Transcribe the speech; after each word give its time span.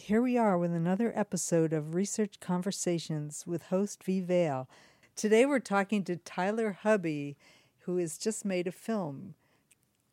here 0.00 0.22
we 0.22 0.38
are 0.38 0.56
with 0.56 0.72
another 0.72 1.12
episode 1.14 1.74
of 1.74 1.94
Research 1.94 2.40
Conversations 2.40 3.44
with 3.46 3.64
host 3.64 4.02
V. 4.02 4.22
Vale. 4.22 4.66
Today 5.14 5.44
we're 5.44 5.58
talking 5.58 6.04
to 6.04 6.16
Tyler 6.16 6.78
Hubby, 6.80 7.36
who 7.80 7.98
has 7.98 8.16
just 8.16 8.46
made 8.46 8.66
a 8.66 8.72
film, 8.72 9.34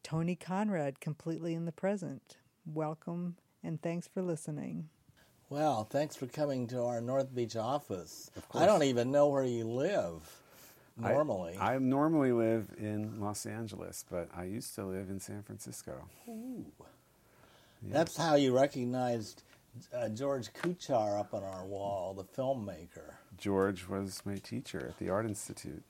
Tony 0.03 0.35
Conrad, 0.35 0.99
Completely 0.99 1.53
in 1.53 1.63
the 1.63 1.71
Present. 1.71 2.35
Welcome 2.65 3.37
and 3.63 3.81
thanks 3.81 4.09
for 4.09 4.21
listening. 4.21 4.89
Well, 5.49 5.85
thanks 5.85 6.17
for 6.17 6.27
coming 6.27 6.67
to 6.67 6.83
our 6.83 6.99
North 6.99 7.33
Beach 7.33 7.55
office. 7.55 8.29
I 8.53 8.65
don't 8.65 8.83
even 8.83 9.09
know 9.09 9.29
where 9.29 9.45
you 9.45 9.63
live 9.63 10.41
normally. 10.97 11.55
I, 11.55 11.75
I 11.75 11.77
normally 11.77 12.33
live 12.33 12.73
in 12.77 13.21
Los 13.21 13.45
Angeles, 13.45 14.03
but 14.11 14.27
I 14.35 14.43
used 14.43 14.75
to 14.75 14.85
live 14.85 15.09
in 15.09 15.21
San 15.21 15.43
Francisco. 15.43 16.09
Ooh. 16.27 16.65
That's 17.83 18.17
how 18.17 18.35
you 18.35 18.53
recognized 18.53 19.43
uh, 19.93 20.09
George 20.09 20.53
Kuchar 20.53 21.19
up 21.19 21.33
on 21.33 21.43
our 21.43 21.65
wall, 21.65 22.13
the 22.13 22.23
filmmaker. 22.23 23.13
George 23.37 23.87
was 23.87 24.21
my 24.25 24.35
teacher 24.37 24.87
at 24.89 24.97
the 24.99 25.09
Art 25.09 25.25
Institute. 25.25 25.83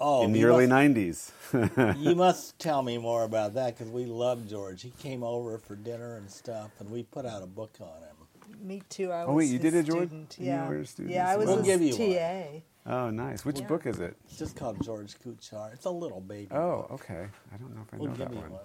Oh, 0.00 0.22
in 0.22 0.32
the 0.32 0.44
early 0.44 0.66
must- 0.66 1.32
90s. 1.52 1.96
you 2.00 2.14
must 2.14 2.58
tell 2.58 2.82
me 2.82 2.98
more 2.98 3.24
about 3.24 3.54
that 3.54 3.76
because 3.76 3.92
we 3.92 4.04
love 4.06 4.48
George. 4.48 4.82
He 4.82 4.90
came 4.90 5.24
over 5.24 5.58
for 5.58 5.74
dinner 5.74 6.16
and 6.16 6.30
stuff, 6.30 6.70
and 6.78 6.88
we 6.90 7.02
put 7.02 7.26
out 7.26 7.42
a 7.42 7.46
book 7.46 7.72
on 7.80 7.88
him. 8.02 8.14
Me 8.62 8.82
too. 8.88 9.10
I 9.12 9.24
was 9.24 9.28
Oh, 9.28 9.34
wait, 9.34 9.48
you 9.50 9.58
did 9.58 9.74
it, 9.74 9.84
George? 9.86 10.08
student. 10.08 10.36
You 10.38 10.46
Yeah, 10.46 10.68
were 10.68 10.76
a 10.78 10.86
student 10.86 11.14
yeah, 11.14 11.28
I 11.28 11.36
was 11.36 11.46
well. 11.46 11.56
We'll 11.56 11.64
give 11.64 11.82
you 11.82 11.92
TA. 11.94 12.62
oh, 12.86 13.10
nice. 13.10 13.44
Which 13.44 13.60
Yeah. 13.60 13.66
book 13.66 13.86
is 13.86 13.98
it? 14.00 14.16
It's 14.26 14.38
just 14.38 14.56
called 14.56 14.82
George 14.84 15.16
Kuchar. 15.18 15.72
It's 15.74 15.84
a 15.84 15.90
little 15.90 16.20
baby. 16.20 16.48
Oh, 16.52 16.82
book. 16.82 16.90
okay. 16.92 17.26
I 17.52 17.56
don't 17.56 17.74
know 17.74 17.82
if 17.86 17.92
I 17.92 17.96
We'll 17.98 18.08
know 18.10 18.14
give 18.16 18.28
that 18.28 18.34
you 18.34 18.40
one. 18.40 18.50
one. 18.52 18.60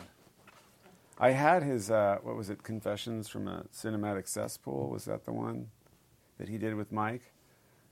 I 1.20 1.32
had 1.32 1.64
his, 1.64 1.92
uh, 1.92 2.18
what 2.24 2.36
was 2.36 2.50
it, 2.50 2.64
Confessions 2.64 3.30
from 3.30 3.48
a 3.48 3.66
Cinematic 3.74 4.28
Cesspool? 4.28 4.90
Was 4.90 5.06
that 5.06 5.26
the 5.26 5.34
one 5.34 5.68
that 6.38 6.50
he 6.50 6.58
did 6.58 6.76
with 6.76 6.92
Mike? 6.92 7.32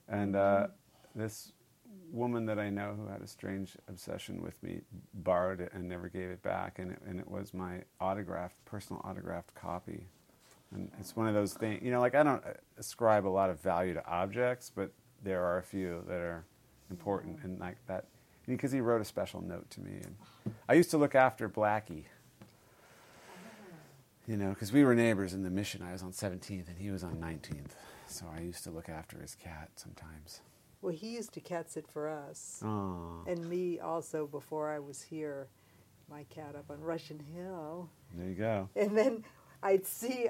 And 0.07 0.35
uh, 0.35 0.67
this 1.15 1.53
woman 2.11 2.45
that 2.47 2.59
I 2.59 2.69
know 2.69 2.95
who 2.97 3.07
had 3.07 3.21
a 3.21 3.27
strange 3.27 3.77
obsession 3.87 4.41
with 4.41 4.61
me 4.63 4.81
borrowed 5.13 5.61
it 5.61 5.71
and 5.73 5.87
never 5.87 6.09
gave 6.09 6.29
it 6.29 6.41
back. 6.41 6.79
And 6.79 6.91
it, 6.91 6.99
and 7.05 7.19
it 7.19 7.29
was 7.29 7.53
my 7.53 7.83
autographed, 7.99 8.63
personal 8.65 9.01
autographed 9.05 9.53
copy. 9.55 10.07
And 10.73 10.89
it's 10.99 11.15
one 11.15 11.27
of 11.27 11.33
those 11.33 11.53
things, 11.53 11.81
you 11.83 11.91
know, 11.91 11.99
like 11.99 12.15
I 12.15 12.23
don't 12.23 12.43
ascribe 12.77 13.27
a 13.27 13.29
lot 13.29 13.49
of 13.49 13.59
value 13.59 13.93
to 13.93 14.05
objects, 14.05 14.71
but 14.73 14.91
there 15.23 15.43
are 15.43 15.57
a 15.59 15.63
few 15.63 16.03
that 16.07 16.19
are 16.19 16.45
important. 16.89 17.39
And 17.43 17.59
like 17.59 17.77
that, 17.87 18.05
because 18.47 18.71
he 18.71 18.81
wrote 18.81 19.01
a 19.01 19.05
special 19.05 19.41
note 19.41 19.69
to 19.71 19.81
me. 19.81 19.99
And 20.03 20.15
I 20.67 20.73
used 20.73 20.89
to 20.91 20.97
look 20.97 21.13
after 21.13 21.47
Blackie 21.47 22.05
you 24.31 24.37
know, 24.37 24.49
because 24.51 24.71
we 24.71 24.85
were 24.85 24.95
neighbors 24.95 25.33
in 25.33 25.43
the 25.43 25.49
mission. 25.49 25.81
I 25.83 25.91
was 25.91 26.01
on 26.01 26.13
17th 26.13 26.69
and 26.69 26.77
he 26.79 26.89
was 26.89 27.03
on 27.03 27.15
19th. 27.17 27.71
So 28.07 28.25
I 28.33 28.39
used 28.39 28.63
to 28.63 28.71
look 28.71 28.87
after 28.87 29.19
his 29.19 29.35
cat 29.35 29.71
sometimes. 29.75 30.39
Well, 30.81 30.93
he 30.93 31.09
used 31.15 31.33
to 31.33 31.41
cat 31.41 31.69
sit 31.69 31.85
for 31.85 32.07
us. 32.07 32.61
Oh, 32.63 33.23
And 33.27 33.49
me 33.49 33.79
also 33.81 34.25
before 34.25 34.69
I 34.71 34.79
was 34.79 35.01
here, 35.01 35.49
my 36.09 36.23
cat 36.33 36.55
up 36.55 36.71
on 36.71 36.79
Russian 36.79 37.19
Hill. 37.35 37.89
there 38.15 38.29
you 38.29 38.35
go. 38.35 38.69
And 38.77 38.97
then 38.97 39.25
I'd 39.61 39.85
see 39.85 40.29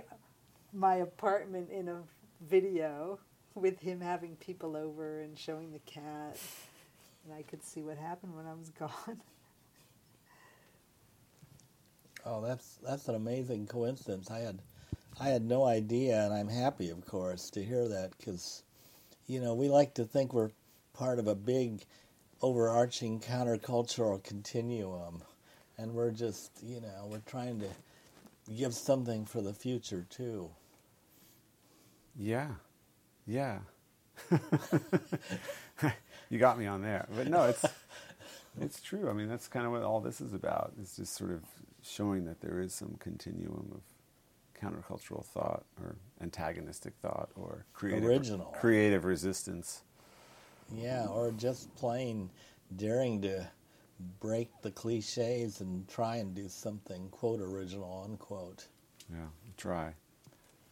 my 0.73 0.95
apartment 0.95 1.69
in 1.69 1.87
a 1.87 2.01
video 2.41 3.19
with 3.53 3.79
him 3.81 4.01
having 4.01 4.35
people 4.37 4.75
over 4.75 5.21
and 5.21 5.37
showing 5.37 5.73
the 5.73 5.79
cat. 5.79 6.39
And 7.23 7.35
I 7.35 7.43
could 7.43 7.63
see 7.63 7.83
what 7.83 7.97
happened 7.99 8.35
when 8.35 8.47
I 8.47 8.53
was 8.55 8.69
gone. 8.79 9.21
Oh, 12.25 12.41
that's 12.41 12.77
that's 12.83 13.07
an 13.07 13.15
amazing 13.15 13.67
coincidence. 13.67 14.29
I 14.29 14.39
had 14.39 14.59
I 15.19 15.29
had 15.29 15.43
no 15.43 15.65
idea, 15.65 16.23
and 16.23 16.33
I'm 16.33 16.47
happy, 16.47 16.89
of 16.89 17.05
course, 17.05 17.49
to 17.51 17.63
hear 17.63 17.87
that 17.87 18.17
because, 18.17 18.63
you 19.27 19.39
know, 19.39 19.53
we 19.53 19.67
like 19.67 19.93
to 19.95 20.05
think 20.05 20.33
we're 20.33 20.51
part 20.93 21.19
of 21.19 21.27
a 21.27 21.35
big, 21.35 21.83
overarching 22.41 23.19
countercultural 23.19 24.23
continuum, 24.23 25.21
and 25.77 25.93
we're 25.93 26.11
just, 26.11 26.51
you 26.63 26.79
know, 26.81 27.07
we're 27.07 27.19
trying 27.19 27.59
to 27.59 27.67
give 28.55 28.73
something 28.73 29.25
for 29.25 29.41
the 29.41 29.53
future 29.53 30.05
too. 30.09 30.49
Yeah. 32.17 32.49
Yeah. 33.25 33.59
you 36.29 36.39
got 36.39 36.57
me 36.59 36.67
on 36.67 36.81
there. 36.81 37.07
But 37.15 37.27
no, 37.27 37.43
it's 37.45 37.65
it's 38.59 38.81
true. 38.81 39.09
I 39.09 39.13
mean, 39.13 39.29
that's 39.29 39.47
kind 39.47 39.65
of 39.65 39.71
what 39.71 39.83
all 39.83 40.01
this 40.01 40.21
is 40.21 40.33
about. 40.33 40.73
It's 40.81 40.97
just 40.97 41.15
sort 41.15 41.31
of 41.31 41.41
showing 41.81 42.25
that 42.25 42.41
there 42.41 42.59
is 42.59 42.73
some 42.73 42.95
continuum 42.99 43.71
of 43.73 43.81
countercultural 44.61 45.25
thought 45.25 45.63
or 45.81 45.95
antagonistic 46.21 46.93
thought 47.01 47.29
or 47.35 47.65
creative 47.73 48.03
Original. 48.09 48.45
creative 48.59 49.05
resistance. 49.05 49.81
Yeah, 50.73 51.07
or 51.07 51.31
just 51.31 51.73
plain 51.75 52.29
daring 52.75 53.21
to 53.23 53.47
break 54.19 54.49
the 54.61 54.71
cliches 54.71 55.61
and 55.61 55.87
try 55.87 56.17
and 56.17 56.33
do 56.33 56.47
something 56.47 57.09
quote 57.09 57.41
original 57.41 58.03
unquote. 58.05 58.67
Yeah, 59.11 59.27
try. 59.57 59.93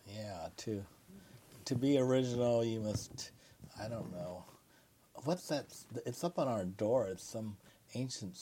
Yeah, 0.08 0.48
to 0.58 0.84
to 1.66 1.75
be 1.75 1.98
original, 1.98 2.64
you 2.64 2.80
must. 2.80 3.31
I 3.81 3.88
don't 3.88 4.12
know. 4.12 4.46
What's 5.25 5.48
that? 5.48 5.66
It's 6.06 6.24
up 6.24 6.40
on 6.40 6.48
our 6.48 6.64
door. 6.66 7.08
It's 7.08 7.24
some 7.24 7.58
ancient 7.96 8.38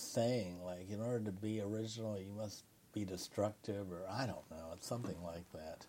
saying 0.00 0.64
like, 0.64 0.90
in 0.90 1.00
order 1.00 1.24
to 1.24 1.32
be 1.32 1.60
original, 1.60 2.18
you 2.18 2.32
must 2.36 2.64
be 2.92 3.04
destructive, 3.04 3.92
or 3.92 4.02
I 4.10 4.26
don't 4.26 4.50
know. 4.50 4.70
It's 4.74 4.86
something 4.86 5.22
like 5.24 5.50
that. 5.52 5.86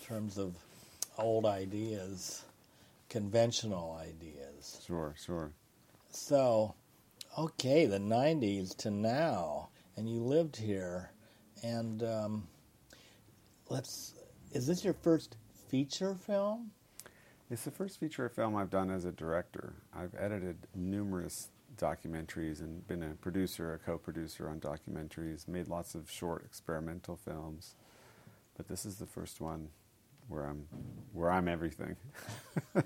In 0.00 0.06
terms 0.06 0.38
of 0.38 0.54
old 1.18 1.46
ideas, 1.46 2.44
conventional 3.08 3.98
ideas. 4.00 4.80
Sure, 4.86 5.14
sure. 5.22 5.52
So, 6.10 6.74
okay, 7.38 7.86
the 7.86 7.98
'90s 7.98 8.76
to 8.78 8.90
now, 8.90 9.68
and 9.96 10.08
you 10.08 10.20
lived 10.20 10.56
here, 10.56 11.10
and 11.62 12.02
um, 12.02 12.48
let's. 13.68 14.14
Is 14.52 14.66
this 14.66 14.84
your 14.84 14.94
first 14.94 15.36
feature 15.68 16.14
film? 16.14 16.70
It's 17.50 17.64
the 17.64 17.70
first 17.70 18.00
feature 18.00 18.28
film 18.28 18.56
I've 18.56 18.70
done 18.70 18.90
as 18.90 19.04
a 19.04 19.12
director. 19.12 19.74
I've 19.94 20.14
edited 20.18 20.56
numerous 20.74 21.50
documentaries 21.76 22.60
and 22.60 22.86
been 22.86 23.02
a 23.02 23.14
producer, 23.14 23.74
a 23.74 23.78
co-producer 23.78 24.48
on 24.48 24.60
documentaries, 24.60 25.48
made 25.48 25.68
lots 25.68 25.94
of 25.94 26.10
short 26.10 26.44
experimental 26.44 27.16
films. 27.16 27.74
But 28.56 28.68
this 28.68 28.84
is 28.84 28.96
the 28.96 29.06
first 29.06 29.40
one 29.40 29.68
where 30.28 30.44
I'm 30.44 30.66
where 31.12 31.30
I'm 31.30 31.48
everything. 31.48 31.96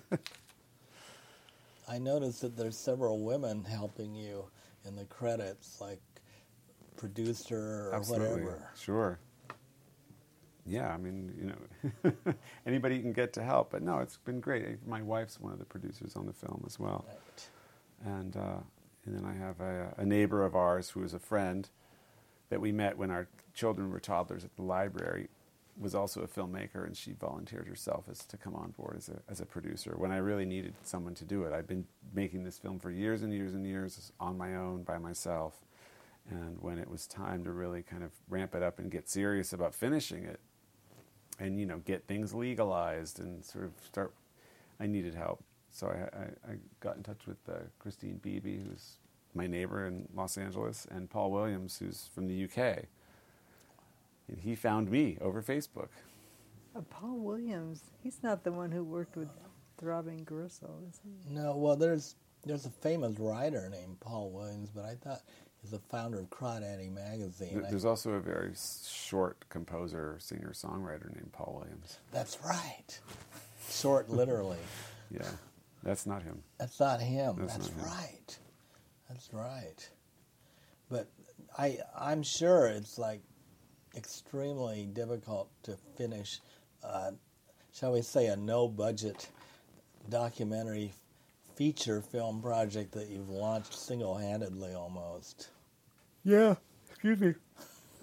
I 1.89 1.99
noticed 1.99 2.41
that 2.41 2.57
there's 2.57 2.77
several 2.77 3.21
women 3.21 3.65
helping 3.65 4.15
you 4.15 4.47
in 4.85 4.97
the 4.97 5.05
credits, 5.05 5.81
like 5.81 6.01
producer 6.97 7.91
or 7.91 7.95
Absolutely. 7.95 8.43
whatever. 8.43 8.69
Sure. 8.77 9.19
Yeah, 10.65 10.93
I 10.93 10.97
mean, 10.97 11.33
you 11.39 11.47
know, 12.13 12.35
anybody 12.67 12.97
you 12.97 13.03
can 13.03 13.13
get 13.13 13.33
to 13.35 13.43
help. 13.43 13.71
But 13.71 13.83
no, 13.83 13.99
it's 14.01 14.17
been 14.17 14.41
great. 14.41 14.85
My 14.87 15.01
wife's 15.01 15.39
one 15.39 15.53
of 15.53 15.61
the 15.61 15.65
producers 15.65 16.17
on 16.17 16.27
the 16.27 16.33
film 16.33 16.65
as 16.67 16.79
well. 16.79 17.05
Right. 17.09 17.49
and 18.05 18.37
uh, 18.37 18.57
and 19.07 19.17
then 19.17 19.25
I 19.25 19.35
have 19.35 19.61
a, 19.61 19.95
a 19.97 20.05
neighbor 20.05 20.45
of 20.45 20.57
ours 20.57 20.91
who 20.91 21.03
is 21.03 21.15
a 21.15 21.19
friend 21.19 21.69
that 22.51 22.61
we 22.61 22.73
met 22.73 22.99
when 22.99 23.11
our 23.11 23.29
children 23.55 23.91
were 23.91 24.01
toddlers 24.01 24.45
at 24.45 24.55
the 24.57 24.63
library. 24.63 25.29
Was 25.79 25.95
also 25.95 26.23
a 26.23 26.27
filmmaker, 26.27 26.87
and 26.87 26.97
she 26.97 27.13
volunteered 27.13 27.69
herself 27.69 28.07
as 28.11 28.25
to 28.25 28.39
come 28.39 28.55
on 28.55 28.71
board 28.71 28.97
as 28.97 29.11
a 29.11 29.21
as 29.29 29.43
a 29.43 29.45
producer 29.45 29.95
when 29.99 30.11
I 30.11 30.17
really 30.17 30.47
needed 30.47 30.73
someone 30.83 31.15
to 31.17 31.25
do 31.27 31.43
it. 31.43 31.53
I'd 31.53 31.67
been 31.67 31.85
making 32.15 32.45
this 32.45 32.57
film 32.57 32.79
for 32.79 32.91
years 32.91 33.21
and 33.21 33.31
years 33.31 33.53
and 33.53 33.67
years 33.67 34.11
on 34.19 34.39
my 34.39 34.55
own 34.57 34.85
by 34.85 34.97
myself, 34.97 35.61
and 36.31 36.57
when 36.63 36.79
it 36.79 36.89
was 36.89 37.07
time 37.07 37.45
to 37.45 37.53
really 37.53 37.83
kind 37.83 38.03
of 38.03 38.13
ramp 38.31 38.55
it 38.55 38.63
up 38.63 38.79
and 38.79 38.91
get 38.91 39.11
serious 39.11 39.53
about 39.53 39.75
finishing 39.75 40.25
it, 40.25 40.41
and 41.39 41.61
you 41.61 41.67
know 41.67 41.81
get 41.85 42.07
things 42.07 42.33
legalized 42.33 43.21
and 43.21 43.45
sort 43.45 43.65
of 43.65 43.73
start, 43.85 44.15
I 44.81 44.87
needed 44.87 45.15
help. 45.15 45.45
So 45.77 45.89
I, 45.89 46.19
I, 46.19 46.53
I 46.53 46.57
got 46.81 46.97
in 46.97 47.03
touch 47.03 47.27
with 47.27 47.37
uh, 47.51 47.59
Christine 47.79 48.17
Beebe, 48.23 48.57
who's 48.65 48.95
my 49.35 49.47
neighbor 49.47 49.87
in 49.87 50.09
Los 50.15 50.39
Angeles, 50.39 50.87
and 50.91 51.11
Paul 51.11 51.31
Williams, 51.31 51.79
who's 51.79 52.09
from 52.15 52.27
the 52.29 52.45
UK. 52.45 52.85
And 54.29 54.41
he 54.41 54.55
found 54.55 54.91
me 54.91 55.19
over 55.21 55.43
Facebook. 55.43 55.89
Uh, 56.75 56.81
Paul 56.89 57.19
Williams, 57.19 57.83
he's 58.03 58.23
not 58.23 58.43
the 58.43 58.53
one 58.53 58.73
who 58.73 58.83
worked 58.83 59.17
with 59.17 59.29
Throbbing 59.77 60.25
Gristle, 60.25 60.81
is 60.89 60.99
he? 61.05 61.35
No, 61.35 61.55
well, 61.57 61.77
there's 61.77 62.15
there's 62.47 62.65
a 62.65 62.71
famous 62.71 63.19
writer 63.19 63.69
named 63.69 64.01
Paul 64.01 64.31
Williams, 64.31 64.71
but 64.75 64.87
I 64.87 64.95
thought 64.95 65.21
he's 65.61 65.73
the 65.73 65.79
founder 65.91 66.21
of 66.21 66.31
Crawdaddy 66.31 66.91
magazine. 66.91 67.51
Th- 67.51 67.65
I- 67.67 67.69
There's 67.71 67.85
also 67.85 68.13
a 68.13 68.21
very 68.21 68.55
short 68.95 69.45
composer, 69.51 70.17
singer, 70.21 70.53
songwriter 70.55 71.15
named 71.15 71.33
Paul 71.33 71.59
Williams. 71.61 71.99
that's 72.13 72.39
right. 72.43 72.99
Short, 73.71 74.09
literally. 74.09 74.57
Yeah, 75.09 75.23
that's 75.87 76.05
not 76.05 76.23
him. 76.23 76.43
That's 76.59 76.81
not 76.81 77.01
him. 77.01 77.37
That's 77.39 77.57
That's, 77.57 77.71
not 77.71 77.79
him. 77.79 77.93
right. 77.93 78.39
That's 79.09 79.33
right. 79.33 79.91
But 80.91 81.09
I 81.57 81.79
I'm 81.99 82.25
sure 82.25 82.67
it's 82.67 82.99
like 82.99 83.21
extremely 83.97 84.87
difficult 84.93 85.49
to 85.63 85.77
finish, 85.97 86.41
uh, 86.83 87.13
shall 87.73 87.93
we 87.93 88.03
say, 88.03 88.27
a 88.27 88.37
no 88.37 88.67
budget 88.69 89.29
documentary 90.11 90.93
feature 91.55 92.03
film 92.03 92.43
project 92.43 92.93
that 92.93 93.09
you've 93.09 93.31
launched 93.31 93.73
single 93.73 94.17
handedly 94.17 94.75
almost. 94.75 95.51
Yeah, 96.25 96.57
excuse 96.91 97.21
me. 97.21 97.35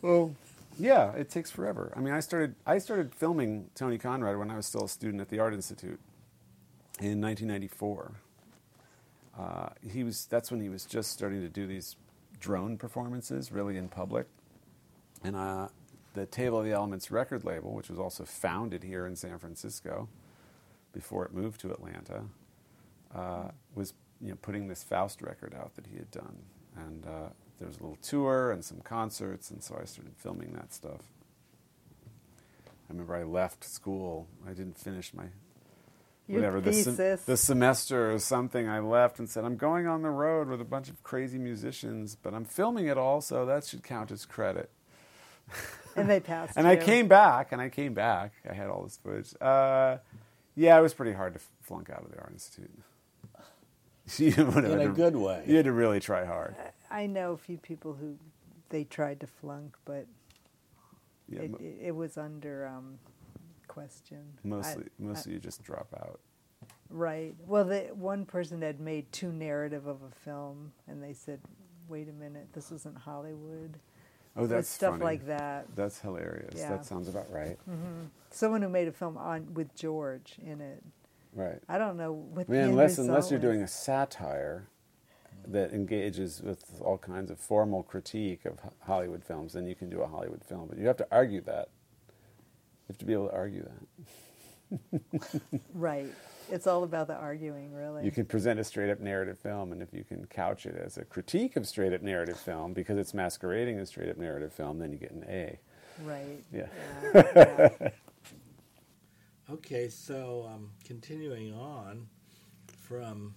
Oh, 0.03 0.33
yeah, 0.80 1.12
it 1.13 1.30
takes 1.30 1.51
forever. 1.51 1.94
I 1.95 2.00
mean, 2.00 2.13
I 2.13 2.21
started 2.21 2.56
I 2.65 2.77
started 2.77 3.13
filming 3.13 3.69
Tony 3.75 3.97
Conrad 3.97 4.38
when 4.38 4.50
I 4.50 4.56
was 4.56 4.65
still 4.65 4.85
a 4.85 4.89
student 4.89 5.21
at 5.21 5.30
the 5.30 5.39
Art 5.39 5.53
Institute 5.53 6.00
in 7.00 7.22
1994. 7.22 8.12
Uh, 9.38 9.69
he 9.92 10.04
was 10.04 10.25
that's 10.25 10.51
when 10.51 10.62
he 10.62 10.69
was 10.69 10.86
just 10.86 11.12
starting 11.12 11.42
to 11.42 11.50
do 11.50 11.66
these 11.66 11.95
drone 12.40 12.78
performances, 12.78 13.51
really 13.51 13.78
in 13.78 13.88
public, 13.88 14.28
and 15.24 15.36
uh, 15.36 15.68
the 16.13 16.25
Table 16.25 16.60
of 16.60 16.66
the 16.66 16.72
Elements 16.72 17.10
record 17.10 17.44
label, 17.44 17.74
which 17.74 17.90
was 17.90 17.98
also 17.98 18.25
founded 18.25 18.84
here 18.84 19.07
in 19.07 19.16
San 19.16 19.40
Francisco 19.40 20.07
before 20.92 21.25
it 21.25 21.34
moved 21.34 21.60
to 21.62 21.72
Atlanta, 21.72 22.25
uh, 23.16 23.50
was 23.74 23.94
you 24.22 24.30
know 24.30 24.38
putting 24.42 24.68
this 24.68 24.84
Faust 24.84 25.22
record 25.22 25.56
out 25.56 25.75
that 25.75 25.88
he 25.88 25.98
had 25.98 26.12
done, 26.12 26.38
and 26.75 27.06
uh, 27.06 27.30
there 27.57 27.68
was 27.68 27.78
a 27.78 27.81
little 27.81 27.98
tour 28.04 28.51
and 28.51 28.63
some 28.63 28.81
concerts, 28.81 29.50
and 29.50 29.63
so 29.63 29.80
I 29.81 29.86
started 29.86 30.13
filming 30.18 30.54
that 30.54 30.74
stuff. 30.74 31.01
I 32.68 32.92
remember 32.92 33.16
I 33.16 33.24
left 33.24 33.63
school. 33.63 34.28
I 34.48 34.50
didn't 34.50 34.78
finish 34.78 35.13
my 35.13 35.25
whatever 36.28 36.62
the, 36.62 36.74
sem- 36.74 36.96
the 37.25 37.38
semester 37.38 38.14
or 38.14 38.20
something. 38.20 38.68
I 38.68 38.80
left 38.80 39.20
and 39.20 39.30
said 39.30 39.44
I'm 39.46 39.58
going 39.58 39.88
on 39.88 40.02
the 40.02 40.10
road 40.10 40.48
with 40.48 40.62
a 40.62 40.66
bunch 40.66 40.90
of 40.90 41.02
crazy 41.04 41.38
musicians, 41.38 42.16
but 42.16 42.34
I'm 42.34 42.46
filming 42.46 42.88
it 42.88 42.98
all, 42.98 43.22
so 43.22 43.46
that 43.46 43.66
should 43.66 43.84
count 43.84 44.12
as 44.12 44.25
credit. 44.25 44.70
and 45.96 46.10
they 46.10 46.20
passed. 46.20 46.58
And 46.58 46.66
I 46.68 46.75
came 46.78 47.08
back, 47.08 47.52
and 47.52 47.62
I 47.62 47.70
came 47.70 47.94
back. 47.94 48.31
I 48.50 48.54
had 48.54 48.68
all 48.70 48.84
this 48.84 48.98
footage. 49.04 49.34
Uh, 49.42 49.98
yeah, 50.56 50.78
it 50.78 50.81
was 50.81 50.94
pretty 50.94 51.14
hard 51.14 51.34
to 51.34 51.40
flunk 51.62 51.90
out 51.90 52.04
of 52.04 52.12
the 52.12 52.18
art 52.20 52.31
institute. 52.31 52.72
You 54.18 54.34
In 54.34 54.48
a 54.66 54.69
had 54.69 54.80
to- 54.81 54.90
good 54.90 55.16
way. 55.16 55.44
You 55.48 55.56
had 55.56 55.66
to 55.66 55.72
really 55.72 56.02
try 56.02 56.26
hard. 56.26 56.56
I 56.92 57.06
know 57.08 57.31
a 57.31 57.38
few 57.38 57.58
people 57.58 57.94
who 57.94 58.18
they 58.69 58.84
tried 58.84 59.22
to 59.22 59.28
flunk, 59.28 59.78
but 59.86 60.08
Yeah, 61.30 61.44
it, 61.44 61.52
mo- 61.52 61.58
it, 61.62 61.78
it 61.88 61.96
was 61.96 62.18
under 62.18 62.68
um, 62.68 63.00
question. 63.74 64.20
I- 64.44 64.48
mostly, 64.48 64.84
I- 64.84 65.04
mostly 65.04 65.34
you 65.34 65.40
just 65.40 65.64
drop 65.64 65.88
out. 65.98 66.20
Right. 66.90 67.36
Well, 67.48 67.66
the 67.66 67.90
one 67.94 68.25
person 68.25 68.62
had 68.62 68.80
made 68.80 69.12
two 69.12 69.31
narrative 69.31 69.88
of 69.88 70.02
a 70.04 70.12
film, 70.24 70.72
and 70.88 71.02
they 71.04 71.14
said, 71.14 71.42
"Wait 71.90 72.08
a 72.08 72.14
minute, 72.14 72.48
this 72.54 72.72
isn't 72.72 72.98
Hollywood." 72.98 73.80
Oh, 74.36 74.48
that's 74.48 74.68
stuff 74.70 74.94
funny. 74.94 75.04
like 75.04 75.25
that. 75.28 75.68
That's 75.75 76.00
hilarious. 76.00 76.56
Yeah. 76.56 76.70
That 76.70 76.86
sounds 76.86 77.08
about 77.08 77.31
right. 77.31 77.58
Mm-hmm. 77.70 78.06
Someone 78.31 78.62
who 78.62 78.70
made 78.70 78.88
a 78.88 78.92
film 78.92 79.18
on 79.18 79.54
with 79.54 79.76
George 79.76 80.38
in 80.44 80.62
it. 80.62 80.84
Right. 81.34 81.60
I 81.68 81.78
don't 81.78 81.98
know 81.98 82.14
what. 82.14 82.42
I 82.42 82.44
the 82.46 82.52
mean, 82.52 82.62
unless 82.69 82.98
unless 83.00 83.31
you're 83.31 83.40
was. 83.40 83.48
doing 83.50 83.62
a 83.62 83.68
satire 83.68 84.68
that 85.48 85.74
engages 85.74 86.42
with 86.42 86.80
all 86.81 86.98
kinds 86.98 87.30
of 87.31 87.40
formal 87.40 87.84
critique 87.84 88.46
of 88.46 88.60
Hollywood 88.86 89.24
films, 89.24 89.54
then 89.54 89.66
you 89.68 89.76
can 89.76 89.90
do 89.90 90.02
a 90.02 90.08
Hollywood 90.08 90.44
film. 90.44 90.68
But 90.69 90.78
you 90.78 90.88
have 90.88 90.98
to 90.98 91.08
argue 91.12 91.42
that. 91.42 91.69
You 92.83 92.94
have 92.94 92.97
to 92.97 93.06
be 93.06 93.13
able 93.13 93.27
to 93.30 93.33
argue 93.33 93.63
that. 93.63 95.01
right. 95.74 96.12
It's 96.51 96.68
all 96.68 96.83
about 96.83 97.07
the 97.07 97.15
arguing, 97.15 97.74
really. 97.74 98.03
You 98.03 98.12
can 98.12 98.25
present 98.25 98.59
a 98.59 98.63
straight 98.63 98.91
up 98.91 99.00
narrative 99.00 99.39
film, 99.39 99.71
and 99.71 99.81
if 99.81 99.94
you 99.94 100.03
can 100.03 100.25
couch 100.25 100.65
it 100.65 100.75
as 100.75 100.97
a 100.97 101.06
critique 101.06 101.56
of 101.56 101.65
straight 101.68 101.94
up 101.94 102.01
narrative 102.01 102.38
film 102.38 102.74
because 102.74 102.97
it's 102.97 103.13
masquerading 103.13 103.80
as 103.80 103.89
straight 103.89 104.09
up 104.09 104.18
narrative 104.18 104.51
film, 104.53 104.80
then 104.80 104.91
you 104.91 104.97
get 104.97 105.12
an 105.12 105.24
A. 105.30 105.59
Right. 106.03 106.44
Yeah. 106.51 106.65
Yeah, 107.13 107.21
yeah. 107.81 107.89
Okay, 109.51 109.89
so 109.89 110.50
um, 110.51 110.71
continuing 110.85 111.53
on 111.53 112.07
from 112.81 113.35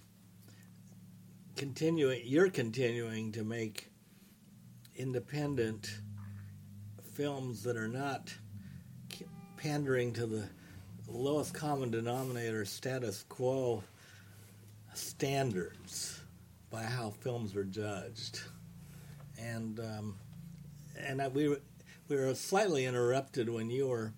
continuing, 1.55 2.21
you're 2.25 2.49
continuing 2.49 3.31
to 3.33 3.43
make 3.43 3.91
independent 4.95 5.99
films 7.13 7.63
that 7.63 7.77
are 7.77 7.87
not 7.87 8.27
k- 8.27 8.33
pandering 9.57 10.13
to 10.13 10.25
the 10.25 10.47
lowest 11.07 11.53
common 11.53 11.91
denominator 11.91 12.63
status 12.65 13.25
quo 13.27 13.83
standards 14.93 16.21
by 16.69 16.83
how 16.83 17.09
films 17.09 17.55
are 17.55 17.63
judged, 17.63 18.41
and 19.39 19.79
um, 19.79 20.15
and 20.99 21.21
I, 21.21 21.27
we 21.27 21.49
were, 21.49 21.61
we 22.07 22.15
were 22.17 22.33
slightly 22.35 22.85
interrupted 22.85 23.49
when 23.49 23.69
you 23.69 23.87
were 23.87 24.13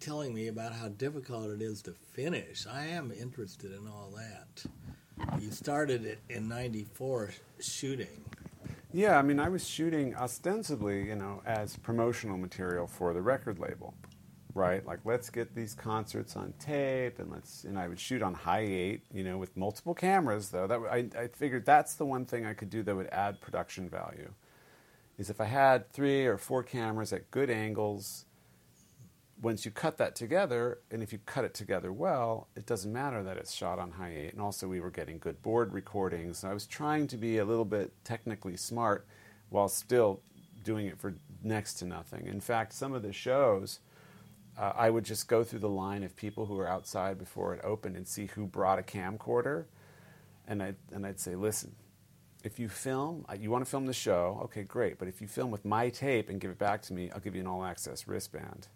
telling 0.00 0.34
me 0.34 0.48
about 0.48 0.72
how 0.72 0.88
difficult 0.88 1.50
it 1.50 1.62
is 1.62 1.82
to 1.82 1.92
finish. 2.12 2.66
I 2.66 2.86
am 2.86 3.12
interested 3.12 3.72
in 3.72 3.86
all 3.88 4.12
that. 4.16 4.64
You 5.40 5.50
started 5.50 6.04
it 6.04 6.18
in 6.28 6.48
'94 6.48 7.32
shooting. 7.60 8.24
Yeah, 8.92 9.18
I 9.18 9.22
mean, 9.22 9.38
I 9.38 9.48
was 9.48 9.66
shooting 9.66 10.14
ostensibly, 10.16 11.06
you 11.06 11.16
know, 11.16 11.42
as 11.44 11.76
promotional 11.76 12.38
material 12.38 12.86
for 12.86 13.12
the 13.12 13.20
record 13.20 13.58
label, 13.58 13.94
right? 14.56 14.84
Like, 14.84 15.00
let's 15.04 15.30
get 15.30 15.54
these 15.54 15.74
concerts 15.74 16.34
on 16.36 16.54
tape, 16.58 17.18
and 17.18 17.30
let's. 17.30 17.64
And 17.64 17.78
I 17.78 17.88
would 17.88 18.00
shoot 18.00 18.22
on 18.22 18.34
high 18.34 18.66
eight, 18.66 19.02
you 19.12 19.22
know, 19.22 19.38
with 19.38 19.56
multiple 19.56 19.94
cameras. 19.94 20.48
Though 20.48 20.66
that 20.66 20.80
I, 20.90 21.08
I 21.18 21.28
figured 21.28 21.64
that's 21.66 21.94
the 21.94 22.06
one 22.06 22.24
thing 22.24 22.44
I 22.46 22.54
could 22.54 22.70
do 22.70 22.82
that 22.82 22.96
would 22.96 23.08
add 23.12 23.40
production 23.40 23.88
value, 23.88 24.32
is 25.18 25.30
if 25.30 25.40
I 25.40 25.44
had 25.44 25.92
three 25.92 26.26
or 26.26 26.38
four 26.38 26.62
cameras 26.62 27.12
at 27.12 27.30
good 27.30 27.50
angles. 27.50 28.24
Once 29.42 29.66
you 29.66 29.70
cut 29.70 29.98
that 29.98 30.16
together, 30.16 30.78
and 30.90 31.02
if 31.02 31.12
you 31.12 31.18
cut 31.26 31.44
it 31.44 31.52
together 31.52 31.92
well, 31.92 32.48
it 32.56 32.64
doesn't 32.64 32.90
matter 32.90 33.22
that 33.22 33.36
it's 33.36 33.52
shot 33.52 33.78
on 33.78 33.90
high 33.90 34.14
eight. 34.16 34.32
And 34.32 34.40
also, 34.40 34.66
we 34.66 34.80
were 34.80 34.90
getting 34.90 35.18
good 35.18 35.42
board 35.42 35.74
recordings. 35.74 36.38
So 36.38 36.48
I 36.48 36.54
was 36.54 36.66
trying 36.66 37.06
to 37.08 37.18
be 37.18 37.36
a 37.36 37.44
little 37.44 37.66
bit 37.66 37.92
technically 38.02 38.56
smart 38.56 39.06
while 39.50 39.68
still 39.68 40.22
doing 40.64 40.86
it 40.86 40.98
for 40.98 41.14
next 41.42 41.74
to 41.74 41.84
nothing. 41.84 42.26
In 42.26 42.40
fact, 42.40 42.72
some 42.72 42.94
of 42.94 43.02
the 43.02 43.12
shows, 43.12 43.80
uh, 44.58 44.72
I 44.74 44.90
would 44.90 45.04
just 45.04 45.28
go 45.28 45.44
through 45.44 45.58
the 45.60 45.68
line 45.68 46.02
of 46.02 46.16
people 46.16 46.46
who 46.46 46.54
were 46.54 46.68
outside 46.68 47.18
before 47.18 47.54
it 47.54 47.60
opened 47.64 47.96
and 47.96 48.06
see 48.06 48.26
who 48.26 48.46
brought 48.46 48.78
a 48.78 48.82
camcorder. 48.82 49.64
And 50.48 50.62
I'd, 50.62 50.76
and 50.92 51.04
I'd 51.04 51.20
say, 51.20 51.34
listen, 51.34 51.74
if 52.44 52.58
you 52.58 52.68
film, 52.68 53.24
uh, 53.28 53.34
you 53.34 53.50
want 53.50 53.64
to 53.64 53.70
film 53.70 53.86
the 53.86 53.92
show, 53.92 54.40
okay, 54.44 54.62
great. 54.62 54.98
But 54.98 55.08
if 55.08 55.20
you 55.20 55.26
film 55.26 55.50
with 55.50 55.64
my 55.64 55.88
tape 55.90 56.28
and 56.28 56.40
give 56.40 56.50
it 56.50 56.58
back 56.58 56.82
to 56.82 56.92
me, 56.94 57.10
I'll 57.10 57.20
give 57.20 57.34
you 57.34 57.40
an 57.40 57.46
all 57.46 57.64
access 57.64 58.06
wristband 58.06 58.68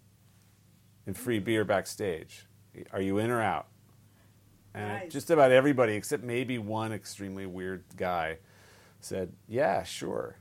and 1.07 1.17
free 1.17 1.39
beer 1.39 1.65
backstage. 1.65 2.47
Are 2.93 3.01
you 3.01 3.19
in 3.19 3.31
or 3.31 3.41
out? 3.41 3.69
And 4.75 4.89
Nice. 4.89 5.13
just 5.13 5.31
about 5.31 5.51
everybody, 5.51 5.95
except 5.95 6.23
maybe 6.23 6.59
one 6.59 6.93
extremely 6.93 7.47
weird 7.47 7.85
guy, 7.97 8.39
said, 9.01 9.33
"Yeah, 9.49 9.83
sure." 9.83 10.37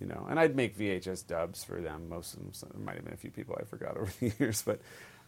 You 0.00 0.06
know, 0.08 0.26
and 0.28 0.40
I'd 0.40 0.56
make 0.56 0.76
VHS 0.76 1.26
dubs 1.26 1.64
for 1.64 1.80
them. 1.80 2.08
Most 2.08 2.34
of 2.34 2.40
them, 2.40 2.50
there 2.72 2.84
might 2.84 2.96
have 2.96 3.04
been 3.04 3.14
a 3.14 3.18
few 3.18 3.30
people 3.30 3.56
I 3.58 3.64
forgot 3.64 3.96
over 3.96 4.10
the 4.20 4.32
years, 4.38 4.62
but 4.62 4.80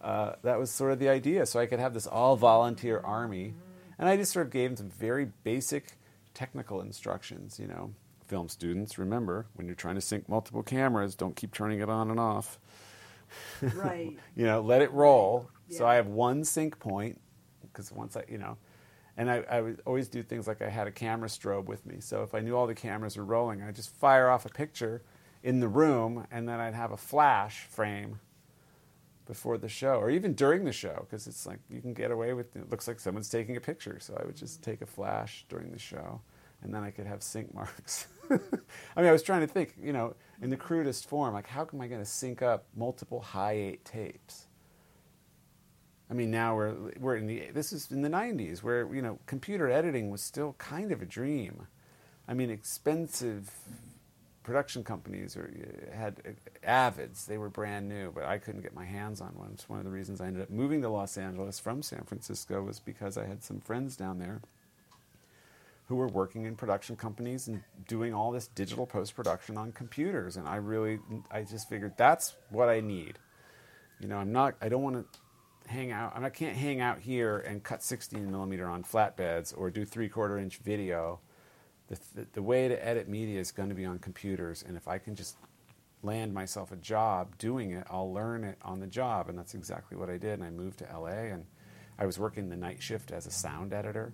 uh, 0.03 0.33
that 0.43 0.59
was 0.59 0.71
sort 0.71 0.93
of 0.93 0.99
the 0.99 1.09
idea. 1.09 1.47
So 1.47 1.61
I 1.61 1.67
could 1.67 1.79
have 1.79 1.95
this 1.95 2.07
all 2.07 2.37
volunteer 2.37 3.01
army, 3.03 3.55
and 3.99 4.09
I 4.09 4.17
just 4.17 4.33
sort 4.33 4.47
of 4.47 4.53
gave 4.53 4.71
them 4.71 4.77
some 4.77 4.91
very 4.91 5.31
basic 5.45 5.93
technical 6.35 6.81
instructions. 6.81 7.59
You 7.61 7.69
know, 7.69 7.93
film 8.27 8.49
students, 8.49 8.99
remember 8.99 9.47
when 9.55 9.67
you're 9.67 9.77
trying 9.77 9.95
to 9.95 10.01
sync 10.01 10.29
multiple 10.29 10.63
cameras, 10.63 11.15
don't 11.15 11.37
keep 11.37 11.55
turning 11.55 11.81
it 11.81 11.89
on 11.89 12.11
and 12.11 12.19
off 12.21 12.59
right. 13.75 14.17
you 14.35 14.47
know, 14.47 14.61
let 14.61 14.83
it 14.83 14.93
roll. 14.93 15.51
So 15.71 15.87
I 15.87 15.97
have 15.97 16.07
one 16.07 16.45
sync 16.45 16.79
point 16.79 17.21
because 17.63 17.91
once 17.91 18.17
I, 18.17 18.25
you 18.29 18.39
know, 18.39 18.57
and 19.17 19.31
I, 19.31 19.45
I 19.51 19.61
would 19.61 19.81
always 19.87 20.09
do 20.09 20.23
things 20.23 20.47
like 20.47 20.61
I 20.61 20.69
had 20.69 20.87
a 20.87 20.91
camera 20.91 21.29
strobe 21.29 21.65
with 21.65 21.87
me. 21.87 21.97
So 22.01 22.23
if 22.23 22.35
I 22.35 22.41
knew 22.41 22.55
all 22.55 22.67
the 22.67 22.75
cameras 22.75 23.17
were 23.17 23.25
rolling, 23.25 23.63
I'd 23.63 23.75
just 23.75 23.91
fire 23.91 24.29
off 24.29 24.45
a 24.45 24.51
picture 24.51 25.03
in 25.43 25.61
the 25.61 25.69
room 25.69 26.27
and 26.31 26.49
then 26.49 26.61
I'd 26.61 26.75
have 26.75 26.93
a 26.93 26.97
flash 26.97 27.67
frame 27.71 28.21
before 29.27 29.59
the 29.59 29.69
show 29.69 29.95
or 29.95 30.11
even 30.11 30.35
during 30.35 30.65
the 30.65 30.73
show 30.73 31.07
because 31.09 31.27
it's 31.27 31.47
like 31.47 31.59
you 31.69 31.81
can 31.81 31.95
get 31.95 32.11
away 32.11 32.33
with 32.33 32.55
it 32.55 32.71
looks 32.71 32.87
like 32.87 33.01
someone's 33.01 33.29
taking 33.29 33.57
a 33.57 33.61
picture. 33.61 33.99
So 34.01 34.19
I 34.21 34.27
would 34.27 34.37
just 34.37 34.63
take 34.63 34.83
a 34.83 34.87
flash 34.87 35.47
during 35.49 35.71
the 35.73 35.79
show 35.79 36.21
and 36.63 36.75
then 36.75 36.83
I 36.83 36.91
could 36.91 37.07
have 37.07 37.23
sync 37.23 37.55
marks. 37.55 38.07
I 38.31 38.39
mean, 38.97 39.07
I 39.07 39.13
was 39.13 39.23
trying 39.23 39.41
to 39.41 39.47
think, 39.47 39.75
you 39.83 39.93
know, 39.93 40.15
in 40.43 40.51
the 40.51 40.57
crudest 40.57 41.09
form, 41.09 41.33
like 41.33 41.47
how 41.47 41.67
am 41.73 41.81
I 41.81 41.87
going 41.87 42.01
to 42.01 42.07
sync 42.07 42.43
up 42.43 42.67
multiple 42.77 43.21
high 43.21 43.53
eight 43.53 43.85
tapes? 43.85 44.47
I 46.11 46.15
mean, 46.15 46.31
now 46.31 46.55
we're 46.55 46.75
we're 46.99 47.17
in 47.17 47.27
the 47.27 47.51
this 47.53 47.73
is 47.73 47.91
in 47.91 48.03
the 48.03 48.09
'90s 48.09 48.63
where 48.63 48.93
you 48.95 49.03
know 49.03 49.19
computer 49.27 49.69
editing 49.69 50.11
was 50.11 50.23
still 50.23 50.55
kind 50.59 50.93
of 50.93 51.03
a 51.03 51.07
dream. 51.07 51.67
I 52.29 52.35
mean, 52.35 52.51
expensive 52.51 53.51
production 54.47 54.85
companies 54.85 55.37
or 55.37 55.51
uh, 55.53 55.97
had 55.97 56.23
uh, 56.25 56.31
Avids. 56.67 57.27
They 57.27 57.37
were 57.37 57.49
brand 57.49 57.89
new, 57.89 58.13
but 58.13 58.25
I 58.25 58.39
couldn't 58.39 58.63
get 58.63 58.75
my 58.75 58.85
hands 58.85 59.21
on 59.21 59.31
one. 59.35 59.51
It's 59.53 59.69
one 59.69 59.81
of 59.81 59.85
the 59.85 59.91
reasons 59.91 60.21
I 60.21 60.27
ended 60.27 60.43
up 60.43 60.51
moving 60.51 60.81
to 60.83 60.89
Los 60.89 61.19
Angeles 61.19 61.59
from 61.59 61.83
San 61.83 62.05
Francisco 62.05 62.63
was 62.63 62.79
because 62.79 63.19
I 63.19 63.27
had 63.27 63.43
some 63.43 63.61
friends 63.61 63.97
down 63.97 64.19
there 64.19 64.41
who 65.89 65.97
were 65.97 66.09
working 66.09 66.45
in 66.45 66.57
production 66.57 66.97
companies 66.97 67.49
and 67.49 67.63
doing 67.87 68.15
all 68.15 68.33
this 68.33 68.49
digital 68.49 68.87
post 68.87 69.15
production 69.15 69.57
on 69.57 69.73
computers. 69.73 70.37
And 70.37 70.49
I 70.49 70.57
really, 70.57 70.99
I 71.31 71.43
just 71.43 71.69
figured 71.69 71.95
that's 71.97 72.35
what 72.51 72.69
I 72.69 72.81
need. 72.81 73.19
You 74.01 74.09
know, 74.09 74.19
I'm 74.19 74.33
not, 74.33 74.55
I 74.61 74.69
don't 74.69 74.83
want 74.83 74.97
to 74.97 75.19
hang 75.67 75.93
out, 75.93 76.13
I 76.17 76.31
can't 76.31 76.57
hang 76.57 76.81
out 76.81 76.99
here 76.99 77.39
and 77.39 77.63
cut 77.63 77.83
16 77.83 78.31
millimeter 78.31 78.69
on 78.69 78.83
flatbeds 78.83 79.57
or 79.57 79.71
do 79.71 79.85
three 79.85 80.09
quarter 80.09 80.39
inch 80.39 80.59
video. 80.59 81.21
The, 81.89 81.99
the, 82.15 82.27
the 82.35 82.43
way 82.43 82.69
to 82.69 82.87
edit 82.87 83.09
media 83.09 83.41
is 83.41 83.53
going 83.53 83.69
to 83.69 83.75
be 83.75 83.85
on 83.85 83.99
computers. 83.99 84.65
And 84.67 84.77
if 84.77 84.89
I 84.89 84.99
can 84.99 85.15
just 85.15 85.37
land 86.03 86.35
myself 86.35 86.73
a 86.73 86.77
job 86.77 87.39
doing 87.39 87.73
it, 87.73 87.87
I'll 87.89 88.13
learn 88.13 88.43
it 88.45 88.59
on 88.63 88.81
the 88.81 88.87
job. 88.87 89.29
And 89.29 89.39
that's 89.39 89.55
exactly 89.55 89.97
what 89.97 90.11
I 90.11 90.19
did. 90.19 90.41
And 90.41 90.45
I 90.45 90.51
moved 90.51 90.79
to 90.81 90.89
LA 90.93 91.33
and 91.33 91.47
I 91.99 92.07
was 92.07 92.19
working 92.19 92.49
the 92.49 92.57
night 92.57 92.83
shift 92.83 93.13
as 93.13 93.27
a 93.27 93.31
sound 93.31 93.73
editor 93.73 94.13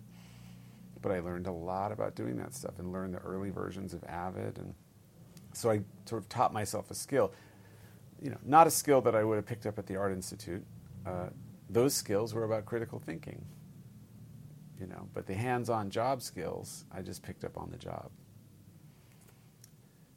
but 1.03 1.13
I 1.13 1.21
learned 1.21 1.49
a 1.49 1.53
lot 1.53 1.93
about 1.93 2.15
doing 2.15 2.37
that 2.37 2.55
stuff 2.55 2.79
and 2.79 2.93
learned 2.93 3.13
the 3.13 3.19
early 3.19 3.51
versions 3.51 3.93
of 3.93 4.03
Avid, 4.05 4.59
and 4.59 4.75
so 5.53 5.71
I 5.71 5.83
sort 6.07 6.23
of 6.23 6.29
taught 6.29 6.53
myself 6.53 6.91
a 6.91 6.95
skill. 6.95 7.33
You 8.23 8.31
know, 8.31 8.39
not 8.45 8.69
a 8.69 8.71
skill 8.71 9.01
that 9.03 9.17
I 9.17 9.25
would 9.25 9.37
have 9.37 9.45
picked 9.45 9.67
up 9.67 9.79
at 9.79 9.87
the 9.87 9.97
Art 9.97 10.13
Institute. 10.13 10.65
Uh, 11.05 11.27
those 11.73 11.95
skills 11.95 12.35
were 12.35 12.45
about 12.45 12.67
critical 12.67 12.99
thinking. 12.99 13.45
You 14.81 14.87
know, 14.87 15.09
but 15.15 15.27
the 15.27 15.35
hands-on 15.35 15.91
job 15.91 16.23
skills 16.23 16.85
I 16.93 17.03
just 17.03 17.23
picked 17.23 17.45
up 17.45 17.57
on 17.57 17.71
the 17.71 17.77
job. 17.77 18.11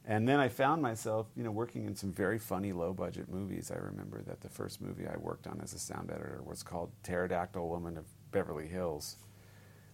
And 0.04 0.28
then 0.28 0.38
I 0.38 0.48
found 0.48 0.82
myself, 0.82 1.26
you 1.36 1.42
know, 1.42 1.50
working 1.50 1.84
in 1.84 1.96
some 1.96 2.12
very 2.12 2.38
funny 2.38 2.72
low-budget 2.72 3.28
movies. 3.28 3.72
I 3.72 3.78
remember 3.78 4.22
that 4.22 4.40
the 4.40 4.48
first 4.48 4.80
movie 4.80 5.06
I 5.06 5.16
worked 5.16 5.48
on 5.48 5.60
as 5.62 5.72
a 5.72 5.78
sound 5.78 6.10
editor 6.10 6.42
was 6.44 6.62
called 6.62 6.92
Pterodactyl 7.02 7.68
Woman 7.68 7.96
of 7.96 8.06
Beverly 8.30 8.68
Hills 8.68 9.16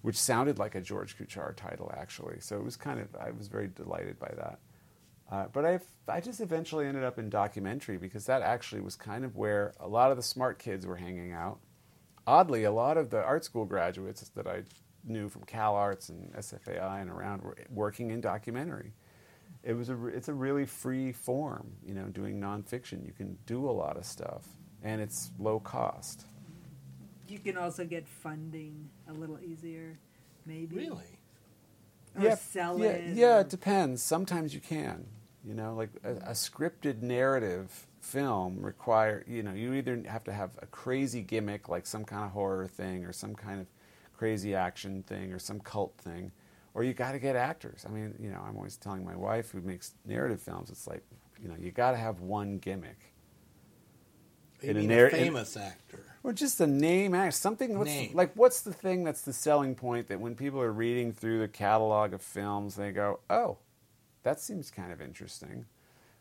which 0.02 0.18
sounded 0.18 0.58
like 0.58 0.74
a 0.74 0.80
George 0.80 1.16
Kuchar 1.16 1.56
title 1.56 1.90
actually. 1.96 2.40
So 2.40 2.56
it 2.56 2.64
was 2.64 2.76
kind 2.76 3.00
of 3.00 3.08
I 3.16 3.30
was 3.30 3.48
very 3.48 3.68
delighted 3.68 4.18
by 4.18 4.32
that. 4.36 4.58
Uh, 5.32 5.46
but 5.52 5.64
I 5.64 5.80
I 6.08 6.20
just 6.20 6.40
eventually 6.40 6.86
ended 6.86 7.04
up 7.04 7.18
in 7.18 7.30
documentary 7.30 7.96
because 7.96 8.26
that 8.26 8.42
actually 8.42 8.82
was 8.82 8.96
kind 8.96 9.24
of 9.24 9.34
where 9.36 9.72
a 9.80 9.88
lot 9.88 10.10
of 10.10 10.18
the 10.18 10.22
smart 10.22 10.58
kids 10.58 10.86
were 10.86 10.96
hanging 10.96 11.32
out. 11.32 11.58
Oddly, 12.26 12.64
a 12.64 12.72
lot 12.72 12.98
of 12.98 13.10
the 13.10 13.24
art 13.24 13.44
school 13.44 13.64
graduates 13.64 14.28
that 14.36 14.46
I 14.46 14.62
knew 15.04 15.28
from 15.28 15.42
Cal 15.44 15.74
Arts 15.74 16.10
and 16.10 16.32
SFAI 16.34 17.00
and 17.00 17.10
around 17.10 17.42
were 17.42 17.56
working 17.70 18.10
in 18.10 18.20
documentary. 18.20 18.92
It 19.64 19.72
was 19.72 19.88
a 19.88 20.06
it's 20.06 20.28
a 20.28 20.34
really 20.34 20.66
free 20.66 21.12
form, 21.12 21.72
you 21.84 21.94
know, 21.94 22.08
doing 22.08 22.38
nonfiction. 22.38 23.06
You 23.06 23.12
can 23.16 23.38
do 23.46 23.68
a 23.68 23.72
lot 23.72 23.96
of 23.96 24.04
stuff, 24.04 24.46
and 24.82 25.00
it's 25.00 25.30
low 25.38 25.58
cost 25.58 26.26
you 27.32 27.38
can 27.38 27.56
also 27.56 27.84
get 27.84 28.06
funding 28.06 28.90
a 29.08 29.12
little 29.12 29.38
easier, 29.40 29.98
maybe. 30.44 30.76
Really? 30.76 31.18
Or 32.14 32.22
yeah, 32.22 32.34
sell 32.34 32.78
yeah, 32.78 32.86
it. 32.88 33.16
Yeah, 33.16 33.36
or... 33.38 33.40
it 33.40 33.48
depends. 33.48 34.02
Sometimes 34.02 34.54
you 34.54 34.60
can. 34.60 35.06
You 35.46 35.54
know, 35.54 35.74
like 35.74 35.90
a, 36.04 36.12
a, 36.30 36.32
scripted 36.32 37.02
narrative 37.02 37.86
film 38.00 38.60
require. 38.60 39.24
You 39.26 39.42
know, 39.42 39.52
you 39.52 39.74
either 39.74 40.00
have 40.06 40.22
to 40.24 40.32
have 40.32 40.50
a 40.60 40.66
crazy 40.66 41.20
gimmick, 41.20 41.68
like 41.68 41.84
some 41.84 42.04
kind 42.04 42.24
of 42.24 42.30
horror 42.30 42.68
thing, 42.68 43.04
or 43.04 43.12
some 43.12 43.34
kind 43.34 43.60
of 43.60 43.66
crazy 44.16 44.54
action 44.54 45.02
thing, 45.02 45.32
or 45.32 45.40
some 45.40 45.58
cult 45.58 45.96
thing, 45.98 46.30
or 46.74 46.84
you 46.84 46.94
got 46.94 47.12
to 47.12 47.18
get 47.18 47.34
actors. 47.34 47.84
I 47.88 47.90
mean, 47.90 48.14
you 48.20 48.30
know, 48.30 48.40
I'm 48.46 48.56
always 48.56 48.76
telling 48.76 49.04
my 49.04 49.16
wife 49.16 49.50
who 49.50 49.60
makes 49.60 49.94
narrative 50.06 50.40
films, 50.40 50.70
it's 50.70 50.86
like, 50.86 51.02
you 51.42 51.48
know, 51.48 51.56
you 51.58 51.72
got 51.72 51.90
to 51.90 51.96
have 51.96 52.20
one 52.20 52.58
gimmick. 52.58 52.98
You 54.62 54.70
in 54.70 54.76
a, 54.76 54.82
narr- 54.82 55.06
a 55.06 55.10
famous 55.10 55.56
in, 55.56 55.62
actor 55.62 56.04
or 56.22 56.32
just 56.32 56.60
a 56.60 56.66
name, 56.66 57.14
actor 57.14 57.32
something. 57.32 57.76
What's, 57.78 57.90
name. 57.90 58.12
Like, 58.14 58.32
what's 58.34 58.60
the 58.60 58.72
thing 58.72 59.04
that's 59.04 59.22
the 59.22 59.32
selling 59.32 59.74
point 59.74 60.08
that 60.08 60.20
when 60.20 60.34
people 60.34 60.60
are 60.60 60.72
reading 60.72 61.12
through 61.12 61.40
the 61.40 61.48
catalog 61.48 62.12
of 62.12 62.22
films, 62.22 62.76
they 62.76 62.92
go, 62.92 63.20
"Oh, 63.28 63.58
that 64.22 64.40
seems 64.40 64.70
kind 64.70 64.92
of 64.92 65.00
interesting." 65.00 65.66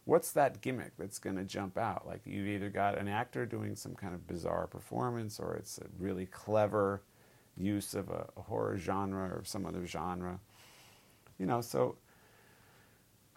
What's 0.06 0.32
that 0.32 0.62
gimmick 0.62 0.94
that's 0.98 1.20
going 1.20 1.36
to 1.36 1.44
jump 1.44 1.78
out? 1.78 2.08
Like, 2.08 2.22
you've 2.26 2.48
either 2.48 2.70
got 2.70 2.98
an 2.98 3.08
actor 3.08 3.46
doing 3.46 3.76
some 3.76 3.94
kind 3.94 4.16
of 4.16 4.26
bizarre 4.26 4.66
performance, 4.66 5.40
or 5.40 5.54
it's 5.56 5.78
a 5.78 5.86
really 6.00 6.26
clever 6.26 7.04
use 7.56 7.94
of 7.94 8.10
a, 8.10 8.28
horror 8.42 8.78
genre 8.78 9.30
or 9.30 9.44
some 9.44 9.66
other 9.66 9.86
genre. 9.86 10.40
You 11.38 11.46
know, 11.46 11.62
so 11.62 11.98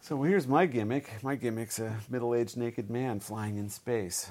so 0.01 0.23
here's 0.23 0.47
my 0.47 0.67
gimmick. 0.67 1.23
My 1.23 1.37
gimmick's 1.37 1.79
a 1.79 1.99
middle-aged 2.09 2.57
naked 2.57 2.91
man 2.91 3.21
flying 3.21 3.57
in 3.59 3.69
space, 3.69 4.31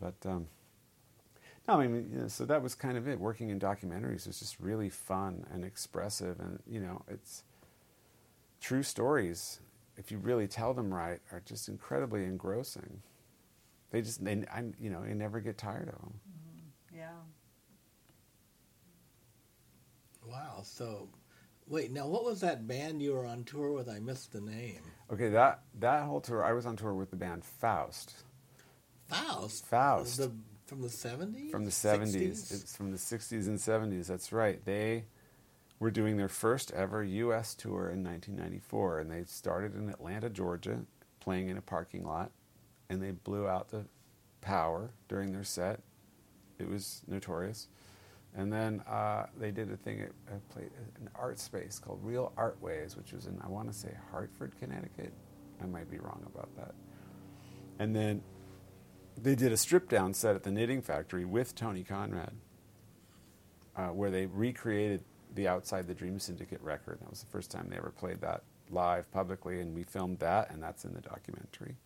but. 0.00 0.14
Um, 0.24 0.46
no, 1.68 1.80
I 1.80 1.88
mean, 1.88 2.10
you 2.12 2.20
know, 2.20 2.28
so 2.28 2.44
that 2.44 2.62
was 2.62 2.76
kind 2.76 2.96
of 2.96 3.08
it. 3.08 3.18
Working 3.18 3.50
in 3.50 3.58
documentaries 3.58 4.26
was 4.26 4.38
just 4.38 4.60
really 4.60 4.88
fun 4.88 5.44
and 5.52 5.64
expressive, 5.64 6.38
and 6.38 6.60
you 6.64 6.78
know, 6.78 7.02
it's 7.08 7.42
true 8.66 8.82
stories. 8.82 9.60
If 9.96 10.10
you 10.10 10.18
really 10.18 10.48
tell 10.48 10.74
them 10.74 10.92
right, 10.92 11.20
are 11.30 11.40
just 11.44 11.68
incredibly 11.68 12.24
engrossing. 12.24 13.00
They 13.90 14.02
just, 14.02 14.24
they, 14.24 14.44
I, 14.52 14.64
you 14.80 14.90
know, 14.90 15.04
you 15.08 15.14
never 15.14 15.38
get 15.40 15.56
tired 15.56 15.88
of 15.88 16.00
them. 16.00 16.14
Mm-hmm. 16.28 16.98
Yeah. 16.98 17.10
Wow. 20.26 20.62
So, 20.64 21.08
wait. 21.68 21.92
Now, 21.92 22.08
what 22.08 22.24
was 22.24 22.40
that 22.40 22.66
band 22.66 23.00
you 23.00 23.12
were 23.12 23.24
on 23.24 23.44
tour 23.44 23.70
with? 23.70 23.88
I 23.88 24.00
missed 24.00 24.32
the 24.32 24.40
name. 24.40 24.82
Okay, 25.12 25.28
that 25.28 25.60
that 25.78 26.02
whole 26.02 26.20
tour, 26.20 26.44
I 26.44 26.52
was 26.52 26.66
on 26.66 26.76
tour 26.76 26.94
with 26.94 27.10
the 27.10 27.16
band 27.16 27.44
Faust. 27.44 28.24
Faust. 29.06 29.64
Faust. 29.66 30.16
The 30.16 30.32
from 30.66 30.82
the 30.82 30.88
70s? 30.88 31.52
From 31.52 31.64
the 31.64 31.70
70s. 31.70 32.52
It's 32.52 32.76
from 32.76 32.90
the 32.90 32.98
60s 32.98 33.46
and 33.46 33.56
70s. 33.56 34.08
That's 34.08 34.32
right. 34.32 34.62
They 34.64 35.04
were 35.78 35.90
doing 35.90 36.16
their 36.16 36.28
first 36.28 36.72
ever 36.72 37.04
U.S. 37.04 37.54
tour 37.54 37.90
in 37.90 38.02
1994, 38.02 39.00
and 39.00 39.10
they 39.10 39.24
started 39.26 39.74
in 39.74 39.88
Atlanta, 39.90 40.30
Georgia, 40.30 40.80
playing 41.20 41.48
in 41.48 41.58
a 41.58 41.62
parking 41.62 42.04
lot, 42.04 42.30
and 42.88 43.02
they 43.02 43.10
blew 43.10 43.46
out 43.46 43.68
the 43.68 43.84
power 44.40 44.92
during 45.08 45.32
their 45.32 45.44
set. 45.44 45.80
It 46.58 46.68
was 46.68 47.02
notorious. 47.06 47.68
And 48.34 48.52
then 48.52 48.80
uh, 48.80 49.26
they 49.38 49.50
did 49.50 49.72
a 49.72 49.76
thing 49.76 50.00
at, 50.00 50.12
an 50.30 51.08
art 51.14 51.38
space 51.38 51.78
called 51.78 52.00
Real 52.02 52.32
Art 52.36 52.60
Ways, 52.60 52.96
which 52.96 53.12
was 53.12 53.26
in, 53.26 53.40
I 53.42 53.48
want 53.48 53.72
to 53.72 53.76
say, 53.76 53.94
Hartford, 54.10 54.52
Connecticut. 54.58 55.12
I 55.62 55.66
might 55.66 55.90
be 55.90 55.98
wrong 55.98 56.22
about 56.26 56.54
that. 56.56 56.74
And 57.78 57.96
then 57.96 58.22
they 59.20 59.34
did 59.34 59.52
a 59.52 59.56
strip 59.56 59.88
down 59.88 60.12
set 60.12 60.36
at 60.36 60.42
the 60.42 60.50
Knitting 60.50 60.82
Factory 60.82 61.24
with 61.24 61.54
Tony 61.54 61.82
Conrad, 61.82 62.34
uh, 63.74 63.88
where 63.88 64.10
they 64.10 64.26
recreated 64.26 65.02
the 65.36 65.48
Outside 65.48 65.86
the 65.86 65.94
Dream 65.94 66.18
Syndicate 66.18 66.60
record. 66.62 66.98
That 67.00 67.10
was 67.10 67.20
the 67.20 67.30
first 67.30 67.50
time 67.50 67.68
they 67.70 67.76
ever 67.76 67.90
played 67.90 68.20
that 68.22 68.42
live 68.70 69.10
publicly, 69.12 69.60
and 69.60 69.74
we 69.74 69.84
filmed 69.84 70.18
that, 70.18 70.50
and 70.50 70.62
that's 70.62 70.84
in 70.84 70.94
the 70.94 71.00
documentary. 71.00 71.76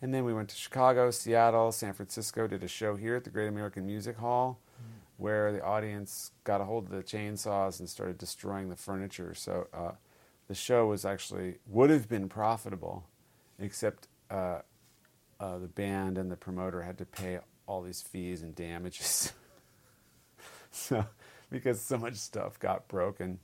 And 0.00 0.12
then 0.12 0.24
we 0.24 0.32
went 0.32 0.48
to 0.50 0.56
Chicago, 0.56 1.10
Seattle, 1.10 1.72
San 1.72 1.92
Francisco, 1.92 2.46
did 2.46 2.62
a 2.62 2.68
show 2.68 2.96
here 2.96 3.16
at 3.16 3.24
the 3.24 3.30
Great 3.30 3.48
American 3.48 3.86
Music 3.86 4.16
Hall, 4.16 4.58
mm-hmm. 4.76 5.22
where 5.22 5.52
the 5.52 5.62
audience 5.62 6.32
got 6.44 6.60
a 6.60 6.64
hold 6.64 6.84
of 6.84 6.90
the 6.90 7.02
chainsaws 7.02 7.78
and 7.80 7.88
started 7.88 8.18
destroying 8.18 8.70
the 8.70 8.76
furniture. 8.76 9.34
So 9.34 9.68
uh, 9.74 9.92
the 10.48 10.54
show 10.54 10.86
was 10.86 11.04
actually 11.04 11.56
would 11.66 11.90
have 11.90 12.08
been 12.08 12.28
profitable, 12.28 13.04
except. 13.58 14.08
Uh, 14.30 14.60
uh, 15.40 15.58
the 15.58 15.68
band 15.68 16.16
and 16.16 16.30
the 16.30 16.36
promoter 16.36 16.82
had 16.82 16.96
to 16.98 17.04
pay 17.04 17.38
all 17.66 17.82
these 17.82 18.02
fees 18.02 18.42
and 18.42 18.54
damages. 18.54 19.32
so, 20.70 21.04
because 21.54 21.80
so 21.80 21.96
much 21.96 22.16
stuff 22.16 22.58
got 22.58 22.88
broken. 22.88 23.38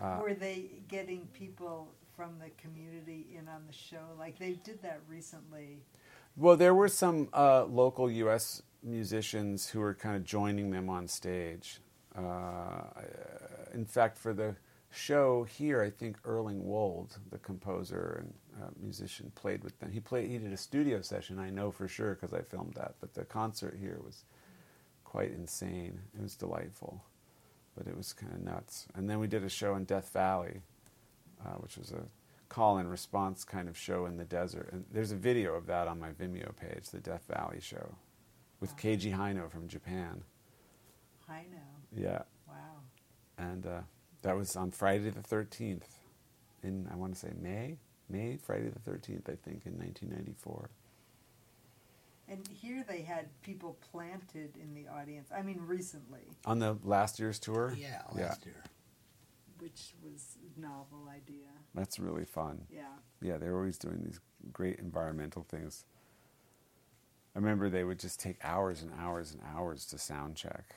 Uh, 0.00 0.20
Were 0.22 0.32
they 0.32 0.70
getting 0.88 1.28
people 1.34 1.88
from 2.16 2.38
the 2.38 2.48
community 2.56 3.26
in 3.38 3.46
on 3.46 3.60
the 3.66 3.74
show? 3.74 4.06
Like 4.18 4.38
they 4.38 4.52
did 4.52 4.80
that 4.82 5.00
recently. 5.06 5.82
Well, 6.34 6.56
there 6.56 6.74
were 6.74 6.88
some 6.88 7.28
uh, 7.34 7.66
local 7.66 8.10
U.S. 8.10 8.62
musicians 8.82 9.68
who 9.68 9.80
were 9.80 9.92
kind 9.92 10.16
of 10.16 10.24
joining 10.24 10.70
them 10.70 10.88
on 10.88 11.06
stage. 11.06 11.80
Uh, 12.16 12.84
in 13.74 13.84
fact, 13.84 14.16
for 14.16 14.32
the 14.32 14.56
show 14.90 15.44
here, 15.44 15.82
I 15.82 15.90
think 15.90 16.16
Erling 16.24 16.64
Wold, 16.64 17.18
the 17.30 17.38
composer 17.38 18.24
and 18.24 18.62
uh, 18.62 18.70
musician, 18.80 19.30
played 19.34 19.62
with 19.62 19.78
them. 19.78 19.92
He 19.92 20.00
played. 20.00 20.30
He 20.30 20.38
did 20.38 20.54
a 20.54 20.56
studio 20.56 21.02
session. 21.02 21.38
I 21.38 21.50
know 21.50 21.70
for 21.70 21.86
sure 21.86 22.14
because 22.14 22.32
I 22.32 22.40
filmed 22.40 22.74
that. 22.74 22.94
But 22.98 23.12
the 23.12 23.26
concert 23.26 23.76
here 23.78 24.00
was 24.02 24.24
quite 25.14 25.30
insane. 25.30 26.00
It 26.18 26.20
was 26.20 26.34
delightful, 26.34 27.04
but 27.76 27.86
it 27.86 27.96
was 27.96 28.12
kind 28.12 28.32
of 28.32 28.40
nuts. 28.40 28.88
And 28.96 29.08
then 29.08 29.20
we 29.20 29.28
did 29.28 29.44
a 29.44 29.48
show 29.48 29.76
in 29.76 29.84
Death 29.84 30.12
Valley, 30.12 30.62
uh, 31.40 31.52
which 31.58 31.78
was 31.78 31.92
a 31.92 32.02
call 32.48 32.78
and 32.78 32.90
response 32.90 33.44
kind 33.44 33.68
of 33.68 33.78
show 33.78 34.06
in 34.06 34.16
the 34.16 34.24
desert. 34.24 34.70
And 34.72 34.84
there's 34.92 35.12
a 35.12 35.16
video 35.16 35.54
of 35.54 35.66
that 35.66 35.86
on 35.86 36.00
my 36.00 36.10
Vimeo 36.10 36.56
page, 36.56 36.88
the 36.90 36.98
Death 36.98 37.26
Valley 37.32 37.60
show, 37.60 37.94
with 38.58 38.76
Keiji 38.76 39.16
Haino 39.16 39.48
from 39.48 39.68
Japan. 39.68 40.24
Haino. 41.30 41.62
Yeah. 41.96 42.22
Wow. 42.48 42.80
And 43.38 43.66
uh, 43.66 43.82
that 44.22 44.36
was 44.36 44.56
on 44.56 44.72
Friday 44.72 45.10
the 45.10 45.20
13th 45.20 45.82
in, 46.64 46.88
I 46.92 46.96
want 46.96 47.14
to 47.14 47.20
say 47.20 47.30
May, 47.40 47.76
May, 48.08 48.36
Friday 48.36 48.68
the 48.68 48.90
13th, 48.90 49.30
I 49.30 49.36
think, 49.36 49.64
in 49.64 49.78
1994. 49.78 50.70
And 52.28 52.48
here 52.48 52.84
they 52.88 53.02
had 53.02 53.26
people 53.42 53.76
planted 53.92 54.56
in 54.56 54.74
the 54.74 54.88
audience. 54.88 55.28
I 55.36 55.42
mean, 55.42 55.60
recently. 55.66 56.22
On 56.46 56.58
the 56.58 56.78
last 56.82 57.18
year's 57.20 57.38
tour? 57.38 57.74
Yeah, 57.78 58.02
last 58.12 58.40
yeah. 58.46 58.52
year. 58.52 58.62
which 59.58 59.94
was 60.02 60.36
a 60.56 60.60
novel 60.60 61.08
idea. 61.10 61.46
That's 61.74 61.98
really 61.98 62.24
fun. 62.24 62.66
Yeah. 62.70 62.82
Yeah, 63.22 63.38
they're 63.38 63.56
always 63.56 63.78
doing 63.78 64.02
these 64.04 64.20
great 64.52 64.78
environmental 64.78 65.42
things. 65.48 65.84
I 67.34 67.38
remember 67.38 67.68
they 67.68 67.84
would 67.84 67.98
just 67.98 68.20
take 68.20 68.36
hours 68.44 68.82
and 68.82 68.92
hours 68.98 69.32
and 69.32 69.42
hours 69.56 69.86
to 69.86 69.98
sound 69.98 70.36
check, 70.36 70.76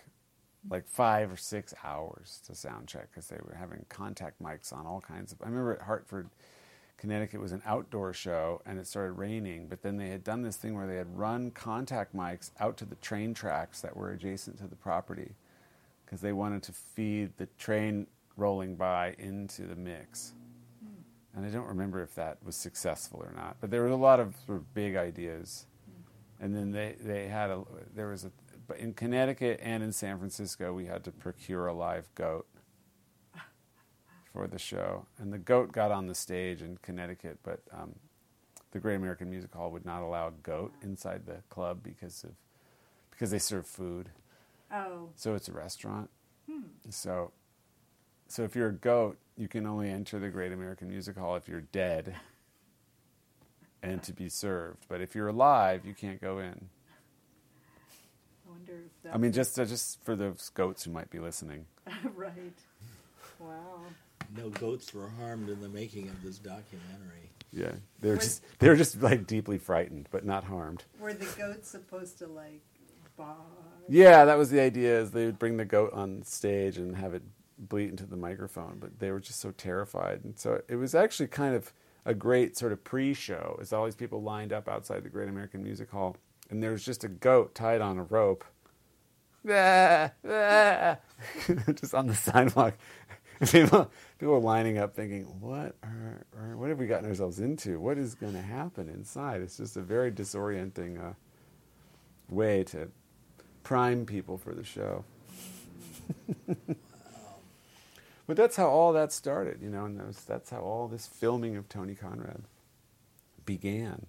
like 0.70 0.88
five 0.88 1.32
or 1.32 1.38
six 1.38 1.74
hours 1.84 2.42
to 2.48 2.56
sound 2.56 2.88
check 2.88 3.10
because 3.12 3.27
they 3.27 3.38
were 3.38 3.56
having 3.60 3.86
contact 3.89 4.42
mics 4.42 4.74
on 4.74 4.86
all 4.86 5.01
kinds 5.01 5.32
of. 5.32 5.42
I 5.42 5.46
remember 5.46 5.74
at 5.74 5.82
Hartford, 5.84 6.30
Connecticut 6.98 7.39
was 7.39 7.51
an 7.51 7.62
outdoor 7.66 8.12
show 8.12 8.62
and 8.66 8.80
it 8.80 8.88
started 8.88 9.13
raining, 9.13 9.68
but 9.68 9.84
then 9.84 9.98
they 9.98 10.10
had 10.10 10.24
done 10.24 10.42
this 10.42 10.58
thing 10.58 10.75
where 10.75 10.88
they 10.88 10.96
had 10.96 11.18
run 11.18 11.51
contact 11.51 12.16
mics 12.16 12.51
out 12.60 12.75
to 12.77 12.86
the 12.86 12.96
train 12.96 13.34
tracks 13.34 13.82
that 13.82 13.96
were 13.96 14.12
adjacent 14.12 14.58
to 14.58 14.68
the 14.68 14.75
property 14.75 15.36
because 16.06 16.22
they 16.22 16.34
wanted 16.34 16.63
to 16.63 16.72
feed 16.72 17.38
the 17.38 17.48
train 17.60 18.08
rolling 18.36 18.75
by 18.75 19.16
into 19.20 19.63
the 19.63 19.75
mix. 19.75 20.34
Hmm. 20.82 21.38
And 21.38 21.46
I 21.46 21.50
don't 21.50 21.68
remember 21.68 22.01
if 22.01 22.16
that 22.16 22.38
was 22.44 22.56
successful 22.56 23.20
or 23.20 23.32
not, 23.36 23.58
but 23.62 23.70
there 23.70 23.82
were 23.82 23.89
a 23.89 23.96
lot 23.96 24.20
of 24.20 24.36
sort 24.48 24.58
of 24.58 24.74
big 24.74 24.96
ideas. 24.96 25.68
Hmm. 25.86 26.46
And 26.46 26.56
then 26.56 26.72
they, 26.72 26.96
they 27.00 27.27
had 27.27 27.51
a, 27.51 27.63
there 27.94 28.08
was 28.08 28.25
a, 28.25 28.32
but 28.68 28.77
in 28.77 28.94
Connecticut 28.94 29.60
and 29.62 29.84
in 29.84 29.92
San 29.92 30.18
Francisco, 30.18 30.74
we 30.74 30.86
had 30.86 31.04
to 31.04 31.12
procure 31.12 31.68
a 31.68 31.74
live 31.74 32.10
goat 32.16 32.48
for 34.34 34.48
the 34.48 34.60
show. 34.60 35.06
And 35.20 35.32
the 35.32 35.38
goat 35.38 35.72
got 35.72 35.92
on 35.92 36.08
the 36.08 36.16
stage 36.16 36.62
in 36.62 36.78
Connecticut, 36.82 37.40
but 37.44 37.62
um, 37.72 37.96
the 38.72 38.80
Great 38.80 38.96
American 38.96 39.30
Music 39.30 39.54
Hall 39.54 39.72
would 39.72 39.86
not 39.86 40.02
allow 40.02 40.28
a 40.28 40.32
goat 40.44 40.74
inside 40.82 41.26
the 41.26 41.38
club 41.50 41.80
because 41.84 42.24
of, 42.24 42.32
because 43.12 43.32
they 43.32 43.40
serve 43.40 43.66
food. 43.66 44.10
Oh. 44.72 45.10
So 45.16 45.36
it's 45.36 45.48
a 45.48 45.54
restaurant. 45.54 46.10
So, 46.90 47.32
so 48.28 48.44
if 48.44 48.56
you're 48.56 48.70
a 48.70 48.74
goat, 48.74 49.18
you 49.38 49.48
can 49.48 49.66
only 49.66 49.90
enter 49.90 50.20
the 50.20 50.30
Great 50.30 50.52
American 50.52 50.90
Music 50.90 51.18
Hall 51.18 51.36
if 51.36 51.48
you're 51.48 51.62
dead 51.62 52.16
and 53.84 54.02
to 54.04 54.14
be 54.14 54.30
served. 54.30 54.86
But 54.88 55.02
if 55.02 55.16
you're 55.16 55.28
alive, 55.28 55.86
you 55.86 55.94
can't 55.94 56.22
go 56.22 56.40
in. 56.40 56.70
I 58.46 58.50
wonder 58.50 58.74
if 58.86 59.04
that. 59.04 59.14
I 59.14 59.18
mean, 59.18 59.34
just 59.34 59.60
uh, 59.60 59.66
just 59.66 60.04
for 60.04 60.16
those 60.16 60.50
goats 60.54 60.86
who 60.86 60.92
might 60.92 61.10
be 61.10 61.20
listening. 61.20 61.66
right. 62.16 62.58
Wow. 63.40 63.82
No 64.36 64.50
goats 64.50 64.94
were 64.94 65.10
harmed 65.20 65.50
in 65.50 65.62
the 65.62 65.70
making 65.70 66.10
of 66.10 66.22
this 66.24 66.38
documentary. 66.38 67.32
Yeah, 67.52 67.74
they're 68.02 68.16
Was- 68.16 68.24
just 68.26 68.60
they're 68.60 68.76
just 68.76 69.02
like 69.02 69.26
deeply 69.28 69.58
frightened, 69.58 70.10
but 70.12 70.26
not 70.26 70.44
harmed. 70.44 70.84
Were 71.00 71.14
the 71.14 71.26
goats 71.38 71.70
supposed 71.70 72.18
to 72.20 72.28
like 72.28 72.62
bark? 73.16 73.38
Yeah, 73.88 74.26
that 74.26 74.38
was 74.38 74.50
the 74.50 74.60
idea. 74.60 75.00
Is 75.00 75.12
they 75.12 75.26
would 75.26 75.40
bring 75.40 75.58
the 75.58 75.66
goat 75.66 75.94
on 75.94 76.24
stage 76.24 76.78
and 76.78 76.96
have 76.98 77.14
it 77.14 77.24
bleat 77.58 77.90
into 77.90 78.06
the 78.06 78.18
microphone, 78.18 78.78
but 78.80 79.00
they 79.00 79.12
were 79.12 79.20
just 79.20 79.40
so 79.40 79.52
terrified, 79.52 80.22
and 80.24 80.38
so 80.38 80.62
it 80.68 80.76
was 80.76 80.94
actually 80.94 81.28
kind 81.28 81.56
of 81.56 81.74
a 82.06 82.14
great 82.14 82.58
sort 82.58 82.72
of 82.72 82.84
pre-show. 82.84 83.58
As 83.62 83.72
all 83.74 83.86
these 83.86 83.96
people 83.96 84.22
lined 84.22 84.54
up 84.54 84.68
outside 84.70 85.04
the 85.04 85.10
Great 85.10 85.28
American 85.30 85.64
Music 85.64 85.90
Hall, 85.90 86.18
and 86.50 86.62
there 86.62 86.72
was 86.72 86.84
just 86.86 87.04
a 87.04 87.08
goat 87.08 87.56
tied 87.56 87.82
on 87.82 87.98
a 87.98 88.04
rope, 88.04 88.44
Ah, 89.50 90.12
ah, 90.30 90.98
just 91.74 91.94
on 91.94 92.08
the 92.08 92.16
sidewalk. 92.16 92.74
people, 93.52 93.90
people 94.18 94.34
were 94.34 94.40
lining 94.40 94.78
up, 94.78 94.96
thinking, 94.96 95.24
"What 95.40 95.76
are, 95.84 96.26
are 96.38 96.58
what 96.58 96.70
have 96.70 96.80
we 96.80 96.88
gotten 96.88 97.08
ourselves 97.08 97.40
into? 97.40 97.80
What 97.80 97.98
is 97.98 98.16
going 98.16 98.34
to 98.34 98.42
happen 98.42 98.90
inside?" 98.90 99.42
It's 99.42 99.58
just 99.58 99.78
a 99.78 99.82
very 99.82 100.12
disorienting 100.12 101.04
uh, 101.04 101.14
way 102.30 102.64
to 102.66 102.90
prime 103.64 104.06
people 104.06 104.38
for 104.38 104.54
the 104.54 104.64
show. 104.64 105.04
but 108.28 108.38
that's 108.38 108.56
how 108.56 108.68
all 108.68 108.94
that 108.94 109.12
started, 109.12 109.62
you 109.62 109.70
know, 109.70 109.86
and 109.86 110.00
that 110.00 110.08
was, 110.08 110.24
that's 110.24 110.50
how 110.50 110.60
all 110.60 110.88
this 110.88 111.06
filming 111.08 111.58
of 111.58 111.68
Tony 111.68 111.96
Conrad 111.96 112.44
began. 113.46 114.06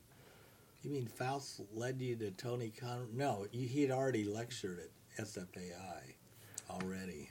You 0.82 0.90
mean 0.90 1.06
Faust 1.06 1.60
led 1.74 2.00
you 2.00 2.14
to 2.16 2.30
Tony 2.30 2.70
Conrad? 2.70 3.14
No, 3.14 3.46
he 3.50 3.82
had 3.82 3.90
already 3.90 4.24
lectured 4.24 4.78
at 4.78 5.24
SFAI 5.26 6.14
already. 6.70 7.30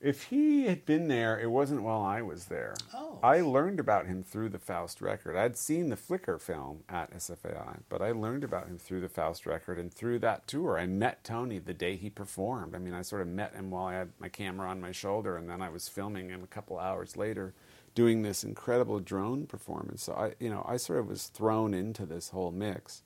If 0.00 0.24
he 0.24 0.66
had 0.66 0.86
been 0.86 1.08
there, 1.08 1.40
it 1.40 1.50
wasn't 1.50 1.82
while 1.82 2.02
I 2.02 2.22
was 2.22 2.44
there. 2.44 2.74
Oh. 2.94 3.18
I 3.20 3.40
learned 3.40 3.80
about 3.80 4.06
him 4.06 4.22
through 4.22 4.50
the 4.50 4.58
Faust 4.58 5.00
record. 5.00 5.34
I'd 5.34 5.56
seen 5.56 5.88
the 5.88 5.96
Flicker 5.96 6.38
film 6.38 6.84
at 6.88 7.12
SFAI, 7.12 7.80
but 7.88 8.00
I 8.00 8.12
learned 8.12 8.44
about 8.44 8.68
him 8.68 8.78
through 8.78 9.00
the 9.00 9.08
Faust 9.08 9.44
record 9.44 9.76
and 9.76 9.92
through 9.92 10.20
that 10.20 10.46
tour. 10.46 10.78
I 10.78 10.86
met 10.86 11.24
Tony 11.24 11.58
the 11.58 11.74
day 11.74 11.96
he 11.96 12.10
performed. 12.10 12.76
I 12.76 12.78
mean, 12.78 12.94
I 12.94 13.02
sort 13.02 13.22
of 13.22 13.28
met 13.28 13.54
him 13.54 13.72
while 13.72 13.86
I 13.86 13.94
had 13.94 14.10
my 14.20 14.28
camera 14.28 14.68
on 14.68 14.80
my 14.80 14.92
shoulder, 14.92 15.36
and 15.36 15.50
then 15.50 15.60
I 15.60 15.68
was 15.68 15.88
filming 15.88 16.28
him 16.28 16.44
a 16.44 16.48
couple 16.48 16.78
hours 16.78 17.16
later 17.16 17.54
doing 17.96 18.22
this 18.22 18.44
incredible 18.44 19.00
drone 19.00 19.46
performance. 19.46 20.04
So 20.04 20.12
I, 20.12 20.34
you 20.38 20.48
know, 20.48 20.64
I 20.68 20.76
sort 20.76 21.00
of 21.00 21.08
was 21.08 21.26
thrown 21.26 21.74
into 21.74 22.06
this 22.06 22.28
whole 22.28 22.52
mix 22.52 23.02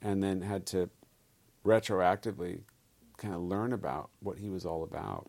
and 0.00 0.22
then 0.22 0.42
had 0.42 0.66
to 0.66 0.88
retroactively 1.64 2.60
kind 3.16 3.34
of 3.34 3.40
learn 3.40 3.72
about 3.72 4.10
what 4.20 4.38
he 4.38 4.48
was 4.48 4.64
all 4.64 4.84
about. 4.84 5.28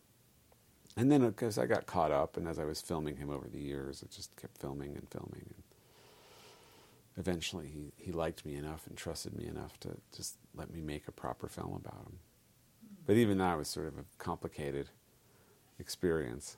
And 0.98 1.12
then, 1.12 1.22
because 1.28 1.60
I 1.60 1.68
got 1.68 1.86
caught 1.86 2.12
up, 2.12 2.38
and 2.38 2.48
as 2.48 2.58
I 2.58 2.66
was 2.66 2.82
filming 2.82 3.18
him 3.18 3.30
over 3.30 3.48
the 3.48 3.60
years, 3.60 4.04
I 4.04 4.14
just 4.14 4.36
kept 4.36 4.58
filming 4.58 4.96
and 4.96 5.08
filming. 5.12 5.46
And 5.46 5.64
eventually, 7.18 7.68
he, 7.68 7.94
he 8.04 8.12
liked 8.12 8.44
me 8.44 8.56
enough 8.56 8.88
and 8.88 8.98
trusted 8.98 9.38
me 9.38 9.46
enough 9.46 9.80
to 9.82 9.90
just 10.16 10.38
let 10.56 10.74
me 10.74 10.82
make 10.82 11.08
a 11.08 11.12
proper 11.12 11.48
film 11.48 11.74
about 11.74 12.08
him. 12.08 12.18
But 13.06 13.16
even 13.16 13.38
that 13.38 13.58
was 13.60 13.68
sort 13.68 13.86
of 13.86 14.00
a 14.00 14.06
complicated 14.18 14.90
experience. 15.80 16.58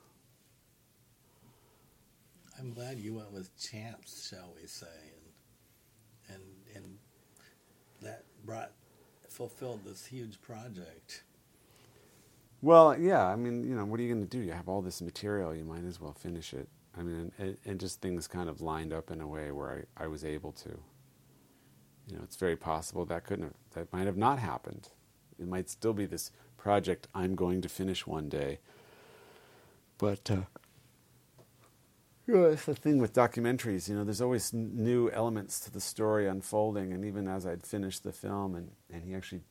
I'm 2.58 2.72
glad 2.74 2.98
you 2.98 3.16
went 3.16 3.34
with 3.34 3.50
chance, 3.60 4.30
shall 4.30 4.54
we 4.60 4.68
say, 4.68 4.88
and 6.30 6.36
and 6.36 6.44
and 6.76 6.98
that 8.02 8.24
brought 8.46 8.72
fulfilled 9.28 9.82
this 9.86 10.06
huge 10.06 10.42
project. 10.42 11.24
Well, 12.62 12.98
yeah, 13.00 13.26
I 13.26 13.36
mean, 13.38 13.64
you 13.64 13.76
know, 13.76 13.86
what 13.86 14.00
are 14.00 14.04
you 14.04 14.14
going 14.14 14.28
to 14.28 14.38
do? 14.38 14.44
You 14.44 14.52
have 14.52 14.68
all 14.68 14.82
this 14.82 15.02
material, 15.02 15.56
you 15.56 15.64
might 15.64 15.86
as 15.86 16.02
well 16.02 16.14
finish 16.14 16.54
it. 16.54 16.68
I 16.98 17.04
mean, 17.04 17.32
and, 17.38 17.58
and 17.66 17.80
just 17.80 18.02
things 18.02 18.28
kind 18.28 18.50
of 18.50 18.60
lined 18.60 18.92
up 18.92 19.12
in 19.12 19.22
a 19.22 19.28
way 19.28 19.52
where 19.52 19.86
I, 19.98 20.04
I 20.04 20.08
was 20.08 20.26
able 20.26 20.52
to. 20.54 20.70
You 22.08 22.18
know, 22.18 22.22
it's 22.24 22.36
very 22.36 22.58
possible 22.58 23.06
that 23.06 23.24
couldn't 23.24 23.46
have, 23.46 23.54
that 23.72 23.94
might 23.94 24.08
have 24.08 24.18
not 24.18 24.40
happened. 24.40 24.90
It 25.40 25.48
might 25.48 25.70
still 25.70 25.94
be 25.94 26.06
this 26.06 26.32
project 26.58 27.08
I'm 27.16 27.36
going 27.36 27.62
to 27.62 27.70
finish 27.70 28.06
one 28.06 28.28
day. 28.28 28.60
But, 29.98 30.30
uh, 30.30 30.42
it's 32.28 32.66
the 32.66 32.76
thing 32.76 33.00
with 33.00 33.14
documentaries, 33.14 33.88
you 33.88 33.96
know, 33.96 34.04
there's 34.04 34.22
always 34.22 34.54
n- 34.54 34.72
new 34.74 35.10
elements 35.12 35.60
to 35.62 35.72
the 35.72 35.80
story 35.80 36.28
unfolding. 36.28 36.92
And 36.92 37.06
even 37.06 37.28
as 37.28 37.46
I'd 37.46 37.64
finished 37.66 38.04
the 38.04 38.12
film, 38.12 38.56
and, 38.56 38.72
and 38.92 39.04
he 39.04 39.16
actually 39.16 39.42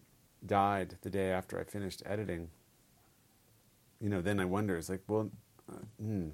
died 0.45 0.97
the 1.01 1.11
day 1.11 1.31
after 1.31 1.59
I 1.59 1.65
finished 1.65 2.03
editing, 2.05 2.51
you 4.01 4.09
know, 4.09 4.21
then 4.21 4.41
I 4.41 4.45
wonder, 4.45 4.77
it's 4.77 4.89
like, 4.89 5.03
well, 5.09 5.31
uh, 5.71 5.77
hmm, 6.01 6.29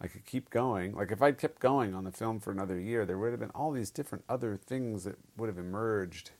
I 0.00 0.06
could 0.08 0.24
keep 0.24 0.50
going. 0.50 0.94
Like 0.94 1.12
if 1.12 1.22
I'd 1.22 1.38
kept 1.38 1.60
going 1.60 1.94
on 1.94 2.04
the 2.04 2.12
film 2.12 2.40
for 2.40 2.50
another 2.50 2.78
year, 2.78 3.04
there 3.06 3.18
would 3.18 3.30
have 3.30 3.40
been 3.40 3.50
all 3.50 3.72
these 3.72 3.90
different 3.90 4.24
other 4.28 4.56
things 4.56 5.04
that 5.04 5.16
would 5.36 5.48
have 5.48 5.58
emerged. 5.58 6.30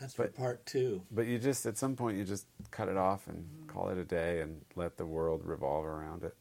That's 0.00 0.14
for 0.14 0.24
But- 0.24 0.34
part 0.34 0.66
two. 0.66 1.02
But 1.10 1.26
you 1.26 1.38
just, 1.38 1.66
at 1.66 1.76
some 1.76 1.96
point, 1.96 2.18
you 2.18 2.24
just 2.24 2.46
cut 2.70 2.88
it 2.88 2.96
off 2.96 3.26
and 3.26 3.46
call 3.66 3.88
it 3.88 3.98
a 3.98 4.04
day 4.04 4.40
and 4.40 4.64
let 4.76 4.96
the 4.96 5.06
world 5.06 5.42
revolve 5.44 5.84
around 5.84 6.22
it. 6.22 6.36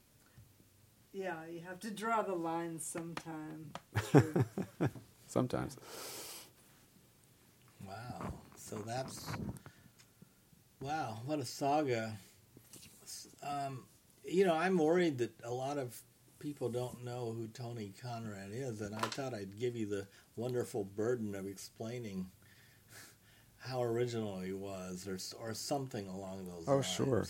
Yeah, 1.11 1.45
you 1.51 1.61
have 1.61 1.79
to 1.79 1.89
draw 1.89 2.21
the 2.21 2.35
lines 2.35 2.85
sometime. 2.85 3.71
True. 4.11 4.45
Sometimes. 5.27 5.77
Wow. 7.85 8.33
So 8.55 8.75
that's 8.85 9.25
wow. 10.79 11.17
What 11.25 11.39
a 11.39 11.45
saga. 11.45 12.17
Um, 13.47 13.85
you 14.25 14.45
know, 14.45 14.55
I'm 14.55 14.77
worried 14.77 15.17
that 15.19 15.31
a 15.43 15.51
lot 15.51 15.77
of 15.77 16.01
people 16.39 16.69
don't 16.69 17.03
know 17.03 17.33
who 17.35 17.47
Tony 17.47 17.93
Conrad 18.01 18.49
is, 18.51 18.81
and 18.81 18.93
I 18.93 18.99
thought 18.99 19.33
I'd 19.33 19.59
give 19.59 19.75
you 19.75 19.85
the 19.85 20.07
wonderful 20.35 20.83
burden 20.83 21.33
of 21.35 21.47
explaining 21.47 22.27
how 23.59 23.81
original 23.81 24.39
he 24.39 24.53
was, 24.53 25.07
or 25.07 25.17
or 25.41 25.53
something 25.53 26.07
along 26.07 26.45
those 26.45 26.67
lines. 26.67 26.69
Oh, 26.69 26.73
lines. 26.73 26.87
sure. 26.87 27.27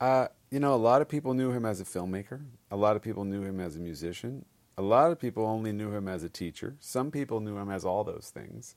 Uh, 0.00 0.28
you 0.50 0.60
know, 0.60 0.74
a 0.74 0.76
lot 0.76 1.02
of 1.02 1.08
people 1.08 1.34
knew 1.34 1.50
him 1.50 1.66
as 1.66 1.80
a 1.80 1.84
filmmaker. 1.84 2.40
A 2.70 2.76
lot 2.76 2.96
of 2.96 3.02
people 3.02 3.24
knew 3.24 3.42
him 3.42 3.60
as 3.60 3.76
a 3.76 3.80
musician. 3.80 4.46
A 4.78 4.82
lot 4.82 5.12
of 5.12 5.20
people 5.20 5.44
only 5.44 5.72
knew 5.72 5.94
him 5.94 6.08
as 6.08 6.22
a 6.22 6.30
teacher. 6.30 6.76
Some 6.80 7.10
people 7.10 7.40
knew 7.40 7.58
him 7.58 7.70
as 7.70 7.84
all 7.84 8.02
those 8.02 8.30
things. 8.32 8.76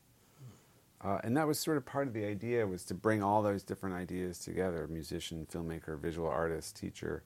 Uh, 1.04 1.20
and 1.24 1.36
that 1.38 1.48
was 1.48 1.60
sort 1.60 1.78
of 1.78 1.86
part 1.86 2.08
of 2.08 2.14
the 2.14 2.26
idea 2.26 2.66
was 2.66 2.86
to 2.86 2.94
bring 2.94 3.22
all 3.22 3.42
those 3.44 3.64
different 3.64 3.96
ideas 3.96 4.40
together: 4.40 4.88
musician, 4.88 5.46
filmmaker, 5.52 6.00
visual 6.00 6.28
artist, 6.30 6.76
teacher. 6.78 7.24